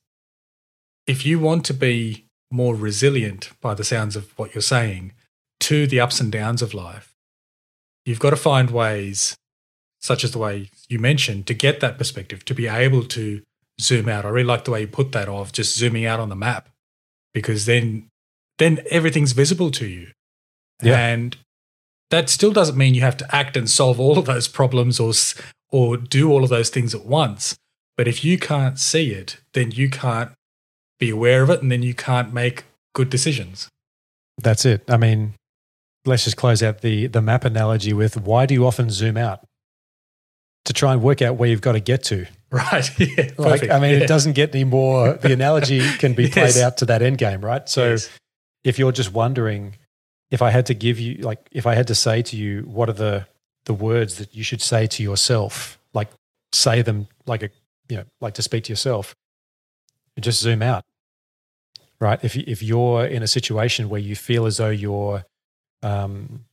if 1.06 1.24
you 1.24 1.38
want 1.38 1.64
to 1.66 1.74
be 1.74 2.27
more 2.50 2.74
resilient 2.74 3.50
by 3.60 3.74
the 3.74 3.84
sounds 3.84 4.16
of 4.16 4.36
what 4.38 4.54
you're 4.54 4.62
saying 4.62 5.12
to 5.60 5.86
the 5.86 6.00
ups 6.00 6.20
and 6.20 6.32
downs 6.32 6.62
of 6.62 6.74
life, 6.74 7.14
you've 8.04 8.20
got 8.20 8.30
to 8.30 8.36
find 8.36 8.70
ways, 8.70 9.36
such 10.00 10.24
as 10.24 10.32
the 10.32 10.38
way 10.38 10.70
you 10.88 10.98
mentioned, 10.98 11.46
to 11.46 11.54
get 11.54 11.80
that 11.80 11.98
perspective, 11.98 12.44
to 12.44 12.54
be 12.54 12.66
able 12.66 13.04
to 13.04 13.42
zoom 13.80 14.08
out. 14.08 14.24
I 14.24 14.28
really 14.28 14.46
like 14.46 14.64
the 14.64 14.70
way 14.70 14.82
you 14.82 14.88
put 14.88 15.12
that 15.12 15.28
of 15.28 15.52
just 15.52 15.76
zooming 15.76 16.06
out 16.06 16.20
on 16.20 16.28
the 16.28 16.36
map 16.36 16.68
because 17.34 17.66
then 17.66 18.08
then 18.58 18.80
everything's 18.90 19.32
visible 19.32 19.70
to 19.70 19.86
you. 19.86 20.08
Yeah. 20.82 20.98
And 20.98 21.36
that 22.10 22.28
still 22.28 22.52
doesn't 22.52 22.76
mean 22.76 22.94
you 22.94 23.02
have 23.02 23.16
to 23.18 23.34
act 23.34 23.56
and 23.56 23.70
solve 23.70 24.00
all 24.00 24.18
of 24.18 24.26
those 24.26 24.48
problems 24.48 24.98
or 24.98 25.12
or 25.70 25.96
do 25.96 26.30
all 26.30 26.42
of 26.42 26.50
those 26.50 26.70
things 26.70 26.94
at 26.94 27.04
once. 27.04 27.56
But 27.96 28.08
if 28.08 28.24
you 28.24 28.38
can't 28.38 28.78
see 28.78 29.10
it, 29.10 29.38
then 29.52 29.70
you 29.70 29.90
can't 29.90 30.32
be 30.98 31.10
aware 31.10 31.42
of 31.42 31.50
it 31.50 31.62
and 31.62 31.70
then 31.70 31.82
you 31.82 31.94
can't 31.94 32.32
make 32.32 32.64
good 32.94 33.10
decisions. 33.10 33.68
That's 34.40 34.64
it. 34.64 34.84
I 34.88 34.96
mean, 34.96 35.34
let's 36.04 36.24
just 36.24 36.36
close 36.36 36.62
out 36.62 36.80
the 36.80 37.06
the 37.06 37.22
map 37.22 37.44
analogy 37.44 37.92
with 37.92 38.16
why 38.16 38.46
do 38.46 38.54
you 38.54 38.66
often 38.66 38.90
zoom 38.90 39.16
out? 39.16 39.44
To 40.64 40.72
try 40.72 40.92
and 40.92 41.02
work 41.02 41.22
out 41.22 41.36
where 41.36 41.48
you've 41.48 41.60
got 41.60 41.72
to 41.72 41.80
get 41.80 42.04
to. 42.04 42.26
Right. 42.50 42.98
Yeah. 42.98 43.30
Like, 43.36 43.68
I 43.68 43.78
mean, 43.78 43.98
yeah. 43.98 44.04
it 44.04 44.08
doesn't 44.08 44.32
get 44.32 44.54
any 44.54 44.64
more. 44.64 45.12
The 45.20 45.34
analogy 45.34 45.86
can 45.98 46.14
be 46.14 46.30
played 46.30 46.56
out 46.56 46.78
to 46.78 46.86
that 46.86 47.02
end 47.02 47.18
game, 47.18 47.44
right? 47.44 47.68
So, 47.68 47.90
yes. 47.90 48.08
if 48.64 48.78
you're 48.78 48.90
just 48.90 49.12
wondering, 49.12 49.76
if 50.30 50.40
I 50.40 50.48
had 50.48 50.64
to 50.66 50.74
give 50.74 50.98
you, 50.98 51.16
like, 51.16 51.46
if 51.52 51.66
I 51.66 51.74
had 51.74 51.88
to 51.88 51.94
say 51.94 52.22
to 52.22 52.38
you, 52.38 52.62
what 52.62 52.88
are 52.88 52.94
the 52.94 53.26
the 53.66 53.74
words 53.74 54.16
that 54.16 54.34
you 54.34 54.42
should 54.42 54.62
say 54.62 54.86
to 54.86 55.02
yourself? 55.02 55.78
Like, 55.92 56.08
say 56.54 56.80
them 56.80 57.08
like 57.26 57.42
a, 57.42 57.50
you 57.90 57.98
know, 57.98 58.04
like 58.22 58.32
to 58.34 58.42
speak 58.42 58.64
to 58.64 58.72
yourself. 58.72 59.14
Just 60.20 60.40
zoom 60.40 60.62
out, 60.62 60.84
right? 62.00 62.18
If 62.22 62.36
if 62.36 62.62
you're 62.62 63.06
in 63.06 63.22
a 63.22 63.28
situation 63.28 63.88
where 63.88 64.00
you 64.00 64.16
feel 64.16 64.46
as 64.46 64.56
though 64.56 64.70
you're 64.70 65.24
um, 65.82 66.44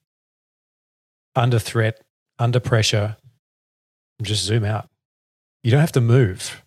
under 1.35 1.59
threat, 1.59 2.01
under 2.37 2.59
pressure, 2.59 3.17
just 4.21 4.43
zoom 4.43 4.63
out 4.63 4.89
you 5.65 5.71
don't 5.71 5.79
have 5.81 5.91
to 5.93 6.01
move. 6.01 6.63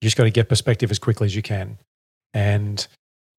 You 0.00 0.06
just 0.06 0.16
got 0.16 0.24
to 0.24 0.30
get 0.30 0.48
perspective 0.48 0.90
as 0.90 0.98
quickly 0.98 1.26
as 1.26 1.36
you 1.36 1.42
can. 1.42 1.76
And 2.32 2.86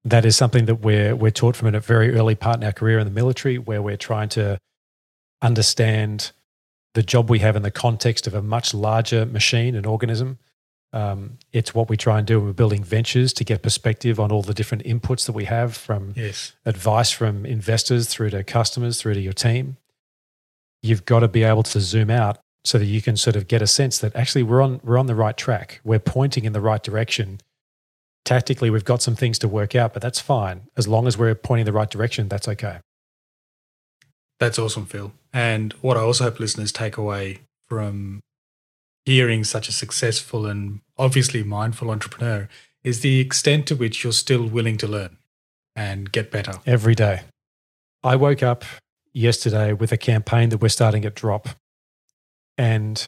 that 0.05 0.23
is 0.23 0.37
something 0.37 0.65
that 0.65 0.75
we're, 0.75 1.15
we're 1.15 1.31
taught 1.31 1.55
from 1.55 1.73
a 1.73 1.79
very 1.79 2.13
early 2.13 2.35
part 2.35 2.57
in 2.57 2.63
our 2.63 2.71
career 2.71 2.99
in 2.99 3.05
the 3.05 3.11
military, 3.11 3.57
where 3.57 3.81
we're 3.81 3.97
trying 3.97 4.29
to 4.29 4.59
understand 5.41 6.31
the 6.93 7.01
job 7.01 7.27
we 7.27 7.39
have 7.39 7.55
in 7.55 7.63
the 7.63 7.71
context 7.71 8.27
of 8.27 8.35
a 8.35 8.41
much 8.43 8.75
larger 8.75 9.25
machine 9.25 9.73
and 9.73 9.87
organism. 9.87 10.37
Um, 10.93 11.37
it's 11.51 11.75
what 11.75 11.89
we 11.89 11.97
try 11.97 12.17
and 12.17 12.25
do 12.25 12.39
we're 12.39 12.53
building 12.53 12.83
ventures 12.83 13.33
to 13.33 13.43
get 13.43 13.61
perspective 13.61 14.19
on 14.19 14.31
all 14.31 14.41
the 14.41 14.53
different 14.53 14.85
inputs 14.85 15.25
that 15.25 15.33
we 15.33 15.45
have 15.45 15.75
from 15.75 16.13
yes. 16.15 16.53
advice 16.65 17.11
from 17.11 17.45
investors 17.45 18.07
through 18.07 18.29
to 18.29 18.43
customers 18.43 19.01
through 19.01 19.15
to 19.15 19.19
your 19.19 19.33
team. 19.33 19.77
You've 20.81 21.05
got 21.05 21.19
to 21.19 21.27
be 21.27 21.43
able 21.43 21.63
to 21.63 21.81
zoom 21.81 22.09
out 22.09 22.39
so 22.63 22.77
that 22.77 22.85
you 22.85 23.01
can 23.01 23.17
sort 23.17 23.35
of 23.35 23.47
get 23.47 23.61
a 23.61 23.67
sense 23.67 23.99
that 23.99 24.15
actually 24.15 24.43
we're 24.43 24.61
on 24.61 24.79
we're 24.83 24.97
on 24.97 25.07
the 25.07 25.15
right 25.15 25.35
track. 25.35 25.81
We're 25.83 25.99
pointing 25.99 26.45
in 26.45 26.53
the 26.53 26.61
right 26.61 26.81
direction. 26.81 27.41
Tactically, 28.23 28.69
we've 28.69 28.85
got 28.85 29.01
some 29.01 29.15
things 29.15 29.39
to 29.39 29.47
work 29.47 29.75
out, 29.75 29.93
but 29.93 30.01
that's 30.01 30.19
fine 30.19 30.63
as 30.75 30.87
long 30.87 31.07
as 31.07 31.17
we're 31.17 31.35
pointing 31.35 31.65
the 31.65 31.73
right 31.73 31.89
direction. 31.89 32.27
That's 32.27 32.47
okay. 32.47 32.79
That's 34.39 34.59
awesome, 34.59 34.85
Phil. 34.85 35.13
And 35.33 35.73
what 35.81 35.97
I 35.97 36.01
also 36.01 36.25
hope 36.25 36.39
listeners 36.39 36.71
take 36.71 36.97
away 36.97 37.39
from 37.67 38.21
hearing 39.07 39.41
such 39.41 39.69
a 39.69 39.71
successful 39.71 40.45
and 40.45 40.81
obviously 40.97 41.41
mindful 41.41 41.89
entrepreneur 41.89 42.49
is 42.83 42.99
the 42.99 43.21
extent 43.21 43.65
to 43.65 43.73
which 43.73 44.03
you're 44.03 44.11
still 44.11 44.45
willing 44.45 44.75
to 44.75 44.85
learn 44.85 45.15
and 45.77 46.11
get 46.11 46.29
better 46.29 46.51
every 46.65 46.93
day. 46.93 47.21
I 48.03 48.17
woke 48.17 48.43
up 48.43 48.65
yesterday 49.13 49.71
with 49.71 49.93
a 49.93 49.97
campaign 49.97 50.49
that 50.49 50.57
we're 50.57 50.67
starting 50.67 51.05
at 51.05 51.15
Drop 51.15 51.47
and 52.57 53.05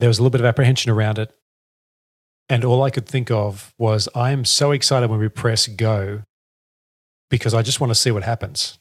there 0.00 0.08
was 0.08 0.18
a 0.18 0.22
little 0.22 0.32
bit 0.32 0.40
of 0.40 0.44
apprehension 0.44 0.90
around 0.90 1.20
it. 1.20 1.32
And 2.48 2.64
all 2.64 2.82
I 2.82 2.90
could 2.90 3.06
think 3.06 3.30
of 3.30 3.72
was, 3.78 4.08
I 4.16 4.32
am 4.32 4.44
so 4.44 4.72
excited 4.72 5.08
when 5.08 5.20
we 5.20 5.28
press 5.28 5.68
go 5.68 6.24
because 7.30 7.54
I 7.54 7.62
just 7.62 7.80
want 7.80 7.92
to 7.92 7.94
see 7.94 8.10
what 8.10 8.24
happens. 8.24 8.76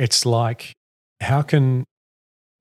It's 0.00 0.26
like, 0.26 0.72
how 1.20 1.42
can, 1.42 1.84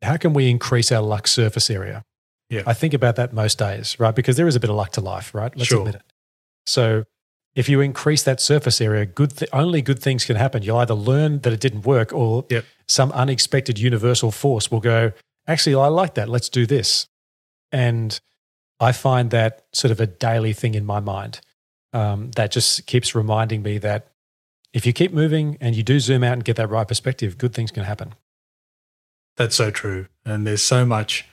how 0.04 0.18
can 0.18 0.34
we 0.34 0.48
increase 0.48 0.92
our 0.92 1.02
luck 1.02 1.28
surface 1.28 1.72
area? 1.72 2.04
Yeah. 2.52 2.64
I 2.68 2.74
think 2.74 2.94
about 2.94 3.16
that 3.16 3.34
most 3.34 3.58
days, 3.58 4.00
right? 4.00 4.14
Because 4.14 4.36
there 4.38 4.48
is 4.48 4.56
a 4.56 4.60
bit 4.60 4.70
of 4.70 4.76
luck 4.76 4.92
to 4.92 5.02
life, 5.02 5.34
right? 5.34 5.56
Let's 5.56 5.70
sure. 5.70 5.80
admit 5.80 5.96
it. 5.96 6.04
So 6.66 7.06
if 7.56 7.70
you 7.70 7.80
increase 7.82 8.24
that 8.24 8.42
surface 8.42 8.82
area, 8.82 9.06
good 9.06 9.38
th- 9.38 9.50
only 9.54 9.82
good 9.82 10.00
things 10.00 10.26
can 10.26 10.36
happen. 10.36 10.62
You'll 10.62 10.78
either 10.78 10.94
learn 10.94 11.40
that 11.40 11.54
it 11.54 11.62
didn't 11.62 11.86
work 11.86 12.14
or 12.14 12.46
yep. 12.50 12.66
some 12.88 13.12
unexpected 13.14 13.80
universal 13.80 14.32
force 14.32 14.70
will 14.70 14.82
go, 14.82 15.14
actually, 15.48 15.76
I 15.76 15.88
like 15.88 16.16
that. 16.16 16.28
Let's 16.28 16.50
do 16.50 16.66
this. 16.66 17.08
And 17.72 18.20
I 18.82 18.92
find 18.92 19.32
that 19.32 19.64
sort 19.72 19.92
of 19.92 20.02
a 20.02 20.08
daily 20.08 20.54
thing 20.54 20.76
in 20.76 20.86
my 20.86 21.00
mind 21.00 21.40
um, 21.94 22.32
that 22.32 22.52
just 22.52 22.86
keeps 22.86 23.16
reminding 23.16 23.64
me 23.64 23.78
that 23.78 24.08
if 24.74 24.86
you 24.86 24.94
keep 24.94 25.14
moving 25.14 25.58
and 25.62 25.76
you 25.76 25.84
do 25.84 26.00
zoom 26.00 26.24
out 26.24 26.34
and 26.34 26.44
get 26.44 26.58
that 26.58 26.70
right 26.70 26.88
perspective, 26.88 27.38
good 27.38 27.54
things 27.54 27.72
can 27.72 27.84
happen. 27.84 28.14
That's 29.38 29.56
so 29.56 29.72
true. 29.72 30.08
And 30.26 30.46
there's 30.46 30.64
so 30.64 30.86
much, 30.86 31.26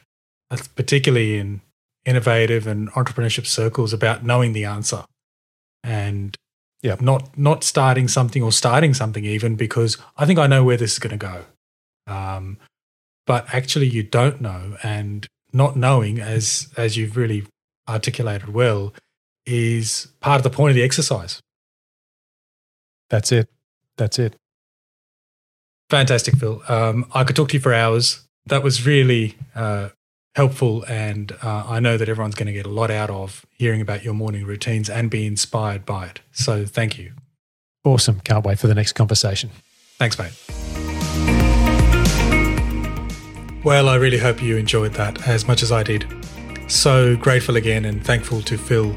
particularly 0.75 1.39
in 1.39 1.61
innovative 2.05 2.67
and 2.67 2.91
entrepreneurship 2.93 3.47
circles, 3.47 3.93
about 3.93 4.25
knowing 4.25 4.53
the 4.53 4.65
answer 4.65 5.05
and 5.83 6.37
yeah, 6.83 6.97
not 7.01 7.37
not 7.37 7.65
starting 7.65 8.09
something 8.09 8.43
or 8.43 8.53
starting 8.53 8.95
something 8.95 9.25
even 9.25 9.57
because 9.57 9.99
I 10.17 10.27
think 10.27 10.39
I 10.39 10.47
know 10.47 10.65
where 10.65 10.77
this 10.77 10.93
is 10.93 10.99
going 10.99 11.19
to 11.19 11.27
go. 11.27 11.45
Um, 12.07 12.59
but 13.27 13.53
actually 13.53 13.89
you 13.89 14.03
don't 14.03 14.41
know 14.41 14.77
and 14.83 15.27
not 15.53 15.77
knowing 15.77 16.21
as 16.21 16.73
as 16.77 16.97
you've 16.97 17.17
really 17.17 17.47
articulated 17.89 18.51
well 18.51 18.95
is 19.45 20.09
part 20.21 20.39
of 20.39 20.45
the 20.45 20.51
point 20.51 20.71
of 20.71 20.77
the 20.77 20.83
exercise. 20.83 21.41
That's 23.11 23.33
it. 23.33 23.49
That's 23.97 24.19
it. 24.19 24.37
Fantastic 25.91 26.37
phil. 26.37 26.63
Um, 26.69 27.07
i 27.15 27.25
could 27.25 27.35
talk 27.35 27.49
to 27.49 27.55
you 27.55 27.61
for 27.61 27.73
hours. 27.73 28.27
That 28.47 28.63
was 28.63 28.87
really 28.87 29.37
uh, 29.55 29.89
helpful 30.39 30.85
and 30.85 31.33
uh, 31.43 31.65
i 31.67 31.81
know 31.81 31.97
that 31.97 32.09
everyone's 32.09 32.37
going 32.37 32.47
to 32.47 32.53
get 32.53 32.65
a 32.65 32.69
lot 32.81 32.93
out 32.93 33.11
of 33.11 33.45
hearing 33.59 33.81
about 33.81 34.05
your 34.05 34.15
morning 34.15 34.45
routines 34.45 34.89
and 34.89 35.11
be 35.11 35.27
inspired 35.27 35.85
by 35.85 36.07
it. 36.07 36.21
So 36.33 36.65
thank 36.65 36.97
you. 36.97 37.13
Awesome. 37.85 38.21
Can't 38.21 38.45
wait 38.45 38.59
for 38.59 38.69
the 38.69 38.75
next 38.75 38.93
conversation. 38.93 39.51
Thanks 39.99 40.17
mate. 40.19 40.33
Well, 43.65 43.89
I 43.89 43.97
really 43.97 44.19
hope 44.19 44.41
you 44.41 44.57
enjoyed 44.57 44.95
that 44.95 45.27
as 45.27 45.49
much 45.49 45.63
as 45.63 45.73
I 45.73 45.83
did. 45.83 46.07
So 46.69 47.17
grateful 47.17 47.57
again 47.57 47.85
and 47.85 48.05
thankful 48.05 48.43
to 48.43 48.57
Phil 48.57 48.95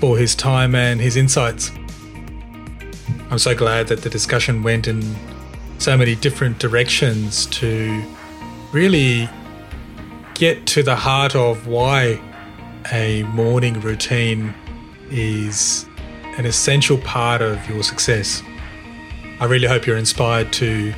for 0.00 0.18
his 0.18 0.34
time 0.34 0.74
and 0.74 1.00
his 1.00 1.16
insights. 1.16 1.70
I'm 3.30 3.38
so 3.38 3.54
glad 3.54 3.86
that 3.86 4.02
the 4.02 4.10
discussion 4.10 4.62
went 4.62 4.88
in 4.88 5.02
so 5.78 5.96
many 5.96 6.16
different 6.16 6.58
directions 6.58 7.46
to 7.46 8.02
really 8.72 9.28
get 10.42 10.66
to 10.66 10.82
the 10.82 10.96
heart 10.96 11.36
of 11.36 11.68
why 11.68 12.20
a 12.90 13.22
morning 13.22 13.80
routine 13.80 14.52
is 15.08 15.86
an 16.36 16.44
essential 16.44 16.98
part 16.98 17.40
of 17.40 17.68
your 17.68 17.80
success. 17.84 18.42
I 19.38 19.44
really 19.44 19.68
hope 19.68 19.86
you're 19.86 19.96
inspired 19.96 20.52
to 20.54 20.92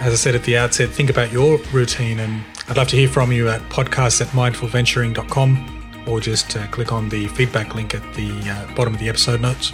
as 0.00 0.12
I 0.12 0.14
said 0.14 0.36
at 0.36 0.44
the 0.44 0.56
outset, 0.56 0.90
think 0.90 1.10
about 1.10 1.32
your 1.32 1.58
routine. 1.72 2.20
And 2.20 2.44
I'd 2.68 2.76
love 2.76 2.86
to 2.90 2.96
hear 2.96 3.08
from 3.08 3.32
you 3.32 3.48
at 3.48 3.60
podcasts 3.62 4.20
at 4.20 4.28
mindfulventuring.com 4.28 6.04
or 6.06 6.20
just 6.20 6.56
uh, 6.56 6.64
click 6.68 6.92
on 6.92 7.08
the 7.08 7.26
feedback 7.26 7.74
link 7.74 7.96
at 7.96 8.14
the 8.14 8.30
uh, 8.48 8.72
bottom 8.76 8.94
of 8.94 9.00
the 9.00 9.08
episode 9.08 9.40
notes. 9.40 9.72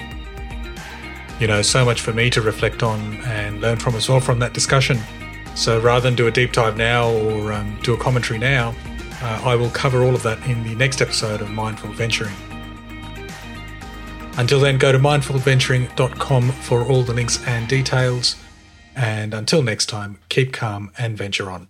You 1.39 1.47
know, 1.47 1.61
so 1.61 1.85
much 1.85 2.01
for 2.01 2.15
me 2.15 2.31
to 2.31 2.41
reflect 2.41 2.83
on 2.83 3.17
and 3.27 3.61
learn 3.61 3.77
from 3.77 3.97
as 3.97 4.09
well 4.09 4.21
from 4.21 4.39
that 4.39 4.55
discussion. 4.55 4.99
So 5.55 5.79
rather 5.79 6.09
than 6.09 6.15
do 6.15 6.27
a 6.27 6.31
deep 6.31 6.53
dive 6.53 6.79
now 6.79 7.11
or 7.11 7.53
um, 7.53 7.79
do 7.83 7.93
a 7.93 7.99
commentary 7.99 8.39
now, 8.39 8.75
uh, 9.25 9.41
I 9.43 9.57
will 9.57 9.71
cover 9.71 10.05
all 10.05 10.15
of 10.15 10.23
that 10.25 10.47
in 10.47 10.63
the 10.65 10.75
next 10.75 11.01
episode 11.01 11.41
of 11.41 11.51
Mindful 11.51 11.91
Venturing. 11.93 12.35
Until 14.37 14.61
then, 14.61 14.77
go 14.77 14.93
to 14.93 14.99
mindfulventuring.com 14.99 16.53
for 16.53 16.83
all 16.83 17.03
the 17.03 17.15
links 17.15 17.43
and 17.47 17.67
details. 17.67 18.37
And 18.95 19.33
until 19.33 19.63
next 19.63 19.87
time, 19.87 20.19
keep 20.29 20.53
calm 20.53 20.93
and 20.99 21.17
venture 21.17 21.51
on. 21.51 21.69